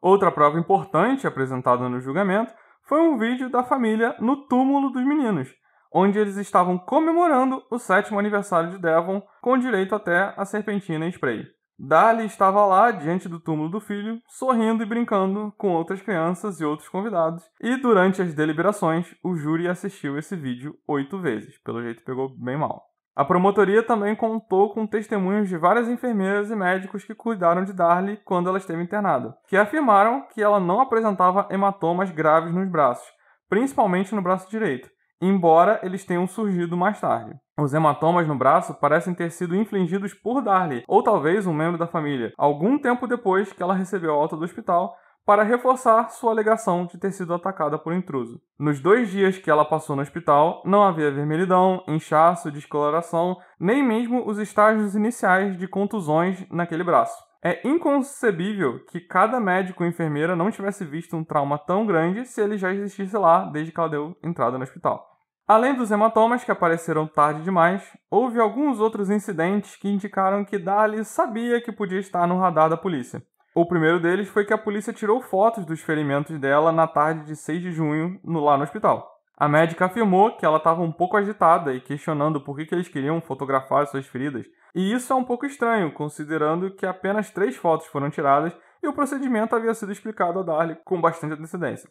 Outra 0.00 0.30
prova 0.30 0.58
importante 0.58 1.26
apresentada 1.26 1.88
no 1.88 2.00
julgamento 2.00 2.52
foi 2.82 3.00
um 3.00 3.16
vídeo 3.16 3.48
da 3.48 3.64
família 3.64 4.14
no 4.20 4.46
túmulo 4.46 4.90
dos 4.90 5.02
meninos, 5.02 5.48
onde 5.90 6.18
eles 6.18 6.36
estavam 6.36 6.76
comemorando 6.76 7.64
o 7.70 7.78
sétimo 7.78 8.18
aniversário 8.18 8.70
de 8.70 8.78
Devon, 8.78 9.22
com 9.40 9.56
direito 9.56 9.94
até 9.94 10.34
a 10.36 10.44
serpentina 10.44 11.06
em 11.06 11.10
spray. 11.10 11.53
Darlie 11.78 12.26
estava 12.26 12.64
lá 12.64 12.92
diante 12.92 13.28
do 13.28 13.40
túmulo 13.40 13.68
do 13.68 13.80
filho, 13.80 14.20
sorrindo 14.28 14.82
e 14.82 14.86
brincando 14.86 15.52
com 15.58 15.72
outras 15.72 16.00
crianças 16.00 16.60
e 16.60 16.64
outros 16.64 16.88
convidados. 16.88 17.42
E 17.60 17.76
durante 17.76 18.22
as 18.22 18.32
deliberações, 18.32 19.12
o 19.24 19.34
júri 19.34 19.66
assistiu 19.66 20.16
esse 20.16 20.36
vídeo 20.36 20.76
oito 20.86 21.18
vezes. 21.18 21.58
Pelo 21.62 21.82
jeito, 21.82 22.04
pegou 22.04 22.28
bem 22.28 22.56
mal. 22.56 22.84
A 23.16 23.24
promotoria 23.24 23.82
também 23.82 24.14
contou 24.16 24.72
com 24.72 24.86
testemunhos 24.86 25.48
de 25.48 25.56
várias 25.56 25.88
enfermeiras 25.88 26.50
e 26.50 26.56
médicos 26.56 27.04
que 27.04 27.14
cuidaram 27.14 27.64
de 27.64 27.72
Darlie 27.72 28.20
quando 28.24 28.48
ela 28.48 28.58
esteve 28.58 28.82
internada, 28.82 29.36
que 29.48 29.56
afirmaram 29.56 30.26
que 30.32 30.42
ela 30.42 30.58
não 30.58 30.80
apresentava 30.80 31.46
hematomas 31.48 32.10
graves 32.10 32.52
nos 32.52 32.68
braços, 32.68 33.06
principalmente 33.48 34.14
no 34.14 34.22
braço 34.22 34.50
direito, 34.50 34.90
embora 35.20 35.78
eles 35.84 36.04
tenham 36.04 36.26
surgido 36.26 36.76
mais 36.76 37.00
tarde. 37.00 37.38
Os 37.56 37.72
hematomas 37.72 38.26
no 38.26 38.34
braço 38.34 38.74
parecem 38.74 39.14
ter 39.14 39.30
sido 39.30 39.54
infligidos 39.54 40.12
por 40.12 40.42
Darlie, 40.42 40.82
ou 40.88 41.04
talvez 41.04 41.46
um 41.46 41.54
membro 41.54 41.78
da 41.78 41.86
família, 41.86 42.32
algum 42.36 42.76
tempo 42.76 43.06
depois 43.06 43.52
que 43.52 43.62
ela 43.62 43.74
recebeu 43.74 44.10
a 44.12 44.16
alta 44.16 44.36
do 44.36 44.42
hospital 44.42 44.96
para 45.24 45.44
reforçar 45.44 46.10
sua 46.10 46.32
alegação 46.32 46.84
de 46.84 46.98
ter 46.98 47.12
sido 47.12 47.32
atacada 47.32 47.78
por 47.78 47.94
intruso. 47.94 48.40
Nos 48.58 48.80
dois 48.80 49.08
dias 49.08 49.38
que 49.38 49.48
ela 49.48 49.64
passou 49.64 49.94
no 49.94 50.02
hospital, 50.02 50.62
não 50.64 50.82
havia 50.82 51.12
vermelhidão, 51.12 51.82
inchaço, 51.86 52.50
descoloração, 52.50 53.36
nem 53.58 53.84
mesmo 53.84 54.28
os 54.28 54.38
estágios 54.38 54.96
iniciais 54.96 55.56
de 55.56 55.68
contusões 55.68 56.44
naquele 56.50 56.82
braço. 56.82 57.22
É 57.40 57.60
inconcebível 57.66 58.84
que 58.86 59.00
cada 59.00 59.38
médico 59.38 59.84
ou 59.84 59.88
enfermeira 59.88 60.34
não 60.34 60.50
tivesse 60.50 60.84
visto 60.84 61.16
um 61.16 61.22
trauma 61.22 61.56
tão 61.56 61.86
grande 61.86 62.26
se 62.26 62.40
ele 62.40 62.58
já 62.58 62.72
existisse 62.72 63.16
lá 63.16 63.44
desde 63.44 63.70
que 63.70 63.78
ela 63.78 63.88
deu 63.88 64.16
entrada 64.24 64.58
no 64.58 64.64
hospital. 64.64 65.13
Além 65.46 65.74
dos 65.74 65.90
hematomas 65.90 66.42
que 66.42 66.50
apareceram 66.50 67.06
tarde 67.06 67.42
demais, 67.42 67.82
houve 68.10 68.40
alguns 68.40 68.80
outros 68.80 69.10
incidentes 69.10 69.76
que 69.76 69.90
indicaram 69.90 70.42
que 70.42 70.58
Dali 70.58 71.04
sabia 71.04 71.60
que 71.60 71.70
podia 71.70 72.00
estar 72.00 72.26
no 72.26 72.38
radar 72.38 72.70
da 72.70 72.78
polícia. 72.78 73.22
O 73.54 73.66
primeiro 73.66 74.00
deles 74.00 74.26
foi 74.26 74.46
que 74.46 74.54
a 74.54 74.58
polícia 74.58 74.90
tirou 74.90 75.20
fotos 75.20 75.66
dos 75.66 75.82
ferimentos 75.82 76.38
dela 76.38 76.72
na 76.72 76.86
tarde 76.86 77.26
de 77.26 77.36
6 77.36 77.60
de 77.60 77.72
junho 77.72 78.18
no, 78.24 78.40
lá 78.40 78.56
no 78.56 78.64
hospital. 78.64 79.06
A 79.36 79.46
médica 79.46 79.84
afirmou 79.84 80.34
que 80.34 80.46
ela 80.46 80.56
estava 80.56 80.80
um 80.80 80.90
pouco 80.90 81.16
agitada 81.16 81.74
e 81.74 81.80
questionando 81.80 82.40
por 82.40 82.56
que, 82.56 82.64
que 82.64 82.74
eles 82.74 82.88
queriam 82.88 83.20
fotografar 83.20 83.86
suas 83.86 84.06
feridas. 84.06 84.46
E 84.74 84.94
isso 84.94 85.12
é 85.12 85.16
um 85.16 85.24
pouco 85.24 85.44
estranho, 85.44 85.92
considerando 85.92 86.74
que 86.74 86.86
apenas 86.86 87.30
três 87.30 87.54
fotos 87.54 87.86
foram 87.88 88.08
tiradas 88.08 88.56
e 88.82 88.88
o 88.88 88.94
procedimento 88.94 89.54
havia 89.54 89.74
sido 89.74 89.92
explicado 89.92 90.38
a 90.38 90.42
Darlie 90.42 90.78
com 90.86 91.00
bastante 91.00 91.34
antecedência. 91.34 91.90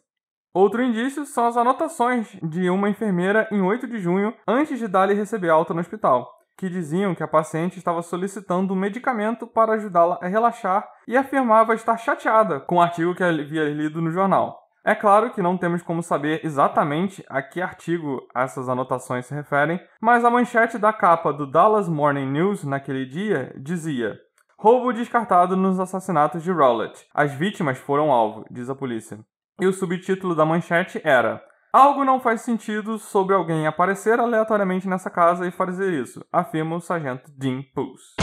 Outro 0.54 0.82
indício 0.82 1.26
são 1.26 1.46
as 1.46 1.56
anotações 1.56 2.38
de 2.40 2.70
uma 2.70 2.88
enfermeira 2.88 3.48
em 3.50 3.60
8 3.60 3.88
de 3.88 3.98
junho, 3.98 4.32
antes 4.46 4.78
de 4.78 4.86
Darlie 4.86 5.16
receber 5.16 5.50
alta 5.50 5.74
no 5.74 5.80
hospital 5.80 6.32
que 6.56 6.68
diziam 6.68 7.14
que 7.14 7.22
a 7.22 7.28
paciente 7.28 7.78
estava 7.78 8.00
solicitando 8.00 8.72
um 8.72 8.76
medicamento 8.76 9.46
para 9.46 9.72
ajudá-la 9.72 10.18
a 10.22 10.28
relaxar 10.28 10.88
e 11.06 11.16
afirmava 11.16 11.74
estar 11.74 11.96
chateada 11.96 12.60
com 12.60 12.76
o 12.76 12.80
artigo 12.80 13.14
que 13.14 13.24
havia 13.24 13.64
lido 13.70 14.00
no 14.00 14.10
jornal. 14.10 14.62
É 14.84 14.94
claro 14.94 15.30
que 15.30 15.42
não 15.42 15.56
temos 15.56 15.82
como 15.82 16.02
saber 16.02 16.44
exatamente 16.44 17.24
a 17.28 17.42
que 17.42 17.60
artigo 17.60 18.20
essas 18.34 18.68
anotações 18.68 19.26
se 19.26 19.34
referem, 19.34 19.80
mas 20.00 20.24
a 20.24 20.30
manchete 20.30 20.78
da 20.78 20.92
capa 20.92 21.32
do 21.32 21.50
Dallas 21.50 21.88
Morning 21.88 22.30
News 22.30 22.64
naquele 22.64 23.06
dia 23.06 23.52
dizia: 23.56 24.20
Roubo 24.58 24.92
descartado 24.92 25.56
nos 25.56 25.80
assassinatos 25.80 26.42
de 26.42 26.52
Rowlett. 26.52 27.06
As 27.14 27.32
vítimas 27.32 27.78
foram 27.78 28.12
alvo, 28.12 28.44
diz 28.50 28.68
a 28.68 28.74
polícia. 28.74 29.18
E 29.60 29.66
o 29.66 29.72
subtítulo 29.72 30.34
da 30.34 30.44
manchete 30.44 31.00
era 31.04 31.40
Algo 31.72 32.04
não 32.04 32.20
faz 32.20 32.40
sentido 32.40 32.98
sobre 32.98 33.34
alguém 33.34 33.66
aparecer 33.66 34.18
aleatoriamente 34.18 34.88
nessa 34.88 35.10
casa 35.10 35.46
e 35.46 35.52
fazer 35.52 35.92
isso, 35.92 36.24
afirma 36.32 36.76
o 36.76 36.80
sargento 36.80 37.30
Dean 37.36 37.62
Pulse. 37.74 38.16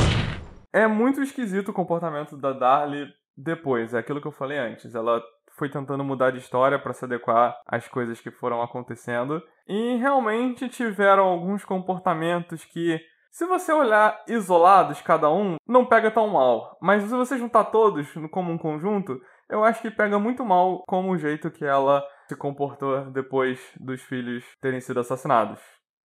É 0.73 0.87
muito 0.87 1.21
esquisito 1.21 1.69
o 1.69 1.73
comportamento 1.73 2.37
da 2.37 2.53
Darlie 2.53 3.07
depois, 3.35 3.93
é 3.93 3.99
aquilo 3.99 4.21
que 4.21 4.27
eu 4.27 4.31
falei 4.31 4.57
antes. 4.57 4.93
Ela 4.93 5.21
foi 5.57 5.69
tentando 5.69 6.03
mudar 6.03 6.31
de 6.31 6.39
história 6.39 6.79
para 6.79 6.93
se 6.93 7.05
adequar 7.05 7.57
às 7.65 7.87
coisas 7.87 8.19
que 8.19 8.31
foram 8.31 8.61
acontecendo 8.61 9.41
e 9.67 9.95
realmente 9.97 10.67
tiveram 10.69 11.23
alguns 11.23 11.63
comportamentos 11.63 12.63
que 12.65 12.99
se 13.31 13.45
você 13.45 13.71
olhar 13.71 14.21
isolados 14.27 15.01
cada 15.01 15.29
um, 15.29 15.55
não 15.65 15.85
pega 15.85 16.11
tão 16.11 16.27
mal. 16.27 16.77
Mas 16.81 17.03
se 17.03 17.09
você 17.09 17.37
juntar 17.37 17.65
todos 17.65 18.07
como 18.29 18.51
um 18.51 18.57
conjunto, 18.57 19.19
eu 19.51 19.65
acho 19.65 19.81
que 19.81 19.91
pega 19.91 20.17
muito 20.17 20.45
mal 20.45 20.81
como 20.87 21.11
o 21.11 21.17
jeito 21.17 21.51
que 21.51 21.65
ela 21.65 22.01
se 22.27 22.35
comportou 22.37 23.11
depois 23.11 23.59
dos 23.77 24.01
filhos 24.01 24.45
terem 24.61 24.79
sido 24.79 25.01
assassinados. 25.01 25.59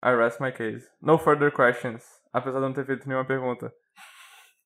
I 0.04 0.14
rest 0.16 0.40
my 0.40 0.50
case. 0.50 0.84
No 1.00 1.16
further 1.16 1.54
questions. 1.54 2.04
Apesar 2.32 2.58
de 2.58 2.66
não 2.66 2.72
ter 2.72 2.84
feito 2.84 3.08
nenhuma 3.08 3.24
pergunta. 3.24 3.72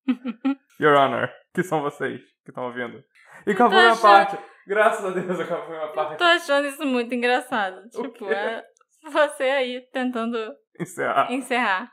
Your 0.81 0.97
Honor, 0.97 1.31
que 1.55 1.63
são 1.63 1.83
vocês 1.83 2.23
que 2.43 2.51
estão 2.51 2.65
ouvindo. 2.65 3.05
E 3.47 3.53
acabou 3.53 3.79
minha 3.79 3.93
achando... 3.93 4.03
parte. 4.03 4.39
Graças 4.67 5.05
a 5.05 5.11
Deus 5.11 5.39
acabou 5.39 5.69
minha 5.69 5.89
parte. 5.89 6.17
Tô 6.17 6.25
achando 6.25 6.67
isso 6.67 6.85
muito 6.87 7.15
engraçado. 7.15 7.87
Tipo, 7.91 8.31
é 8.31 8.65
você 9.13 9.45
aí 9.45 9.81
tentando 9.93 10.39
encerrar. 10.81 11.31
encerrar. 11.31 11.93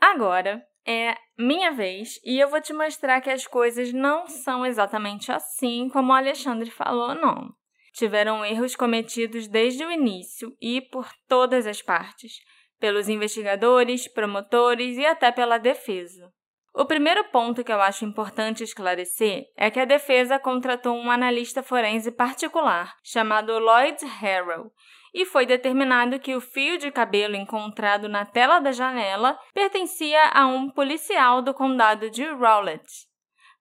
Agora, 0.00 0.62
é 0.86 1.16
minha 1.36 1.72
vez 1.72 2.20
e 2.24 2.38
eu 2.38 2.48
vou 2.48 2.60
te 2.60 2.72
mostrar 2.72 3.20
que 3.20 3.30
as 3.30 3.46
coisas 3.46 3.92
não 3.92 4.26
são 4.26 4.64
exatamente 4.64 5.32
assim 5.32 5.88
como 5.88 6.12
o 6.12 6.16
Alexandre 6.16 6.70
falou, 6.70 7.14
não. 7.14 7.52
Tiveram 7.92 8.44
erros 8.44 8.76
cometidos 8.76 9.48
desde 9.48 9.84
o 9.84 9.90
início 9.90 10.54
e 10.60 10.80
por 10.80 11.08
todas 11.26 11.66
as 11.66 11.82
partes, 11.82 12.34
pelos 12.78 13.08
investigadores, 13.08 14.06
promotores 14.06 14.96
e 14.98 15.06
até 15.06 15.32
pela 15.32 15.58
defesa. 15.58 16.30
O 16.74 16.84
primeiro 16.84 17.24
ponto 17.30 17.64
que 17.64 17.72
eu 17.72 17.80
acho 17.80 18.04
importante 18.04 18.62
esclarecer 18.62 19.44
é 19.56 19.70
que 19.70 19.80
a 19.80 19.86
defesa 19.86 20.38
contratou 20.38 20.94
um 20.94 21.10
analista 21.10 21.62
forense 21.62 22.12
particular 22.12 22.94
chamado 23.02 23.58
Lloyd 23.58 24.04
Harrell 24.04 24.70
e 25.16 25.24
foi 25.24 25.46
determinado 25.46 26.20
que 26.20 26.36
o 26.36 26.42
fio 26.42 26.76
de 26.76 26.90
cabelo 26.90 27.34
encontrado 27.34 28.06
na 28.06 28.26
tela 28.26 28.58
da 28.58 28.70
janela 28.70 29.38
pertencia 29.54 30.22
a 30.34 30.46
um 30.46 30.68
policial 30.68 31.40
do 31.40 31.54
condado 31.54 32.10
de 32.10 32.22
Rowlett. 32.26 32.84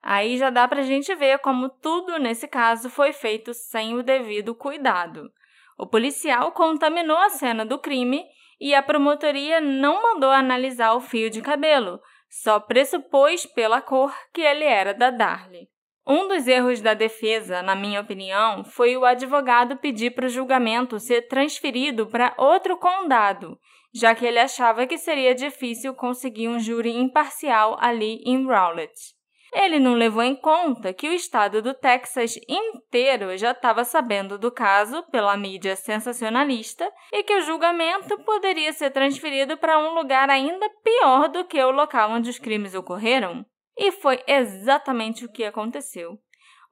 Aí 0.04 0.38
já 0.38 0.50
dá 0.50 0.68
para 0.68 0.82
a 0.82 0.84
gente 0.84 1.16
ver 1.16 1.40
como 1.40 1.70
tudo 1.70 2.20
nesse 2.20 2.46
caso 2.46 2.90
foi 2.90 3.14
feito 3.14 3.54
sem 3.54 3.96
o 3.96 4.04
devido 4.04 4.54
cuidado. 4.54 5.32
O 5.78 5.88
policial 5.88 6.52
contaminou 6.52 7.18
a 7.18 7.30
cena 7.30 7.66
do 7.66 7.80
crime 7.80 8.26
e 8.60 8.76
a 8.76 8.84
promotoria 8.84 9.62
não 9.62 10.04
mandou 10.04 10.32
analisar 10.32 10.94
o 10.94 11.00
fio 11.00 11.30
de 11.30 11.42
cabelo, 11.42 12.02
só 12.30 12.60
pressupôs 12.60 13.46
pela 13.46 13.82
cor 13.82 14.14
que 14.34 14.42
ele 14.42 14.66
era 14.66 14.94
da 14.94 15.10
Darlie. 15.10 15.70
Um 16.08 16.28
dos 16.28 16.48
erros 16.48 16.82
da 16.82 16.94
defesa, 16.94 17.64
na 17.64 17.76
minha 17.76 18.00
opinião, 18.00 18.64
foi 18.64 18.96
o 18.96 19.04
advogado 19.04 19.76
pedir 19.78 20.12
para 20.12 20.28
o 20.28 20.30
julgamento 20.30 21.00
ser 21.00 21.28
transferido 21.28 22.06
para 22.06 22.36
outro 22.38 22.78
condado, 22.78 23.58
já 23.92 24.14
que 24.14 24.24
ele 24.24 24.38
achava 24.38 24.86
que 24.86 25.00
seria 25.00 25.34
difícil 25.34 25.96
conseguir 25.96 26.48
um 26.48 26.60
júri 26.60 26.96
imparcial 26.96 27.76
ali 27.80 28.22
em 28.24 28.46
Rowlett. 28.46 29.16
Ele 29.52 29.80
não 29.80 29.94
levou 29.94 30.22
em 30.22 30.36
conta 30.36 30.94
que 30.94 31.08
o 31.08 31.14
estado 31.14 31.62
do 31.62 31.74
Texas 31.74 32.36
inteiro 32.48 33.36
já 33.38 33.52
estava 33.52 33.84
sabendo 33.86 34.38
do 34.38 34.52
caso 34.52 35.02
pela 35.10 35.36
mídia 35.38 35.76
sensacionalista 35.76 36.92
e 37.12 37.24
que 37.24 37.34
o 37.34 37.42
julgamento 37.42 38.18
poderia 38.26 38.74
ser 38.74 38.92
transferido 38.92 39.58
para 39.58 39.80
um 39.80 39.96
lugar 39.96 40.30
ainda 40.30 40.70
pior 40.84 41.30
do 41.30 41.46
que 41.46 41.64
o 41.64 41.72
local 41.72 42.12
onde 42.12 42.30
os 42.30 42.38
crimes 42.38 42.76
ocorreram. 42.76 43.46
E 43.78 43.92
foi 43.92 44.24
exatamente 44.28 45.26
o 45.26 45.32
que 45.32 45.44
aconteceu. 45.44 46.20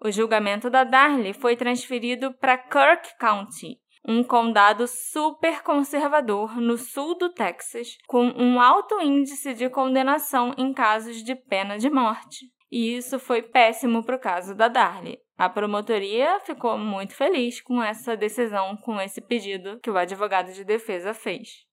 O 0.03 0.11
julgamento 0.11 0.69
da 0.69 0.83
Darlie 0.83 1.33
foi 1.33 1.55
transferido 1.55 2.33
para 2.33 2.57
Kirk 2.57 3.17
County, 3.17 3.79
um 4.05 4.23
condado 4.23 4.85
super 4.87 5.61
conservador 5.63 6.59
no 6.59 6.77
sul 6.77 7.17
do 7.17 7.29
Texas, 7.29 7.97
com 8.07 8.25
um 8.25 8.59
alto 8.59 8.99
índice 9.01 9.53
de 9.53 9.69
condenação 9.69 10.53
em 10.57 10.73
casos 10.73 11.23
de 11.23 11.35
pena 11.35 11.77
de 11.77 11.89
morte. 11.89 12.51
E 12.69 12.97
isso 12.97 13.19
foi 13.19 13.41
péssimo 13.41 14.03
para 14.03 14.15
o 14.15 14.19
caso 14.19 14.55
da 14.55 14.67
Darlie. 14.67 15.19
A 15.37 15.47
promotoria 15.47 16.39
ficou 16.41 16.77
muito 16.77 17.15
feliz 17.15 17.61
com 17.61 17.81
essa 17.81 18.17
decisão, 18.17 18.75
com 18.77 18.99
esse 18.99 19.21
pedido 19.21 19.79
que 19.79 19.89
o 19.89 19.97
advogado 19.97 20.51
de 20.51 20.63
defesa 20.63 21.13
fez. 21.13 21.65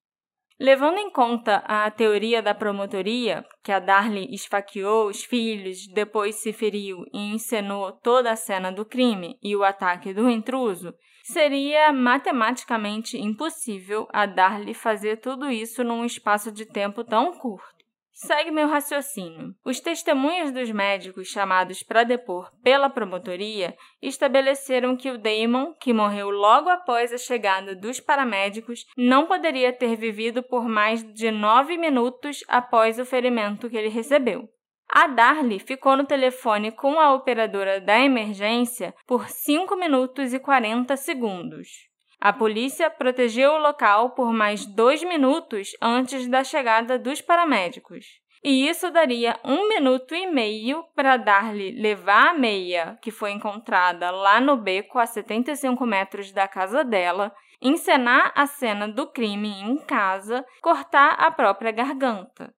Levando 0.60 0.98
em 0.98 1.10
conta 1.10 1.62
a 1.66 1.90
teoria 1.90 2.42
da 2.42 2.54
promotoria, 2.54 3.46
que 3.64 3.72
a 3.72 3.78
Darlie 3.78 4.28
esfaqueou 4.30 5.08
os 5.08 5.24
filhos, 5.24 5.86
depois 5.86 6.34
se 6.34 6.52
feriu 6.52 7.02
e 7.14 7.32
encenou 7.32 7.92
toda 7.92 8.30
a 8.30 8.36
cena 8.36 8.70
do 8.70 8.84
crime 8.84 9.38
e 9.42 9.56
o 9.56 9.64
ataque 9.64 10.12
do 10.12 10.28
intruso, 10.28 10.92
seria 11.22 11.90
matematicamente 11.94 13.16
impossível 13.16 14.06
a 14.12 14.26
Darlie 14.26 14.74
fazer 14.74 15.16
tudo 15.16 15.50
isso 15.50 15.82
num 15.82 16.04
espaço 16.04 16.52
de 16.52 16.66
tempo 16.66 17.02
tão 17.04 17.32
curto. 17.38 17.79
Segue 18.26 18.50
meu 18.50 18.68
raciocínio. 18.68 19.54
Os 19.64 19.80
testemunhos 19.80 20.52
dos 20.52 20.70
médicos 20.70 21.28
chamados 21.28 21.82
para 21.82 22.04
depor 22.04 22.52
pela 22.62 22.90
promotoria 22.90 23.74
estabeleceram 24.02 24.94
que 24.94 25.10
o 25.10 25.16
Damon, 25.16 25.72
que 25.80 25.90
morreu 25.90 26.28
logo 26.28 26.68
após 26.68 27.14
a 27.14 27.16
chegada 27.16 27.74
dos 27.74 27.98
paramédicos, 27.98 28.84
não 28.94 29.24
poderia 29.24 29.72
ter 29.72 29.96
vivido 29.96 30.42
por 30.42 30.68
mais 30.68 31.02
de 31.14 31.30
nove 31.30 31.78
minutos 31.78 32.44
após 32.46 32.98
o 32.98 33.06
ferimento 33.06 33.70
que 33.70 33.76
ele 33.78 33.88
recebeu. 33.88 34.46
A 34.86 35.06
Darlie 35.06 35.58
ficou 35.58 35.96
no 35.96 36.04
telefone 36.04 36.70
com 36.72 37.00
a 37.00 37.14
operadora 37.14 37.80
da 37.80 37.98
emergência 37.98 38.94
por 39.06 39.30
5 39.30 39.74
minutos 39.76 40.34
e 40.34 40.38
40 40.38 40.94
segundos. 40.94 41.89
A 42.20 42.34
polícia 42.34 42.90
protegeu 42.90 43.52
o 43.52 43.58
local 43.58 44.10
por 44.10 44.30
mais 44.30 44.66
dois 44.66 45.02
minutos 45.02 45.70
antes 45.80 46.28
da 46.28 46.44
chegada 46.44 46.98
dos 46.98 47.22
paramédicos. 47.22 48.04
E 48.44 48.68
isso 48.68 48.90
daria 48.90 49.40
um 49.42 49.68
minuto 49.68 50.14
e 50.14 50.26
meio 50.26 50.84
para 50.94 51.16
dar-lhe 51.16 51.72
levar 51.72 52.28
a 52.28 52.34
meia, 52.34 52.98
que 53.00 53.10
foi 53.10 53.30
encontrada 53.30 54.10
lá 54.10 54.38
no 54.38 54.56
beco 54.56 54.98
a 54.98 55.06
75 55.06 55.86
metros 55.86 56.30
da 56.30 56.46
casa 56.46 56.84
dela, 56.84 57.34
encenar 57.60 58.32
a 58.34 58.46
cena 58.46 58.86
do 58.86 59.06
crime 59.06 59.48
em 59.48 59.78
casa, 59.78 60.44
cortar 60.62 61.14
a 61.14 61.30
própria 61.30 61.70
garganta. 61.70 62.54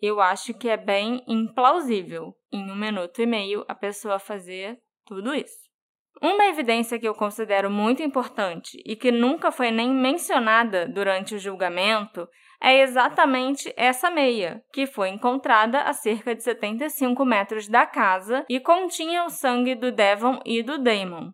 Eu 0.00 0.20
acho 0.20 0.54
que 0.54 0.68
é 0.68 0.76
bem 0.76 1.22
implausível, 1.26 2.34
em 2.52 2.70
um 2.70 2.76
minuto 2.76 3.20
e 3.20 3.26
meio, 3.26 3.64
a 3.68 3.74
pessoa 3.74 4.18
fazer 4.18 4.78
tudo 5.04 5.34
isso. 5.34 5.69
Uma 6.20 6.46
evidência 6.46 6.98
que 6.98 7.08
eu 7.08 7.14
considero 7.14 7.70
muito 7.70 8.02
importante 8.02 8.78
e 8.84 8.94
que 8.94 9.10
nunca 9.10 9.50
foi 9.50 9.70
nem 9.70 9.88
mencionada 9.88 10.86
durante 10.86 11.34
o 11.34 11.38
julgamento 11.38 12.28
é 12.60 12.82
exatamente 12.82 13.72
essa 13.74 14.10
meia, 14.10 14.62
que 14.70 14.86
foi 14.86 15.08
encontrada 15.08 15.80
a 15.80 15.94
cerca 15.94 16.34
de 16.34 16.42
75 16.42 17.24
metros 17.24 17.66
da 17.66 17.86
casa 17.86 18.44
e 18.50 18.60
continha 18.60 19.24
o 19.24 19.30
sangue 19.30 19.74
do 19.74 19.90
Devon 19.90 20.40
e 20.44 20.62
do 20.62 20.76
Damon. 20.76 21.32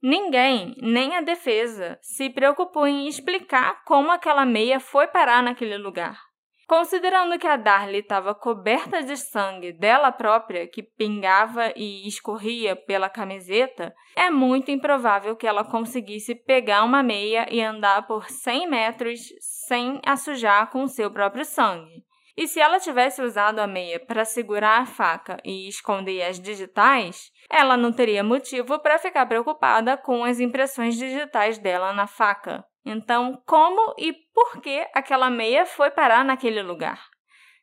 Ninguém, 0.00 0.76
nem 0.80 1.16
a 1.16 1.20
defesa, 1.20 1.98
se 2.00 2.30
preocupou 2.30 2.86
em 2.86 3.08
explicar 3.08 3.82
como 3.84 4.12
aquela 4.12 4.46
meia 4.46 4.78
foi 4.78 5.08
parar 5.08 5.42
naquele 5.42 5.76
lugar. 5.76 6.29
Considerando 6.70 7.36
que 7.36 7.48
a 7.48 7.56
Darlie 7.56 7.98
estava 7.98 8.32
coberta 8.32 9.02
de 9.02 9.16
sangue 9.16 9.72
dela 9.72 10.12
própria, 10.12 10.68
que 10.68 10.84
pingava 10.84 11.72
e 11.74 12.06
escorria 12.06 12.76
pela 12.76 13.08
camiseta, 13.08 13.92
é 14.14 14.30
muito 14.30 14.70
improvável 14.70 15.34
que 15.34 15.48
ela 15.48 15.64
conseguisse 15.64 16.32
pegar 16.32 16.84
uma 16.84 17.02
meia 17.02 17.44
e 17.50 17.60
andar 17.60 18.06
por 18.06 18.30
100 18.30 18.70
metros 18.70 19.20
sem 19.40 20.00
a 20.06 20.16
sujar 20.16 20.70
com 20.70 20.86
seu 20.86 21.10
próprio 21.10 21.44
sangue. 21.44 22.04
E 22.36 22.46
se 22.46 22.60
ela 22.60 22.78
tivesse 22.78 23.20
usado 23.20 23.58
a 23.58 23.66
meia 23.66 23.98
para 23.98 24.24
segurar 24.24 24.80
a 24.82 24.86
faca 24.86 25.38
e 25.44 25.66
esconder 25.66 26.22
as 26.22 26.38
digitais, 26.38 27.32
ela 27.50 27.76
não 27.76 27.90
teria 27.90 28.22
motivo 28.22 28.78
para 28.78 28.96
ficar 28.96 29.26
preocupada 29.26 29.96
com 29.96 30.22
as 30.22 30.38
impressões 30.38 30.96
digitais 30.96 31.58
dela 31.58 31.92
na 31.92 32.06
faca. 32.06 32.64
Então, 32.84 33.42
como 33.44 33.94
e 33.98 34.14
por 34.40 34.62
que 34.62 34.86
aquela 34.94 35.28
meia 35.28 35.66
foi 35.66 35.90
parar 35.90 36.24
naquele 36.24 36.62
lugar? 36.62 36.98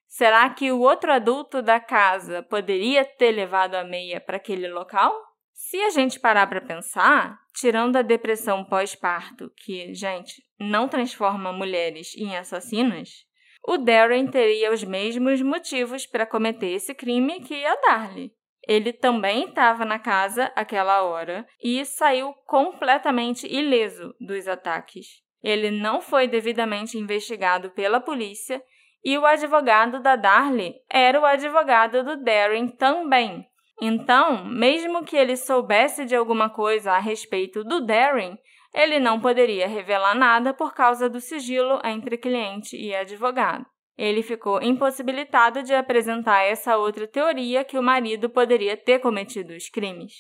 Será 0.06 0.48
que 0.52 0.72
o 0.72 0.80
outro 0.80 1.12
adulto 1.12 1.60
da 1.60 1.80
casa 1.80 2.44
poderia 2.44 3.04
ter 3.04 3.32
levado 3.32 3.74
a 3.74 3.84
meia 3.84 4.22
para 4.22 4.38
aquele 4.38 4.68
local? 4.68 5.12
Se 5.52 5.82
a 5.82 5.90
gente 5.90 6.20
parar 6.20 6.46
para 6.46 6.62
pensar, 6.62 7.36
tirando 7.56 7.96
a 7.96 8.04
depressão 8.04 8.64
pós-parto, 8.64 9.52
que, 9.58 9.92
gente, 9.96 10.36
não 10.60 10.88
transforma 10.88 11.52
mulheres 11.52 12.16
em 12.16 12.38
assassinas, 12.38 13.10
o 13.68 13.80
Darren 13.80 14.28
teria 14.28 14.72
os 14.72 14.84
mesmos 14.84 15.42
motivos 15.42 16.06
para 16.06 16.28
cometer 16.28 16.68
esse 16.68 16.94
crime 16.94 17.42
que 17.42 17.66
a 17.66 17.76
Darlie. 17.88 18.32
Ele 18.68 18.94
também 18.94 19.46
estava 19.46 19.84
na 19.84 19.98
casa 19.98 20.52
aquela 20.56 21.02
hora 21.02 21.44
e 21.60 21.84
saiu 21.86 22.36
completamente 22.46 23.48
ileso 23.48 24.14
dos 24.20 24.48
ataques. 24.48 25.27
Ele 25.44 25.72
não 25.72 26.02
foi 26.02 26.28
devidamente 26.28 26.98
investigado 26.98 27.70
pela 27.72 28.00
polícia 28.00 28.62
e 29.04 29.18
o 29.18 29.26
advogado 29.26 30.02
da 30.02 30.16
Darlie 30.16 30.76
era 30.90 31.20
o 31.20 31.26
advogado 31.26 32.04
do 32.04 32.24
Darren 32.24 32.68
também. 32.68 33.46
Então, 33.82 34.44
mesmo 34.46 35.04
que 35.04 35.16
ele 35.16 35.38
soubesse 35.38 36.06
de 36.06 36.16
alguma 36.16 36.50
coisa 36.50 36.94
a 36.94 37.00
respeito 37.00 37.64
do 37.64 37.86
Darren, 37.86 38.38
ele 38.74 39.00
não 39.00 39.20
poderia 39.20 39.68
revelar 39.68 40.16
nada 40.16 40.54
por 40.54 40.74
causa 40.74 41.08
do 41.08 41.22
sigilo 41.22 41.80
entre 41.84 42.18
cliente 42.18 42.76
e 42.76 42.96
advogado 42.96 43.66
ele 43.98 44.22
ficou 44.22 44.62
impossibilitado 44.62 45.64
de 45.64 45.74
apresentar 45.74 46.44
essa 46.44 46.78
outra 46.78 47.08
teoria 47.08 47.64
que 47.64 47.80
o 47.80 47.84
marido 47.84 48.30
poderia 48.30 48.78
ter 48.78 49.00
cometido 49.00 49.54
os 49.54 49.70
crimes. 49.70 50.14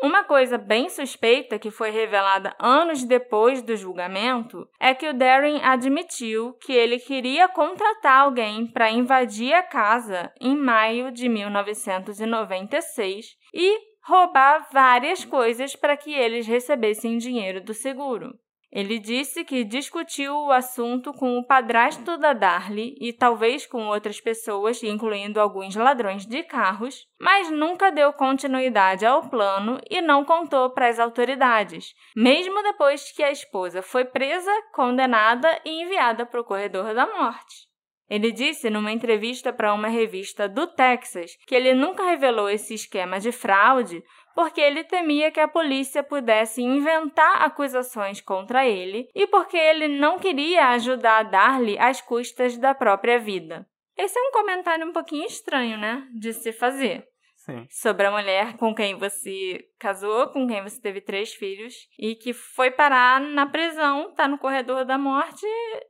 Uma 0.00 0.24
coisa 0.24 0.58
bem 0.58 0.88
suspeita 0.88 1.58
que 1.58 1.70
foi 1.70 1.90
revelada 1.90 2.54
anos 2.58 3.04
depois 3.04 3.62
do 3.62 3.76
julgamento 3.76 4.68
é 4.80 4.94
que 4.94 5.08
o 5.08 5.14
Darren 5.14 5.60
admitiu 5.62 6.54
que 6.54 6.72
ele 6.72 6.98
queria 6.98 7.48
contratar 7.48 8.22
alguém 8.22 8.66
para 8.66 8.90
invadir 8.90 9.52
a 9.52 9.62
casa 9.62 10.32
em 10.40 10.56
maio 10.56 11.12
de 11.12 11.28
1996 11.28 13.26
e 13.54 13.78
roubar 14.04 14.68
várias 14.72 15.24
coisas 15.24 15.76
para 15.76 15.96
que 15.96 16.12
eles 16.12 16.46
recebessem 16.46 17.18
dinheiro 17.18 17.60
do 17.62 17.72
seguro. 17.72 18.32
Ele 18.72 18.98
disse 18.98 19.44
que 19.44 19.64
discutiu 19.64 20.34
o 20.34 20.50
assunto 20.50 21.12
com 21.12 21.36
o 21.36 21.44
padrasto 21.44 22.16
da 22.16 22.32
Darlie 22.32 22.96
e 22.98 23.12
talvez 23.12 23.66
com 23.66 23.88
outras 23.88 24.18
pessoas, 24.18 24.82
incluindo 24.82 25.38
alguns 25.38 25.76
ladrões 25.76 26.24
de 26.24 26.42
carros, 26.42 27.06
mas 27.20 27.50
nunca 27.50 27.92
deu 27.92 28.10
continuidade 28.14 29.04
ao 29.04 29.28
plano 29.28 29.78
e 29.90 30.00
não 30.00 30.24
contou 30.24 30.70
para 30.70 30.88
as 30.88 30.98
autoridades, 30.98 31.92
mesmo 32.16 32.62
depois 32.62 33.12
que 33.12 33.22
a 33.22 33.30
esposa 33.30 33.82
foi 33.82 34.06
presa, 34.06 34.50
condenada 34.72 35.60
e 35.66 35.82
enviada 35.82 36.24
para 36.24 36.40
o 36.40 36.44
corredor 36.44 36.94
da 36.94 37.06
morte. 37.06 37.70
Ele 38.08 38.30
disse 38.30 38.68
numa 38.68 38.92
entrevista 38.92 39.52
para 39.52 39.72
uma 39.72 39.88
revista 39.88 40.48
do 40.48 40.66
Texas 40.66 41.30
que 41.46 41.54
ele 41.54 41.72
nunca 41.72 42.04
revelou 42.04 42.48
esse 42.48 42.74
esquema 42.74 43.18
de 43.18 43.32
fraude 43.32 44.02
porque 44.34 44.60
ele 44.60 44.84
temia 44.84 45.30
que 45.30 45.40
a 45.40 45.48
polícia 45.48 46.02
pudesse 46.02 46.62
inventar 46.62 47.42
acusações 47.42 48.20
contra 48.20 48.66
ele 48.66 49.08
e 49.14 49.26
porque 49.26 49.56
ele 49.56 49.88
não 49.88 50.18
queria 50.18 50.68
ajudar 50.68 51.18
a 51.18 51.22
Darlie 51.22 51.78
às 51.78 52.00
custas 52.00 52.56
da 52.56 52.74
própria 52.74 53.18
vida. 53.18 53.66
Esse 53.96 54.18
é 54.18 54.22
um 54.22 54.32
comentário 54.32 54.86
um 54.86 54.92
pouquinho 54.92 55.26
estranho, 55.26 55.76
né? 55.76 56.06
De 56.18 56.32
se 56.32 56.52
fazer. 56.52 57.06
Sim. 57.44 57.66
Sobre 57.68 58.06
a 58.06 58.10
mulher 58.10 58.56
com 58.56 58.72
quem 58.72 58.96
você 58.96 59.64
casou, 59.78 60.28
com 60.28 60.46
quem 60.46 60.62
você 60.62 60.80
teve 60.80 61.00
três 61.00 61.34
filhos 61.34 61.74
e 61.98 62.14
que 62.14 62.32
foi 62.32 62.70
parar 62.70 63.20
na 63.20 63.46
prisão, 63.46 64.14
tá 64.14 64.28
no 64.28 64.38
corredor 64.38 64.84
da 64.84 64.96
morte 64.96 65.44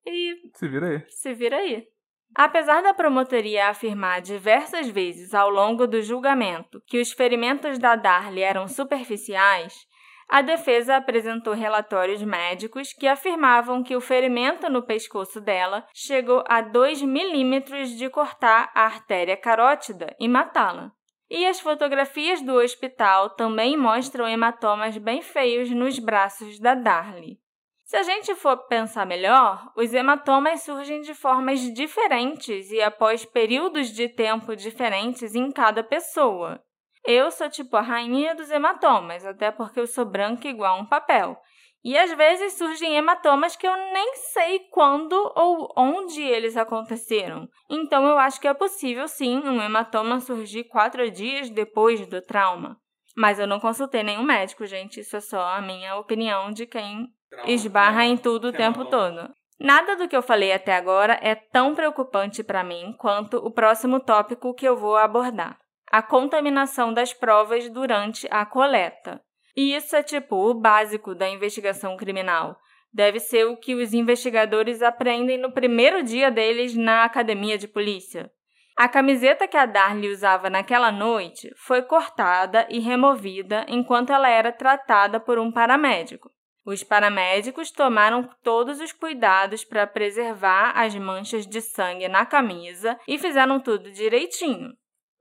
e. 0.07 0.34
Se 0.55 0.66
vira 0.66 0.88
aí. 0.88 1.05
Se 1.09 1.34
vira 1.34 1.57
aí. 1.59 1.86
Apesar 2.35 2.83
da 2.83 2.95
promotoria 2.95 3.68
afirmar 3.68 4.22
diversas 4.22 4.89
vezes 4.89 5.35
ao 5.35 5.51
longo 5.51 5.87
do 5.87 6.01
julgamento 6.01 6.83
que 6.87 7.01
os 7.01 7.12
ferimentos 7.12 7.78
da 7.78 7.95
Darlie 7.95 8.43
eram 8.43 8.66
superficiais, 8.66 9.74
a 10.33 10.41
defesa 10.41 10.97
apresentou 10.97 11.53
relatórios 11.53 12.22
médicos 12.22 12.95
que 12.95 13.07
afirmavam 13.07 13.83
que 13.83 13.95
o 13.95 14.01
ferimento 14.01 14.70
no 14.70 14.83
pescoço 14.83 15.43
dela 15.43 15.87
chegou 15.93 16.43
a 16.49 16.62
2 16.62 17.03
milímetros 17.03 17.91
de 17.91 18.09
cortar 18.09 18.70
a 18.74 18.87
artéria 18.87 19.37
carótida 19.37 20.16
e 20.18 20.26
matá-la. 20.26 20.91
E 21.30 21.47
as 21.47 21.61
fotografias 21.61 22.41
do 22.41 22.55
hospital 22.55 23.28
também 23.28 23.76
mostram 23.76 24.26
hematomas 24.26 24.97
bem 24.97 25.20
feios 25.20 25.70
nos 25.70 25.99
braços 25.99 26.59
da 26.59 26.74
Darlie. 26.74 27.41
Se 27.93 27.97
a 27.99 28.03
gente 28.05 28.34
for 28.34 28.57
pensar 28.68 29.05
melhor, 29.05 29.70
os 29.76 29.93
hematomas 29.93 30.62
surgem 30.62 31.03
de 31.03 31.12
formas 31.12 31.61
diferentes 31.74 32.70
e 32.70 32.80
após 32.80 33.26
períodos 33.26 33.90
de 33.90 34.09
tempo 34.09 34.57
diferentes 34.57 35.34
em 35.34 35.53
cada 35.53 35.84
pessoa. 35.84 36.59
Eu 37.05 37.30
sou 37.30 37.51
tipo 37.51 37.76
a 37.76 37.82
rainha 37.82 38.34
dos 38.34 38.51
hematomas, 38.51 39.26
até 39.26 39.51
porque 39.51 39.78
eu 39.78 39.86
sou 39.86 40.07
branca 40.07 40.49
igual 40.49 40.80
um 40.80 40.86
papel. 40.86 41.36
E 41.84 41.99
às 41.99 42.11
vezes 42.14 42.55
surgem 42.55 42.97
hematomas 42.97 43.57
que 43.57 43.66
eu 43.66 43.76
nem 43.76 44.16
sei 44.32 44.61
quando 44.70 45.12
ou 45.36 45.70
onde 45.76 46.22
eles 46.22 46.57
aconteceram. 46.57 47.47
Então 47.68 48.07
eu 48.07 48.16
acho 48.16 48.40
que 48.40 48.49
é 48.49 48.55
possível 48.55 49.07
sim 49.07 49.36
um 49.40 49.61
hematoma 49.61 50.18
surgir 50.18 50.64
quatro 50.64 51.11
dias 51.11 51.51
depois 51.51 52.07
do 52.07 52.22
trauma. 52.22 52.78
Mas 53.14 53.38
eu 53.38 53.47
não 53.47 53.61
consultei 53.61 54.03
nenhum 54.03 54.22
médico, 54.22 54.64
gente. 54.64 55.01
Isso 55.01 55.14
é 55.14 55.20
só 55.20 55.43
a 55.43 55.61
minha 55.61 55.95
opinião 55.97 56.51
de 56.51 56.64
quem 56.64 57.07
esbarra 57.47 58.05
em 58.05 58.16
tudo 58.16 58.49
o 58.49 58.53
tempo 58.53 58.85
todo. 58.87 59.30
Nada 59.59 59.95
do 59.95 60.09
que 60.09 60.16
eu 60.16 60.22
falei 60.22 60.53
até 60.53 60.74
agora 60.74 61.18
é 61.22 61.35
tão 61.35 61.74
preocupante 61.74 62.43
para 62.43 62.64
mim 62.64 62.95
quanto 62.99 63.37
o 63.37 63.51
próximo 63.51 64.01
tópico 64.01 64.55
que 64.55 64.66
eu 64.66 64.76
vou 64.76 64.97
abordar: 64.97 65.57
a 65.91 66.03
contaminação 66.03 66.93
das 66.93 67.12
provas 67.12 67.68
durante 67.68 68.26
a 68.30 68.45
coleta. 68.45 69.20
E 69.57 69.74
isso 69.74 69.95
é 69.95 70.03
tipo 70.03 70.35
o 70.35 70.55
básico 70.55 71.14
da 71.14 71.28
investigação 71.28 71.97
criminal. 71.97 72.57
Deve 72.93 73.20
ser 73.20 73.47
o 73.47 73.57
que 73.57 73.74
os 73.74 73.95
investigadores 73.95 74.83
aprendem 74.83 75.39
no 75.39 75.53
primeiro 75.53 76.03
dia 76.03 76.30
deles 76.30 76.74
na 76.74 77.05
academia 77.05 77.57
de 77.57 77.68
polícia. 77.68 78.30
A 78.76 78.89
camiseta 78.89 79.47
que 79.47 79.57
a 79.57 79.66
Darlie 79.66 80.11
usava 80.11 80.51
naquela 80.51 80.91
noite 80.91 81.51
foi 81.57 81.83
cortada 81.83 82.66
e 82.70 82.80
removida 82.80 83.64
enquanto 83.68 84.12
ela 84.12 84.28
era 84.28 84.51
tratada 84.51 85.20
por 85.20 85.39
um 85.39 85.53
paramédico. 85.53 86.30
Os 86.64 86.84
paramédicos 86.84 87.72
tomaram 87.72 88.28
todos 88.42 88.80
os 88.80 88.92
cuidados 88.92 89.64
para 89.64 89.86
preservar 89.86 90.72
as 90.76 90.94
manchas 90.94 91.44
de 91.44 91.60
sangue 91.60 92.06
na 92.06 92.24
camisa 92.24 92.98
e 93.08 93.18
fizeram 93.18 93.58
tudo 93.58 93.90
direitinho. 93.90 94.72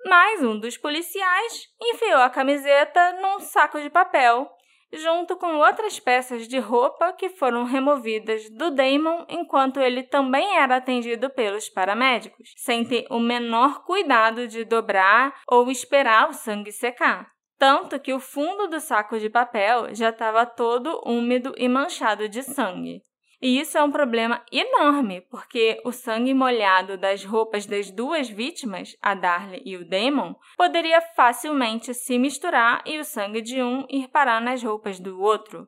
Mas 0.06 0.44
um 0.44 0.60
dos 0.60 0.78
policiais 0.78 1.68
enfiou 1.82 2.22
a 2.22 2.30
camiseta 2.30 3.14
num 3.22 3.40
saco 3.40 3.82
de 3.82 3.90
papel, 3.90 4.48
junto 4.94 5.36
com 5.36 5.56
outras 5.56 6.00
peças 6.00 6.48
de 6.48 6.60
roupa 6.60 7.14
que 7.14 7.30
foram 7.30 7.64
removidas 7.64 8.48
do 8.52 8.70
Damon 8.70 9.26
enquanto 9.28 9.80
ele 9.80 10.04
também 10.04 10.58
era 10.58 10.76
atendido 10.76 11.30
pelos 11.30 11.70
paramédicos, 11.70 12.54
sem 12.58 12.86
ter 12.86 13.08
o 13.10 13.20
menor 13.20 13.84
cuidado 13.84 14.48
de 14.48 14.64
dobrar 14.64 15.34
ou 15.48 15.72
esperar 15.72 16.30
o 16.30 16.34
sangue 16.34 16.72
secar 16.72 17.32
tanto 17.62 18.00
que 18.00 18.12
o 18.12 18.20
fundo 18.20 18.68
do 18.68 18.80
saco 18.80 19.20
de 19.20 19.30
papel 19.30 19.94
já 19.94 20.10
estava 20.10 20.48
todo 20.48 21.00
úmido 21.06 21.54
e 21.56 21.70
manchado 21.70 22.28
de 22.28 22.42
sangue. 22.42 23.04
E 23.40 23.60
isso 23.60 23.78
é 23.78 23.84
um 23.84 23.92
problema 23.92 24.44
enorme, 24.52 25.22
porque 25.30 25.80
o 25.86 25.92
sangue 25.92 26.34
molhado 26.34 26.98
das 26.98 27.24
roupas 27.24 27.68
das 27.68 27.92
duas 27.92 28.28
vítimas, 28.28 28.98
a 29.00 29.14
Darlie 29.14 29.62
e 29.64 29.78
o 29.78 29.88
Damon, 29.88 30.34
poderia 30.58 31.02
facilmente 31.16 31.94
se 31.94 32.18
misturar 32.18 32.82
e 32.84 32.98
o 32.98 33.04
sangue 33.04 33.44
de 33.44 33.62
um 33.62 33.86
ir 33.92 34.08
parar 34.08 34.42
nas 34.42 34.64
roupas 34.64 35.00
do 35.00 35.22
outro. 35.22 35.68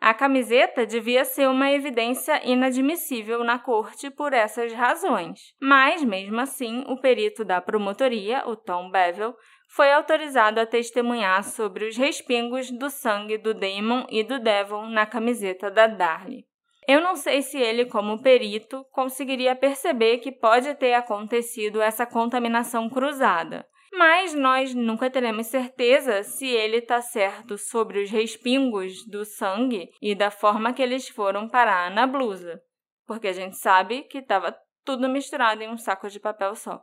A 0.00 0.12
camiseta 0.12 0.84
devia 0.84 1.24
ser 1.24 1.48
uma 1.48 1.70
evidência 1.70 2.46
inadmissível 2.46 3.42
na 3.42 3.58
corte 3.58 4.10
por 4.10 4.34
essas 4.34 4.70
razões. 4.72 5.54
Mas, 5.58 6.04
mesmo 6.04 6.38
assim, 6.40 6.84
o 6.86 7.00
perito 7.00 7.42
da 7.42 7.58
promotoria, 7.58 8.46
o 8.46 8.54
Tom 8.54 8.90
Bevel, 8.90 9.34
foi 9.68 9.92
autorizado 9.92 10.60
a 10.60 10.66
testemunhar 10.66 11.42
sobre 11.44 11.88
os 11.88 11.96
respingos 11.96 12.70
do 12.70 12.90
sangue 12.90 13.38
do 13.38 13.52
Damon 13.52 14.06
e 14.08 14.22
do 14.22 14.38
Devon 14.38 14.86
na 14.86 15.06
camiseta 15.06 15.70
da 15.70 15.86
Darlie. 15.86 16.46
Eu 16.86 17.00
não 17.00 17.16
sei 17.16 17.40
se 17.40 17.58
ele, 17.58 17.86
como 17.86 18.22
perito, 18.22 18.84
conseguiria 18.92 19.56
perceber 19.56 20.18
que 20.18 20.30
pode 20.30 20.74
ter 20.74 20.92
acontecido 20.92 21.80
essa 21.80 22.04
contaminação 22.04 22.90
cruzada, 22.90 23.66
mas 23.92 24.34
nós 24.34 24.74
nunca 24.74 25.08
teremos 25.08 25.46
certeza 25.46 26.22
se 26.22 26.46
ele 26.46 26.78
está 26.78 27.00
certo 27.00 27.56
sobre 27.56 28.02
os 28.02 28.10
respingos 28.10 29.06
do 29.06 29.24
sangue 29.24 29.88
e 30.02 30.14
da 30.14 30.30
forma 30.30 30.72
que 30.72 30.82
eles 30.82 31.08
foram 31.08 31.48
parar 31.48 31.90
na 31.90 32.06
blusa, 32.06 32.60
porque 33.06 33.28
a 33.28 33.32
gente 33.32 33.56
sabe 33.56 34.02
que 34.02 34.18
estava 34.18 34.54
tudo 34.84 35.08
misturado 35.08 35.62
em 35.62 35.70
um 35.70 35.78
saco 35.78 36.08
de 36.10 36.20
papel 36.20 36.54
só. 36.54 36.82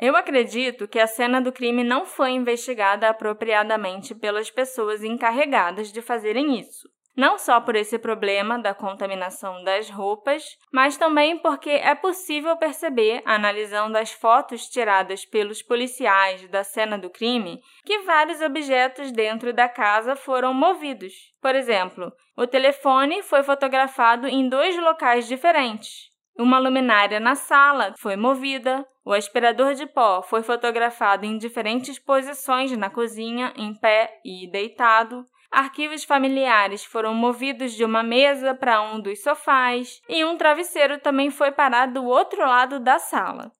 Eu 0.00 0.16
acredito 0.16 0.88
que 0.88 0.98
a 0.98 1.06
cena 1.06 1.42
do 1.42 1.52
crime 1.52 1.84
não 1.84 2.06
foi 2.06 2.30
investigada 2.30 3.08
apropriadamente 3.08 4.14
pelas 4.14 4.50
pessoas 4.50 5.04
encarregadas 5.04 5.92
de 5.92 6.00
fazerem 6.00 6.58
isso. 6.58 6.88
Não 7.14 7.36
só 7.36 7.60
por 7.60 7.76
esse 7.76 7.98
problema 7.98 8.58
da 8.58 8.72
contaminação 8.72 9.62
das 9.62 9.90
roupas, 9.90 10.42
mas 10.72 10.96
também 10.96 11.36
porque 11.36 11.68
é 11.68 11.94
possível 11.94 12.56
perceber, 12.56 13.20
analisando 13.26 13.98
as 13.98 14.10
fotos 14.10 14.66
tiradas 14.68 15.26
pelos 15.26 15.60
policiais 15.60 16.48
da 16.48 16.64
cena 16.64 16.96
do 16.96 17.10
crime, 17.10 17.60
que 17.84 17.98
vários 17.98 18.40
objetos 18.40 19.12
dentro 19.12 19.52
da 19.52 19.68
casa 19.68 20.16
foram 20.16 20.54
movidos. 20.54 21.12
Por 21.42 21.54
exemplo, 21.54 22.10
o 22.36 22.46
telefone 22.46 23.22
foi 23.22 23.42
fotografado 23.42 24.26
em 24.26 24.48
dois 24.48 24.74
locais 24.78 25.28
diferentes. 25.28 26.09
Uma 26.38 26.58
luminária 26.58 27.20
na 27.20 27.34
sala 27.34 27.94
foi 27.98 28.16
movida, 28.16 28.86
o 29.04 29.12
aspirador 29.12 29.74
de 29.74 29.86
pó 29.86 30.22
foi 30.22 30.42
fotografado 30.42 31.26
em 31.26 31.36
diferentes 31.36 31.98
posições 31.98 32.76
na 32.76 32.88
cozinha, 32.88 33.52
em 33.56 33.74
pé 33.74 34.20
e 34.24 34.50
deitado. 34.50 35.24
Arquivos 35.50 36.04
familiares 36.04 36.84
foram 36.84 37.12
movidos 37.12 37.72
de 37.72 37.84
uma 37.84 38.02
mesa 38.02 38.54
para 38.54 38.80
um 38.80 39.00
dos 39.00 39.22
sofás 39.22 40.00
e 40.08 40.24
um 40.24 40.36
travesseiro 40.36 41.00
também 41.00 41.30
foi 41.30 41.50
parado 41.50 41.94
do 41.94 42.04
outro 42.06 42.40
lado 42.40 42.78
da 42.78 42.98
sala. 42.98 43.50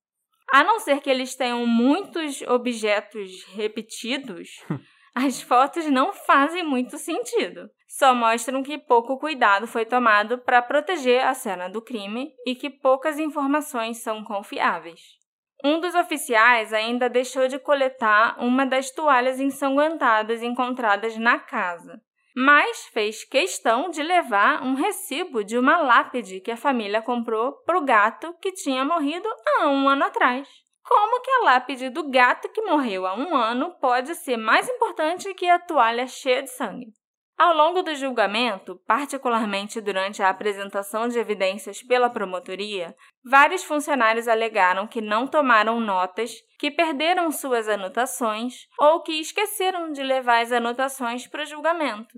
A 0.53 0.63
não 0.63 0.79
ser 0.79 1.01
que 1.01 1.09
eles 1.09 1.35
tenham 1.35 1.65
muitos 1.65 2.41
objetos 2.43 3.43
repetidos, 3.53 4.49
as 5.15 5.41
fotos 5.41 5.85
não 5.87 6.13
fazem 6.13 6.63
muito 6.63 6.97
sentido. 6.97 7.69
Só 7.97 8.15
mostram 8.15 8.63
que 8.63 8.77
pouco 8.77 9.17
cuidado 9.17 9.67
foi 9.67 9.85
tomado 9.85 10.37
para 10.37 10.61
proteger 10.61 11.25
a 11.25 11.33
cena 11.33 11.67
do 11.67 11.81
crime 11.81 12.33
e 12.47 12.55
que 12.55 12.69
poucas 12.69 13.19
informações 13.19 13.97
são 13.97 14.23
confiáveis. 14.23 15.01
Um 15.61 15.77
dos 15.77 15.93
oficiais 15.93 16.71
ainda 16.71 17.09
deixou 17.09 17.49
de 17.49 17.59
coletar 17.59 18.37
uma 18.39 18.65
das 18.65 18.91
toalhas 18.91 19.41
ensanguentadas 19.41 20.41
encontradas 20.41 21.17
na 21.17 21.37
casa, 21.37 22.01
mas 22.33 22.85
fez 22.93 23.25
questão 23.25 23.89
de 23.89 24.01
levar 24.01 24.63
um 24.63 24.73
recibo 24.73 25.43
de 25.43 25.57
uma 25.57 25.77
lápide 25.77 26.39
que 26.39 26.49
a 26.49 26.57
família 26.57 27.01
comprou 27.01 27.51
para 27.65 27.77
o 27.77 27.83
gato 27.83 28.33
que 28.41 28.53
tinha 28.53 28.85
morrido 28.85 29.27
há 29.45 29.67
um 29.67 29.89
ano 29.89 30.05
atrás. 30.05 30.47
Como 30.81 31.21
que 31.21 31.29
a 31.29 31.43
lápide 31.43 31.89
do 31.89 32.09
gato 32.09 32.47
que 32.49 32.61
morreu 32.61 33.05
há 33.05 33.13
um 33.15 33.35
ano 33.35 33.75
pode 33.81 34.15
ser 34.15 34.37
mais 34.37 34.69
importante 34.69 35.33
que 35.33 35.49
a 35.49 35.59
toalha 35.59 36.07
cheia 36.07 36.41
de 36.41 36.49
sangue? 36.49 37.00
Ao 37.41 37.55
longo 37.55 37.81
do 37.81 37.95
julgamento, 37.95 38.79
particularmente 38.85 39.81
durante 39.81 40.21
a 40.21 40.29
apresentação 40.29 41.07
de 41.07 41.17
evidências 41.17 41.81
pela 41.81 42.07
promotoria, 42.07 42.95
vários 43.25 43.63
funcionários 43.63 44.27
alegaram 44.27 44.85
que 44.85 45.01
não 45.01 45.25
tomaram 45.25 45.79
notas, 45.79 46.35
que 46.59 46.69
perderam 46.69 47.31
suas 47.31 47.67
anotações 47.67 48.67
ou 48.77 49.01
que 49.01 49.13
esqueceram 49.13 49.91
de 49.91 50.03
levar 50.03 50.41
as 50.41 50.51
anotações 50.51 51.25
para 51.25 51.41
o 51.41 51.45
julgamento. 51.47 52.15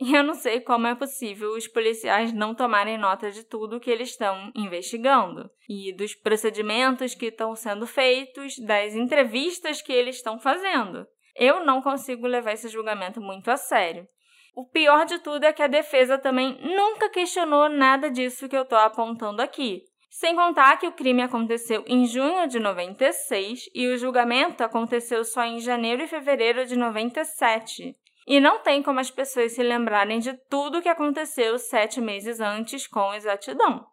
E 0.00 0.12
eu 0.12 0.24
não 0.24 0.34
sei 0.34 0.58
como 0.60 0.88
é 0.88 0.94
possível 0.96 1.52
os 1.52 1.68
policiais 1.68 2.32
não 2.32 2.52
tomarem 2.52 2.98
nota 2.98 3.30
de 3.30 3.44
tudo 3.44 3.78
que 3.78 3.92
eles 3.92 4.08
estão 4.08 4.50
investigando 4.56 5.48
e 5.68 5.94
dos 5.96 6.16
procedimentos 6.16 7.14
que 7.14 7.26
estão 7.26 7.54
sendo 7.54 7.86
feitos, 7.86 8.58
das 8.58 8.96
entrevistas 8.96 9.80
que 9.80 9.92
eles 9.92 10.16
estão 10.16 10.36
fazendo. 10.36 11.06
Eu 11.36 11.64
não 11.64 11.80
consigo 11.80 12.26
levar 12.26 12.54
esse 12.54 12.66
julgamento 12.66 13.20
muito 13.20 13.52
a 13.52 13.56
sério. 13.56 14.08
O 14.56 14.64
pior 14.64 15.04
de 15.04 15.18
tudo 15.18 15.44
é 15.44 15.52
que 15.52 15.62
a 15.62 15.66
defesa 15.66 16.16
também 16.16 16.56
nunca 16.62 17.08
questionou 17.08 17.68
nada 17.68 18.08
disso 18.08 18.48
que 18.48 18.56
eu 18.56 18.62
estou 18.62 18.78
apontando 18.78 19.42
aqui. 19.42 19.82
Sem 20.08 20.36
contar 20.36 20.76
que 20.78 20.86
o 20.86 20.92
crime 20.92 21.22
aconteceu 21.22 21.82
em 21.88 22.06
junho 22.06 22.46
de 22.46 22.60
96 22.60 23.68
e 23.74 23.88
o 23.88 23.98
julgamento 23.98 24.62
aconteceu 24.62 25.24
só 25.24 25.42
em 25.42 25.58
janeiro 25.58 26.04
e 26.04 26.06
fevereiro 26.06 26.64
de 26.66 26.76
97. 26.76 27.96
E 28.28 28.38
não 28.38 28.60
tem 28.60 28.80
como 28.80 29.00
as 29.00 29.10
pessoas 29.10 29.52
se 29.52 29.62
lembrarem 29.62 30.20
de 30.20 30.34
tudo 30.48 30.78
o 30.78 30.82
que 30.82 30.88
aconteceu 30.88 31.58
sete 31.58 32.00
meses 32.00 32.38
antes 32.38 32.86
com 32.86 33.12
exatidão. 33.12 33.84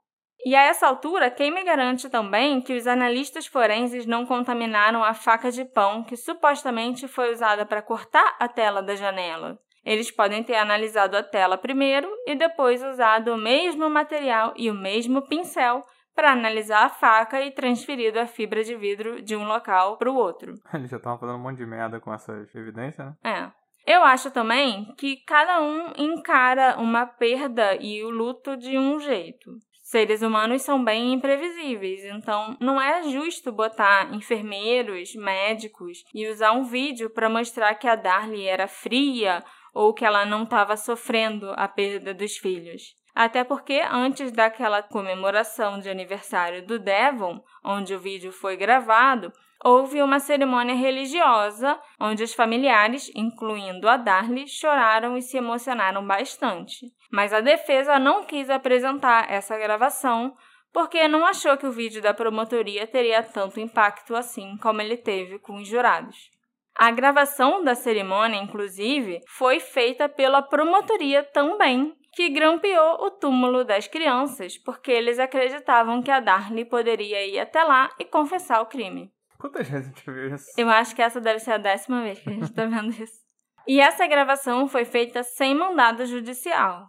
E 0.46 0.56
a 0.56 0.62
essa 0.62 0.86
altura, 0.86 1.32
quem 1.32 1.50
me 1.50 1.64
garante 1.64 2.08
também 2.08 2.62
que 2.62 2.78
os 2.78 2.86
analistas 2.86 3.48
forenses 3.48 4.06
não 4.06 4.28
contaminaram 4.28 5.04
a 5.04 5.16
faca 5.16 5.52
de 5.52 5.66
pão 5.66 6.04
que 6.04 6.16
supostamente 6.16 7.08
foi 7.08 7.32
usada 7.32 7.66
para 7.66 7.82
cortar 7.82 8.36
a 8.40 8.48
tela 8.48 8.84
da 8.84 8.96
janela? 8.96 9.60
Eles 9.86 10.12
podem 10.12 10.44
ter 10.44 10.56
analisado 10.56 11.18
a 11.18 11.24
tela 11.24 11.58
primeiro 11.58 12.08
e 12.28 12.36
depois 12.36 12.84
usado 12.84 13.34
o 13.34 13.38
mesmo 13.38 13.90
material 13.90 14.54
e 14.56 14.70
o 14.70 14.74
mesmo 14.74 15.22
pincel 15.24 15.82
para 16.16 16.32
analisar 16.32 16.86
a 16.86 16.90
faca 16.90 17.42
e 17.42 17.52
transferido 17.52 18.20
a 18.20 18.28
fibra 18.28 18.64
de 18.64 18.76
vidro 18.76 19.22
de 19.22 19.36
um 19.36 19.46
local 19.46 19.98
para 19.98 20.12
o 20.12 20.16
outro. 20.16 20.54
Eles 20.74 20.90
já 20.90 20.98
estavam 20.98 21.18
fazendo 21.18 21.38
um 21.38 21.42
monte 21.42 21.58
de 21.58 21.66
merda 21.66 22.00
com 22.00 22.14
essas 22.14 22.54
evidências, 22.54 23.08
né? 23.08 23.16
É. 23.24 23.62
Eu 23.86 24.04
acho 24.04 24.30
também 24.30 24.94
que 24.96 25.18
cada 25.26 25.60
um 25.60 25.92
encara 25.98 26.78
uma 26.78 27.08
perda 27.08 27.76
e 27.82 28.04
o 28.04 28.12
luto 28.12 28.56
de 28.56 28.78
um 28.78 29.00
jeito. 29.00 29.52
Seres 29.82 30.22
humanos 30.22 30.62
são 30.62 30.82
bem 30.82 31.12
imprevisíveis, 31.12 32.06
então 32.06 32.56
não 32.62 32.80
é 32.80 33.04
justo 33.10 33.52
botar 33.52 34.14
enfermeiros, 34.14 35.16
médicos 35.16 36.04
e 36.14 36.30
usar 36.30 36.54
um 36.54 36.64
vídeo 36.64 37.10
para 37.10 37.28
mostrar 37.28 37.74
que 37.76 37.88
a 37.88 37.96
Darlie 37.96 38.48
era 38.48 38.68
fria 38.68 39.44
ou 39.74 39.94
que 39.94 40.06
ela 40.06 40.26
não 40.26 40.44
estava 40.44 40.76
sofrendo 40.76 41.52
a 41.56 41.68
perda 41.68 42.14
dos 42.14 42.38
filhos. 42.38 42.96
Até 43.14 43.44
porque 43.44 43.82
antes 43.92 44.32
daquela 44.32 44.82
comemoração 44.82 45.80
de 45.80 45.90
aniversário 45.90 46.66
do 46.66 46.80
Devon, 46.80 47.44
onde 47.64 47.94
o 47.94 48.00
vídeo 48.00 48.32
foi 48.32 48.56
gravado, 48.56 49.32
houve 49.64 50.02
uma 50.02 50.20
cerimônia 50.20 50.76
religiosa 50.76 51.80
onde 52.00 52.24
os 52.24 52.34
familiares, 52.34 53.12
incluindo 53.14 53.88
a 53.88 53.98
Darlie, 53.98 54.48
choraram 54.48 55.18
e 55.18 55.22
se 55.22 55.38
emocionaram 55.38 56.06
bastante. 56.06 56.88
Mas 57.12 57.34
a 57.34 57.42
defesa 57.42 58.00
não 58.00 58.24
quis 58.24 58.50
apresentar 58.50 59.30
essa 59.30 59.58
gravação 59.58 60.36
porque 60.74 61.06
não 61.08 61.26
achou 61.26 61.58
que 61.58 61.68
o 61.68 61.72
vídeo 61.72 62.02
da 62.02 62.14
promotoria 62.14 62.88
teria 62.88 63.22
tanto 63.22 63.60
impacto 63.60 64.16
assim 64.16 64.56
como 64.58 64.82
ele 64.82 64.96
teve 64.96 65.38
com 65.38 65.58
os 65.58 65.68
jurados. 65.68 66.32
A 66.76 66.92
gravação 66.92 67.64
da 67.64 67.76
cerimônia, 67.76 68.42
inclusive, 68.42 69.20
foi 69.28 69.60
feita 69.60 70.08
pela 70.08 70.42
promotoria 70.42 71.24
também, 71.24 71.94
que 72.14 72.30
grampeou 72.30 73.06
o 73.06 73.12
túmulo 73.12 73.64
das 73.64 73.88
crianças 73.88 74.58
porque 74.58 74.92
eles 74.92 75.20
acreditavam 75.20 76.02
que 76.02 76.12
a 76.12 76.20
Darlie 76.20 76.66
poderia 76.66 77.26
ir 77.26 77.40
até 77.40 77.64
lá 77.64 77.90
e 78.00 78.06
confessar 78.06 78.62
o 78.62 78.66
crime. 78.66 79.12
Quantas 79.38 79.68
vezes 79.68 79.88
a 79.88 79.90
gente 79.90 80.12
viu 80.12 80.36
isso? 80.36 80.46
Eu 80.58 80.70
acho 80.70 80.96
que 80.96 81.02
essa 81.02 81.20
deve 81.20 81.40
ser 81.40 81.54
a 81.54 81.58
décima 81.58 82.04
vez 82.04 82.20
que 82.20 82.30
a 82.30 82.34
gente 82.34 82.54
tá 82.54 82.66
vendo 82.66 82.90
isso. 82.92 83.22
E 83.68 83.80
essa 83.80 84.08
gravação 84.08 84.68
foi 84.68 84.86
feita 84.86 85.22
sem 85.22 85.54
mandado 85.54 86.04
judicial. 86.08 86.88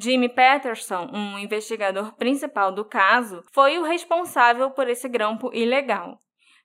Jimmy 0.00 0.30
Patterson, 0.30 1.10
um 1.12 1.38
investigador 1.38 2.16
principal 2.16 2.72
do 2.72 2.86
caso, 2.86 3.42
foi 3.52 3.78
o 3.78 3.84
responsável 3.84 4.70
por 4.70 4.88
esse 4.88 5.10
grampo 5.10 5.50
ilegal. 5.52 6.18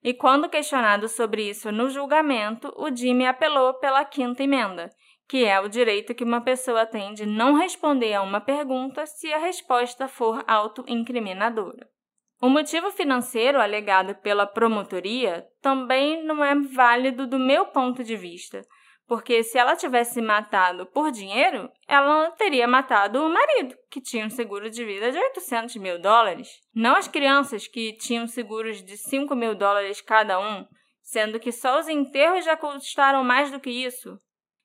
E 0.03 0.13
quando 0.13 0.49
questionado 0.49 1.07
sobre 1.07 1.49
isso 1.49 1.71
no 1.71 1.89
julgamento, 1.89 2.73
o 2.75 2.93
Jimmy 2.95 3.25
apelou 3.25 3.75
pela 3.75 4.03
quinta 4.03 4.43
emenda, 4.43 4.89
que 5.27 5.45
é 5.45 5.59
o 5.59 5.69
direito 5.69 6.15
que 6.15 6.23
uma 6.23 6.41
pessoa 6.41 6.85
tem 6.85 7.13
de 7.13 7.25
não 7.25 7.53
responder 7.53 8.13
a 8.13 8.21
uma 8.21 8.41
pergunta 8.41 9.05
se 9.05 9.31
a 9.31 9.37
resposta 9.37 10.07
for 10.07 10.43
autoincriminadora. 10.47 11.87
O 12.41 12.49
motivo 12.49 12.89
financeiro 12.91 13.61
alegado 13.61 14.15
pela 14.15 14.47
promotoria 14.47 15.47
também 15.61 16.23
não 16.23 16.43
é 16.43 16.55
válido 16.55 17.27
do 17.27 17.37
meu 17.37 17.67
ponto 17.67 18.03
de 18.03 18.17
vista, 18.17 18.63
porque 19.11 19.43
se 19.43 19.57
ela 19.57 19.75
tivesse 19.75 20.21
matado 20.21 20.85
por 20.85 21.11
dinheiro, 21.11 21.69
ela 21.85 22.31
teria 22.31 22.65
matado 22.65 23.21
o 23.21 23.29
marido, 23.29 23.75
que 23.89 23.99
tinha 23.99 24.25
um 24.25 24.29
seguro 24.29 24.69
de 24.69 24.85
vida 24.85 25.11
de 25.11 25.17
800 25.17 25.75
mil 25.75 25.99
dólares, 25.99 26.47
não 26.73 26.95
as 26.95 27.09
crianças, 27.09 27.67
que 27.67 27.91
tinham 27.97 28.25
seguros 28.25 28.81
de 28.81 28.95
5 28.95 29.35
mil 29.35 29.53
dólares 29.53 29.99
cada 29.99 30.39
um, 30.39 30.65
sendo 31.01 31.41
que 31.41 31.51
só 31.51 31.77
os 31.77 31.89
enterros 31.89 32.45
já 32.45 32.55
custaram 32.55 33.21
mais 33.21 33.51
do 33.51 33.59
que 33.59 33.69
isso. 33.69 34.17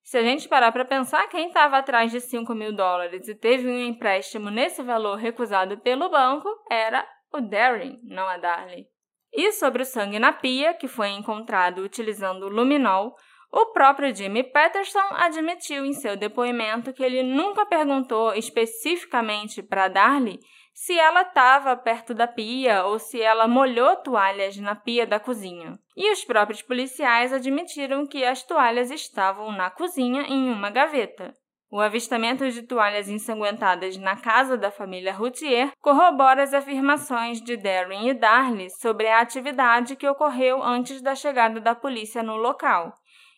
Se 0.04 0.16
a 0.16 0.22
gente 0.22 0.48
parar 0.48 0.70
para 0.70 0.84
pensar, 0.84 1.26
quem 1.26 1.48
estava 1.48 1.78
atrás 1.78 2.12
de 2.12 2.20
5 2.20 2.54
mil 2.54 2.72
dólares 2.72 3.26
e 3.26 3.34
teve 3.34 3.66
um 3.66 3.82
empréstimo 3.82 4.48
nesse 4.48 4.80
valor 4.80 5.16
recusado 5.16 5.76
pelo 5.80 6.08
banco 6.08 6.48
era 6.70 7.04
o 7.34 7.40
Darren, 7.40 7.98
não 8.04 8.28
a 8.28 8.36
Darley. 8.36 8.86
E 9.32 9.50
sobre 9.50 9.82
o 9.82 9.84
sangue 9.84 10.20
na 10.20 10.32
pia, 10.32 10.72
que 10.72 10.86
foi 10.86 11.08
encontrado 11.08 11.82
utilizando 11.82 12.48
luminol, 12.48 13.16
O 13.58 13.72
próprio 13.72 14.14
Jimmy 14.14 14.42
Patterson 14.42 15.08
admitiu 15.12 15.86
em 15.86 15.94
seu 15.94 16.14
depoimento 16.14 16.92
que 16.92 17.02
ele 17.02 17.22
nunca 17.22 17.64
perguntou 17.64 18.34
especificamente 18.34 19.62
para 19.62 19.88
Darlie 19.88 20.38
se 20.74 20.92
ela 20.98 21.22
estava 21.22 21.74
perto 21.74 22.12
da 22.12 22.26
pia 22.26 22.84
ou 22.84 22.98
se 22.98 23.18
ela 23.18 23.48
molhou 23.48 23.96
toalhas 23.96 24.58
na 24.58 24.74
pia 24.74 25.06
da 25.06 25.18
cozinha. 25.18 25.72
E 25.96 26.12
os 26.12 26.22
próprios 26.22 26.60
policiais 26.60 27.32
admitiram 27.32 28.06
que 28.06 28.26
as 28.26 28.42
toalhas 28.42 28.90
estavam 28.90 29.50
na 29.50 29.70
cozinha 29.70 30.24
em 30.28 30.50
uma 30.52 30.68
gaveta. 30.68 31.32
O 31.70 31.80
avistamento 31.80 32.46
de 32.50 32.60
toalhas 32.62 33.08
ensanguentadas 33.08 33.96
na 33.96 34.16
casa 34.16 34.58
da 34.58 34.70
família 34.70 35.14
Routier 35.14 35.72
corrobora 35.80 36.42
as 36.42 36.52
afirmações 36.52 37.40
de 37.40 37.56
Darren 37.56 38.10
e 38.10 38.12
Darley 38.12 38.68
sobre 38.68 39.08
a 39.08 39.20
atividade 39.20 39.96
que 39.96 40.06
ocorreu 40.06 40.62
antes 40.62 41.00
da 41.00 41.14
chegada 41.14 41.58
da 41.58 41.74
polícia 41.74 42.22
no 42.22 42.36
local 42.36 42.92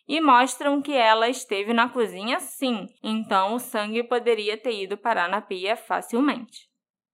e 0.09 0.19
mostram 0.19 0.81
que 0.81 0.91
ela 0.91 1.29
esteve 1.29 1.71
na 1.71 1.87
cozinha 1.87 2.39
sim, 2.39 2.87
então 3.03 3.53
o 3.53 3.59
sangue 3.59 4.01
poderia 4.01 4.57
ter 4.57 4.81
ido 4.81 4.97
parar 4.97 5.29
na 5.29 5.39
pia 5.39 5.77
facilmente. 5.77 6.67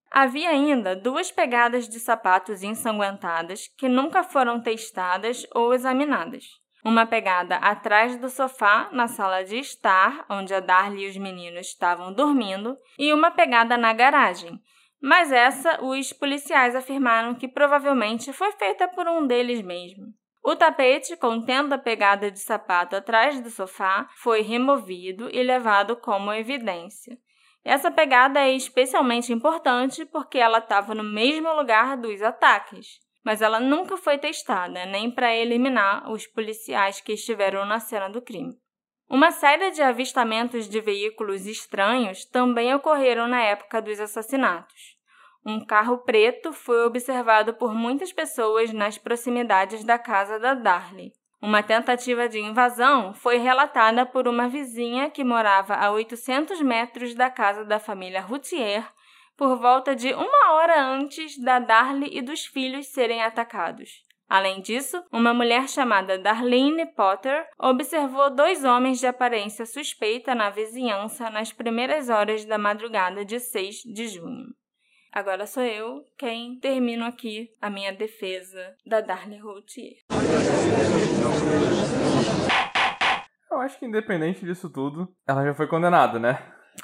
Havia 0.10 0.50
ainda 0.50 0.96
duas 0.96 1.30
pegadas 1.30 1.90
de 1.90 2.00
sapatos 2.00 2.64
ensanguentadas 2.64 3.68
que 3.78 3.90
nunca 3.90 4.24
foram 4.24 4.62
testadas 4.62 5.46
ou 5.54 5.74
examinadas. 5.74 6.46
Uma 6.86 7.06
pegada 7.06 7.58
atrás 7.58 8.16
do 8.16 8.30
sofá, 8.30 8.88
na 8.94 9.10
sala 9.10 9.44
de 9.44 9.58
estar, 9.58 10.26
onde 10.30 10.54
a 10.54 10.62
Darlie 10.62 11.06
e 11.06 11.10
os 11.10 11.18
meninos 11.18 11.68
estavam 11.68 12.14
dormindo, 12.14 12.78
e 12.98 13.12
uma 13.12 13.30
pegada 13.30 13.76
na 13.76 13.92
garagem. 13.92 14.58
Mas 15.02 15.34
essa, 15.34 15.84
os 15.84 16.14
policiais 16.14 16.76
afirmaram 16.76 17.36
que 17.36 17.48
provavelmente 17.48 18.32
foi 18.32 18.54
feita 18.54 18.88
por 18.88 19.06
um 19.06 19.28
deles 19.28 19.62
mesmo. 19.62 20.14
O 20.48 20.56
tapete, 20.56 21.18
contendo 21.18 21.74
a 21.74 21.78
pegada 21.80 22.30
de 22.30 22.38
sapato 22.38 22.96
atrás 22.96 23.42
do 23.42 23.50
sofá, 23.50 24.08
foi 24.14 24.42
removido 24.42 25.28
e 25.34 25.42
levado 25.42 25.96
como 25.96 26.32
evidência. 26.32 27.18
Essa 27.64 27.90
pegada 27.90 28.40
é 28.40 28.52
especialmente 28.52 29.34
importante 29.34 30.06
porque 30.06 30.38
ela 30.38 30.60
estava 30.60 30.94
no 30.94 31.04
mesmo 31.04 31.52
lugar 31.56 31.98
dos 31.98 32.22
ataques, 32.22 33.00
mas 33.24 33.42
ela 33.42 33.60
nunca 33.60 33.98
foi 33.98 34.20
testada, 34.20 34.86
nem 34.86 35.10
para 35.10 35.36
eliminar 35.36 36.12
os 36.12 36.28
policiais 36.28 37.02
que 37.02 37.14
estiveram 37.14 37.66
na 37.66 37.80
cena 37.80 38.08
do 38.08 38.22
crime. 38.22 38.54
Uma 39.10 39.32
série 39.32 39.72
de 39.72 39.82
avistamentos 39.82 40.70
de 40.70 40.80
veículos 40.80 41.48
estranhos 41.48 42.24
também 42.24 42.72
ocorreram 42.72 43.28
na 43.28 43.42
época 43.42 43.82
dos 43.82 44.00
assassinatos. 44.00 44.95
Um 45.46 45.64
carro 45.64 46.00
preto 46.00 46.52
foi 46.52 46.86
observado 46.86 47.54
por 47.54 47.72
muitas 47.72 48.12
pessoas 48.12 48.74
nas 48.74 48.98
proximidades 48.98 49.84
da 49.84 50.00
casa 50.00 50.40
da 50.40 50.56
Darley. 50.56 51.14
Uma 51.40 51.62
tentativa 51.62 52.28
de 52.28 52.40
invasão 52.40 53.14
foi 53.14 53.38
relatada 53.38 54.08
por 54.08 54.28
uma 54.28 54.50
vizinha 54.50 55.12
que 55.12 55.24
morava 55.24 55.76
a 55.76 55.92
800 55.92 56.60
metros 56.62 57.14
da 57.14 57.30
casa 57.30 57.64
da 57.64 57.80
família 57.80 58.22
Routier 58.22 58.84
por 59.38 59.56
volta 59.58 59.96
de 59.96 60.12
uma 60.14 60.54
hora 60.54 60.82
antes 60.82 61.38
da 61.38 61.60
Darley 61.60 62.10
e 62.12 62.24
dos 62.24 62.46
filhos 62.46 62.88
serem 62.88 63.22
atacados. 63.22 64.04
Além 64.28 64.62
disso, 64.62 65.04
uma 65.12 65.34
mulher 65.34 65.70
chamada 65.70 66.18
Darlene 66.18 66.88
Potter 66.88 67.46
observou 67.60 68.34
dois 68.34 68.64
homens 68.64 69.00
de 69.00 69.06
aparência 69.06 69.68
suspeita 69.68 70.34
na 70.34 70.50
vizinhança 70.50 71.30
nas 71.30 71.54
primeiras 71.54 72.10
horas 72.10 72.44
da 72.46 72.58
madrugada 72.58 73.24
de 73.24 73.40
6 73.40 73.84
de 73.94 74.08
junho. 74.08 74.48
Agora 75.16 75.48
sou 75.48 75.64
eu 75.64 76.04
quem 76.18 76.60
termino 76.60 77.06
aqui 77.06 77.50
a 77.62 77.70
minha 77.70 77.94
defesa 77.94 78.76
da 78.86 79.00
Darlene 79.00 79.40
Routier. 79.40 79.94
Eu 83.50 83.62
acho 83.62 83.80
que 83.80 83.86
independente 83.86 84.44
disso 84.44 84.70
tudo, 84.70 85.08
ela 85.26 85.46
já 85.46 85.54
foi 85.54 85.68
condenada, 85.68 86.20
né? 86.20 86.38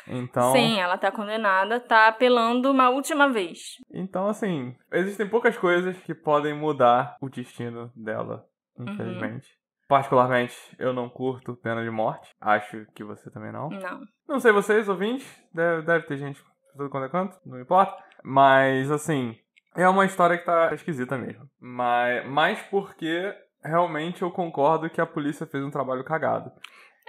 Então. 0.08 0.54
Sim, 0.54 0.80
ela 0.80 0.98
tá 0.98 1.12
condenada, 1.12 1.78
tá 1.82 2.08
apelando 2.08 2.72
uma 2.72 2.90
última 2.90 3.28
vez. 3.30 3.76
Então, 3.94 4.30
assim, 4.30 4.78
existem 4.94 5.28
poucas 5.28 5.58
coisas 5.58 5.98
que 5.98 6.16
podem 6.16 6.54
mudar 6.54 7.18
o 7.20 7.28
destino 7.28 7.92
dela, 7.94 8.46
infelizmente. 8.80 9.50
Uhum. 9.50 9.88
Particularmente, 9.90 10.56
eu 10.80 10.94
não 10.94 11.10
curto 11.10 11.58
pena 11.58 11.84
de 11.84 11.90
morte. 11.90 12.30
Acho 12.40 12.86
que 12.96 13.04
você 13.04 13.30
também 13.30 13.52
não. 13.52 13.68
Não. 13.68 14.00
Não 14.26 14.40
sei 14.40 14.54
vocês, 14.54 14.88
ouvintes. 14.88 15.28
Deve, 15.54 15.82
deve 15.82 16.06
ter 16.06 16.16
gente 16.16 16.42
tudo 16.78 16.90
quanto 16.90 17.06
é 17.06 17.10
quanto, 17.10 17.38
não 17.46 17.60
importa. 17.60 18.02
Mas, 18.24 18.92
assim, 18.92 19.36
é 19.76 19.88
uma 19.88 20.06
história 20.06 20.38
que 20.38 20.46
tá 20.46 20.74
esquisita 20.74 21.18
mesmo. 21.18 21.50
Mas, 21.60 22.26
mais 22.28 22.62
porque 22.64 23.34
realmente 23.64 24.22
eu 24.22 24.32
concordo 24.32 24.90
que 24.90 25.02
a 25.02 25.06
polícia 25.06 25.46
fez 25.46 25.64
um 25.64 25.72
trabalho 25.72 26.04
cagado. 26.04 26.52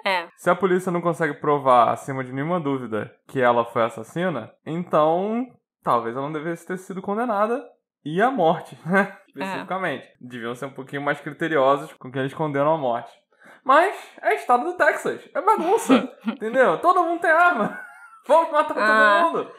É. 0.04 0.28
Se 0.36 0.50
a 0.50 0.54
polícia 0.54 0.90
não 0.90 1.00
consegue 1.00 1.34
provar, 1.34 1.92
acima 1.92 2.24
de 2.24 2.32
nenhuma 2.32 2.60
dúvida, 2.60 3.14
que 3.28 3.40
ela 3.40 3.64
foi 3.64 3.82
assassina, 3.82 4.52
então 4.66 5.46
talvez 5.82 6.16
ela 6.16 6.26
não 6.26 6.32
devesse 6.32 6.66
ter 6.66 6.76
sido 6.78 7.00
condenada 7.00 7.64
e 8.04 8.20
a 8.20 8.30
morte, 8.30 8.76
né? 8.84 9.16
Especificamente. 9.28 10.06
É. 10.06 10.12
Deviam 10.20 10.54
ser 10.54 10.66
um 10.66 10.72
pouquinho 10.72 11.02
mais 11.02 11.20
criteriosos 11.20 11.92
com 11.94 12.10
quem 12.10 12.20
eles 12.20 12.34
condenam 12.34 12.74
a 12.74 12.78
morte. 12.78 13.12
Mas 13.64 13.94
é 14.20 14.34
estado 14.34 14.64
do 14.64 14.76
Texas. 14.76 15.28
É 15.32 15.40
bagunça. 15.40 16.12
entendeu? 16.26 16.78
Todo 16.78 17.04
mundo 17.04 17.20
tem 17.20 17.30
arma. 17.30 17.78
Vamos 18.26 18.50
matar 18.50 18.76
ah. 18.76 19.22
todo 19.22 19.32
mundo. 19.32 19.52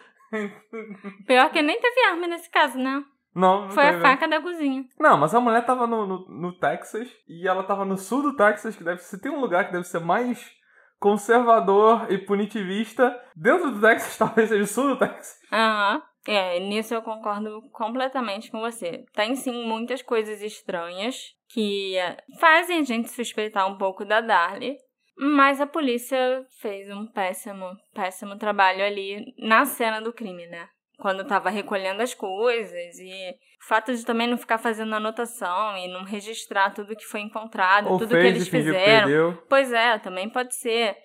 Pior 1.27 1.51
que 1.51 1.61
nem 1.61 1.79
teve 1.79 2.05
arma 2.05 2.27
nesse 2.27 2.49
caso, 2.49 2.77
né? 2.77 3.03
Não, 3.35 3.63
não 3.63 3.71
Foi 3.71 3.83
teve. 3.83 3.97
a 3.97 4.01
faca 4.01 4.27
da 4.27 4.41
cozinha. 4.41 4.85
Não, 4.99 5.17
mas 5.17 5.33
a 5.33 5.39
mulher 5.39 5.65
tava 5.65 5.87
no, 5.87 6.05
no, 6.05 6.25
no, 6.29 6.59
Texas 6.59 7.09
e 7.27 7.47
ela 7.47 7.63
tava 7.63 7.83
no 7.83 7.97
sul 7.97 8.21
do 8.21 8.35
Texas, 8.35 8.75
que 8.75 8.83
deve 8.83 9.01
ser. 9.01 9.19
Tem 9.19 9.31
um 9.31 9.39
lugar 9.39 9.65
que 9.65 9.71
deve 9.71 9.85
ser 9.85 9.99
mais 9.99 10.51
conservador 10.99 12.11
e 12.11 12.17
punitivista. 12.17 13.19
Dentro 13.35 13.71
do 13.71 13.81
Texas, 13.81 14.15
talvez 14.17 14.49
seja 14.49 14.63
o 14.63 14.67
sul 14.67 14.89
do 14.89 14.99
Texas. 14.99 15.39
Aham. 15.51 15.95
Uhum. 15.95 16.13
É, 16.25 16.57
nisso 16.57 16.93
eu 16.93 17.01
concordo 17.01 17.61
completamente 17.73 18.49
com 18.49 18.61
você. 18.61 19.03
Tem 19.13 19.35
sim 19.35 19.67
muitas 19.67 20.01
coisas 20.01 20.41
estranhas 20.41 21.35
que 21.49 21.95
fazem 22.39 22.79
a 22.79 22.83
gente 22.83 23.09
suspeitar 23.09 23.67
um 23.67 23.77
pouco 23.77 24.05
da 24.05 24.21
Darlie. 24.21 24.77
Mas 25.17 25.61
a 25.61 25.67
polícia 25.67 26.45
fez 26.59 26.89
um 26.89 27.05
péssimo, 27.05 27.77
péssimo 27.93 28.37
trabalho 28.37 28.83
ali 28.83 29.33
na 29.37 29.65
cena 29.65 30.01
do 30.01 30.11
crime, 30.11 30.47
né? 30.47 30.67
Quando 30.97 31.25
tava 31.25 31.49
recolhendo 31.49 32.01
as 32.01 32.13
coisas 32.13 32.97
e 32.99 33.35
o 33.63 33.65
fato 33.67 33.93
de 33.93 34.05
também 34.05 34.27
não 34.27 34.37
ficar 34.37 34.57
fazendo 34.57 34.95
anotação 34.95 35.77
e 35.77 35.87
não 35.87 36.03
registrar 36.03 36.71
tudo 36.71 36.95
que 36.95 37.05
foi 37.05 37.21
encontrado, 37.21 37.89
Ou 37.89 37.97
tudo 37.97 38.09
que 38.09 38.15
eles 38.15 38.47
fizeram. 38.47 39.33
Que 39.33 39.41
pois 39.49 39.71
é, 39.71 39.97
também 39.99 40.29
pode 40.29 40.55
ser. 40.55 40.95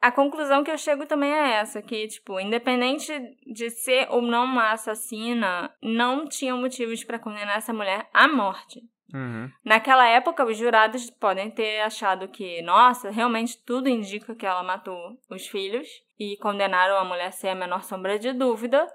A 0.00 0.12
conclusão 0.12 0.62
que 0.62 0.70
eu 0.70 0.78
chego 0.78 1.06
também 1.06 1.32
é 1.32 1.54
essa, 1.54 1.80
que, 1.80 2.06
tipo, 2.06 2.38
independente 2.38 3.12
de 3.46 3.70
ser 3.70 4.06
ou 4.10 4.20
não 4.20 4.44
uma 4.44 4.72
assassina, 4.72 5.74
não 5.82 6.28
tinham 6.28 6.58
motivos 6.58 7.02
para 7.02 7.18
condenar 7.18 7.56
essa 7.56 7.72
mulher 7.72 8.08
à 8.12 8.28
morte. 8.28 8.82
Uhum. 9.14 9.50
Naquela 9.64 10.06
época, 10.08 10.44
os 10.44 10.56
jurados 10.56 11.10
podem 11.10 11.50
ter 11.50 11.80
achado 11.80 12.28
que, 12.28 12.60
nossa, 12.62 13.10
realmente 13.10 13.62
tudo 13.64 13.88
indica 13.88 14.34
que 14.34 14.46
ela 14.46 14.62
matou 14.62 15.18
os 15.30 15.46
filhos 15.46 15.88
e 16.18 16.36
condenaram 16.38 16.96
a 16.96 17.04
mulher 17.04 17.32
sem 17.32 17.50
a 17.50 17.54
menor 17.54 17.82
sombra 17.84 18.18
de 18.18 18.32
dúvida. 18.32 18.86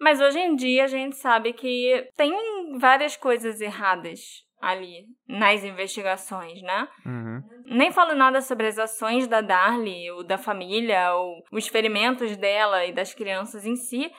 Mas 0.00 0.20
hoje 0.20 0.38
em 0.38 0.56
dia 0.56 0.84
a 0.84 0.88
gente 0.88 1.16
sabe 1.16 1.52
que 1.52 2.08
tem 2.16 2.32
várias 2.78 3.16
coisas 3.16 3.60
erradas 3.60 4.44
ali 4.60 5.06
nas 5.28 5.64
investigações, 5.64 6.62
né? 6.62 6.88
Uhum. 7.04 7.42
Nem 7.66 7.90
falo 7.90 8.14
nada 8.14 8.40
sobre 8.40 8.68
as 8.68 8.78
ações 8.78 9.26
da 9.26 9.40
Darlie, 9.40 10.10
ou 10.12 10.24
da 10.24 10.38
família, 10.38 11.14
ou 11.14 11.42
os 11.52 11.66
ferimentos 11.66 12.36
dela 12.36 12.84
e 12.84 12.92
das 12.92 13.12
crianças 13.12 13.66
em 13.66 13.74
si, 13.74 14.10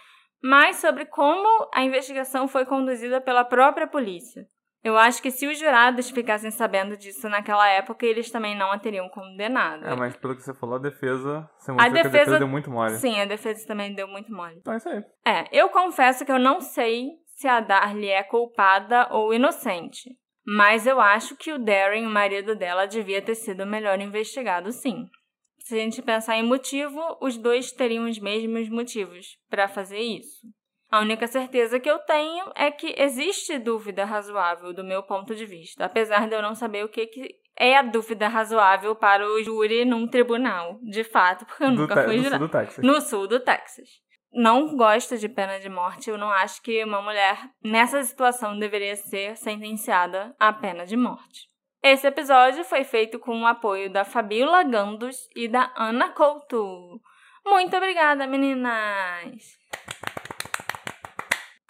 mas 0.42 0.78
sobre 0.78 1.06
como 1.06 1.48
a 1.74 1.82
investigação 1.84 2.48
foi 2.48 2.66
conduzida 2.66 3.22
pela 3.22 3.46
própria 3.46 3.88
polícia. 3.88 4.46
Eu 4.84 4.98
acho 4.98 5.22
que 5.22 5.32
se 5.32 5.48
os 5.48 5.58
jurados 5.58 6.10
ficassem 6.10 6.52
sabendo 6.52 6.98
disso 6.98 7.30
naquela 7.30 7.68
época, 7.70 8.06
eles 8.06 8.30
também 8.30 8.58
não 8.58 8.70
a 8.70 8.78
teriam 8.78 9.08
condenado. 9.08 9.88
É, 9.88 9.96
mas 9.96 10.16
pelo 10.18 10.36
que 10.36 10.44
você 10.44 10.54
falou, 10.54 10.76
a 10.76 10.80
defesa. 10.80 11.50
Você 11.58 11.72
a 11.72 11.76
defesa, 11.76 11.94
que 11.94 12.00
a 12.00 12.04
defesa 12.04 12.40
deu 12.40 12.48
muito 12.48 12.70
mole. 12.70 12.96
Sim, 12.96 13.22
a 13.22 13.26
defesa 13.26 13.66
também 13.66 13.96
deu 13.96 14.08
muito 14.10 14.32
mole. 14.32 14.58
Então 14.58 14.74
é 14.74 14.78
isso 14.78 14.90
aí. 14.90 15.04
É, 15.26 15.48
eu 15.52 15.70
confesso 15.70 16.26
que 16.26 16.32
eu 16.32 16.40
não 16.40 16.60
sei 16.60 17.12
se 17.36 17.48
a 17.48 17.62
Darlie 17.62 18.10
é 18.10 18.24
culpada 18.24 19.08
ou 19.12 19.34
inocente. 19.34 20.10
Mas 20.46 20.86
eu 20.86 21.00
acho 21.00 21.38
que 21.38 21.54
o 21.54 21.58
Darren, 21.58 22.06
o 22.06 22.10
marido 22.10 22.54
dela, 22.54 22.86
devia 22.86 23.22
ter 23.22 23.36
sido 23.36 23.66
melhor 23.66 24.00
investigado, 24.02 24.72
sim. 24.74 25.08
Se 25.60 25.76
a 25.76 25.78
gente 25.78 26.02
pensar 26.02 26.36
em 26.36 26.44
motivo, 26.44 27.00
os 27.22 27.38
dois 27.38 27.72
teriam 27.72 28.10
os 28.10 28.20
mesmos 28.20 28.68
motivos 28.68 29.38
para 29.50 29.70
fazer 29.70 30.00
isso. 30.00 30.46
A 30.94 31.00
única 31.00 31.26
certeza 31.26 31.80
que 31.80 31.90
eu 31.90 31.98
tenho 31.98 32.52
é 32.54 32.70
que 32.70 32.94
existe 32.96 33.58
dúvida 33.58 34.06
razoável 34.06 34.72
do 34.72 34.84
meu 34.84 35.02
ponto 35.02 35.34
de 35.34 35.44
vista, 35.44 35.86
apesar 35.86 36.28
de 36.28 36.36
eu 36.36 36.42
não 36.44 36.54
saber 36.54 36.86
o 36.86 36.88
que, 36.88 37.08
que 37.08 37.36
é 37.58 37.76
a 37.76 37.82
dúvida 37.82 38.28
razoável 38.28 38.96
para 38.96 39.28
o 39.28 39.44
júri 39.44 39.86
num 39.86 40.08
tribunal, 40.08 40.78
de 40.84 41.04
fato, 41.04 41.48
porque 41.48 41.64
eu 41.64 41.72
do 41.72 41.78
nunca 41.78 42.04
fui 42.04 42.20
jurado. 42.20 42.44
No 42.44 42.48
sul 42.48 42.48
do 42.48 42.52
Texas. 42.52 42.86
No 42.86 43.02
sul 43.02 43.28
do 43.28 43.40
Texas. 43.40 43.90
Não 44.32 44.78
gosto 44.78 45.18
de 45.18 45.28
pena 45.28 45.60
de 45.60 45.68
morte, 45.68 46.12
eu 46.12 46.18
não 46.18 46.30
acho 46.30 46.62
que 46.62 46.84
uma 46.84 47.02
mulher 47.02 47.40
nessa 47.64 48.04
situação 48.04 48.60
deveria 48.60 48.96
ser 48.96 49.36
sentenciada 49.36 50.36
à 50.40 50.54
pena 50.54 50.86
de 50.86 50.96
morte. 50.96 51.50
Esse 51.82 52.06
episódio 52.06 52.64
foi 52.64 52.84
feito 52.84 53.18
com 53.18 53.42
o 53.42 53.48
apoio 53.48 53.92
da 53.92 54.06
Fabiola 54.06 54.62
Gandos 54.62 55.28
e 55.36 55.48
da 55.48 55.74
Ana 55.76 56.10
Couto. 56.10 57.02
Muito 57.44 57.76
obrigada, 57.76 58.28
meninas! 58.28 59.58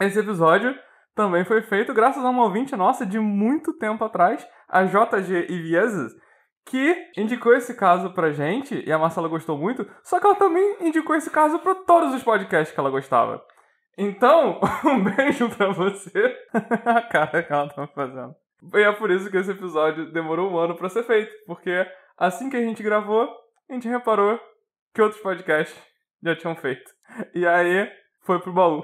Esse 0.02 0.20
episódio 0.20 0.76
também 1.16 1.46
foi 1.46 1.62
feito 1.62 1.94
graças 1.94 2.24
a 2.24 2.30
uma 2.30 2.44
ouvinte 2.44 2.76
nossa 2.76 3.06
de 3.06 3.20
muito 3.20 3.74
tempo 3.78 4.04
atrás, 4.04 4.46
a 4.68 4.84
JG 4.84 5.48
Ivieses, 5.50 6.14
que 6.66 7.12
indicou 7.18 7.54
esse 7.54 7.76
caso 7.76 8.14
pra 8.14 8.32
gente, 8.32 8.84
e 8.86 8.92
a 8.92 8.98
Marcela 8.98 9.28
gostou 9.28 9.58
muito, 9.58 9.88
só 10.04 10.20
que 10.20 10.26
ela 10.26 10.36
também 10.36 10.78
indicou 10.82 11.16
esse 11.16 11.30
caso 11.30 11.60
para 11.60 11.76
todos 11.76 12.14
os 12.14 12.24
podcasts 12.24 12.74
que 12.74 12.80
ela 12.80 12.90
gostava. 12.90 13.44
Então, 13.98 14.60
um 14.86 15.04
beijo 15.04 15.50
pra 15.56 15.72
você. 15.72 16.36
a 16.86 17.02
cara 17.02 17.44
que 17.44 17.54
ela 17.54 17.70
tá 17.70 17.88
fazendo. 17.88 18.36
E 18.74 18.82
é 18.82 18.92
por 18.94 19.12
isso 19.12 19.30
que 19.30 19.38
esse 19.38 19.52
episódio 19.52 20.12
demorou 20.12 20.52
um 20.52 20.58
ano 20.58 20.76
para 20.76 20.90
ser 20.90 21.04
feito, 21.04 21.32
porque 21.46 21.86
assim 22.18 22.50
que 22.50 22.58
a 22.58 22.62
gente 22.62 22.82
gravou, 22.82 23.30
a 23.70 23.74
gente 23.74 23.88
reparou 23.88 24.40
que 24.94 25.02
outros 25.02 25.22
podcasts 25.22 25.78
já 26.24 26.36
tinham 26.36 26.56
feito. 26.56 26.90
E 27.36 27.46
aí 27.46 27.92
foi 28.22 28.40
pro 28.40 28.54
baú. 28.54 28.84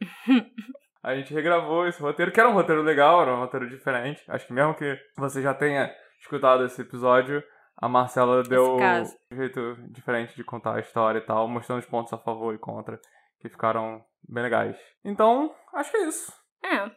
a 1.02 1.14
gente 1.14 1.32
regravou 1.32 1.86
esse 1.86 2.00
roteiro, 2.00 2.32
que 2.32 2.40
era 2.40 2.48
um 2.48 2.54
roteiro 2.54 2.82
legal, 2.82 3.22
era 3.22 3.34
um 3.34 3.40
roteiro 3.40 3.68
diferente. 3.68 4.22
Acho 4.28 4.46
que 4.46 4.52
mesmo 4.52 4.74
que 4.74 4.98
você 5.16 5.42
já 5.42 5.54
tenha 5.54 5.92
escutado 6.20 6.64
esse 6.64 6.82
episódio, 6.82 7.42
a 7.76 7.88
Marcela 7.88 8.42
deu 8.42 8.76
um 8.76 9.36
jeito 9.36 9.76
diferente 9.90 10.34
de 10.34 10.42
contar 10.42 10.76
a 10.76 10.80
história 10.80 11.18
e 11.18 11.26
tal, 11.26 11.46
mostrando 11.46 11.80
os 11.80 11.86
pontos 11.86 12.12
a 12.12 12.18
favor 12.18 12.54
e 12.54 12.58
contra, 12.58 12.98
que 13.40 13.48
ficaram 13.48 14.02
bem 14.28 14.42
legais. 14.42 14.76
Então, 15.04 15.54
acho 15.74 15.90
que 15.90 15.96
é 15.98 16.08
isso. 16.08 16.32
É. 16.64 16.90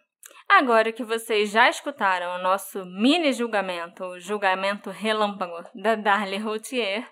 Agora 0.49 0.91
que 0.91 1.03
vocês 1.03 1.51
já 1.51 1.69
escutaram 1.69 2.39
o 2.39 2.43
nosso 2.43 2.83
mini 2.85 3.31
julgamento, 3.31 4.03
o 4.03 4.19
julgamento 4.19 4.89
relâmpago 4.89 5.63
da 5.75 5.95
Darlie 5.95 6.39
Routier, 6.39 7.07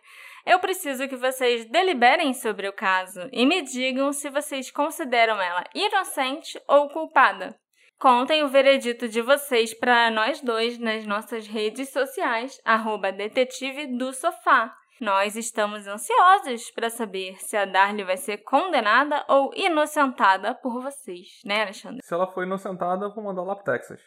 eu 0.47 0.59
preciso 0.59 1.07
que 1.07 1.15
vocês 1.17 1.65
deliberem 1.65 2.33
sobre 2.33 2.67
o 2.69 2.73
caso 2.73 3.27
e 3.33 3.45
me 3.45 3.61
digam 3.61 4.13
se 4.13 4.29
vocês 4.29 4.71
consideram 4.71 5.41
ela 5.41 5.63
inocente 5.75 6.59
ou 6.67 6.89
culpada. 6.89 7.55
Contem 7.99 8.43
o 8.43 8.47
veredito 8.47 9.09
de 9.09 9.21
vocês 9.21 9.73
para 9.73 10.09
nós 10.09 10.39
dois 10.39 10.77
nas 10.77 11.05
nossas 11.05 11.47
redes 11.47 11.89
sociais, 11.89 12.61
arroba 12.63 13.11
detetive 13.11 13.87
do 13.97 14.13
sofá. 14.13 14.73
Nós 15.01 15.35
estamos 15.35 15.85
ansiosos 15.85 16.71
para 16.71 16.89
saber 16.89 17.35
se 17.39 17.57
a 17.57 17.65
Darly 17.65 18.03
vai 18.03 18.17
ser 18.17 18.37
condenada 18.37 19.25
ou 19.27 19.51
inocentada 19.53 20.55
por 20.55 20.81
vocês, 20.81 21.27
né, 21.45 21.63
Alexandre? 21.63 21.99
Se 22.03 22.13
ela 22.13 22.25
for 22.31 22.43
inocentada, 22.43 23.09
vou 23.09 23.23
mandar 23.23 23.43
lá 23.43 23.55
pro 23.55 23.65
Texas. 23.65 24.01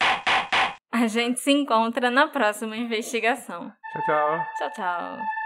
A 0.93 1.07
gente 1.07 1.39
se 1.39 1.53
encontra 1.53 2.11
na 2.11 2.27
próxima 2.29 2.77
investigação. 2.77 3.71
Tchau, 3.93 4.03
tchau. 4.07 4.47
Tchau, 4.59 4.71
tchau. 4.73 5.40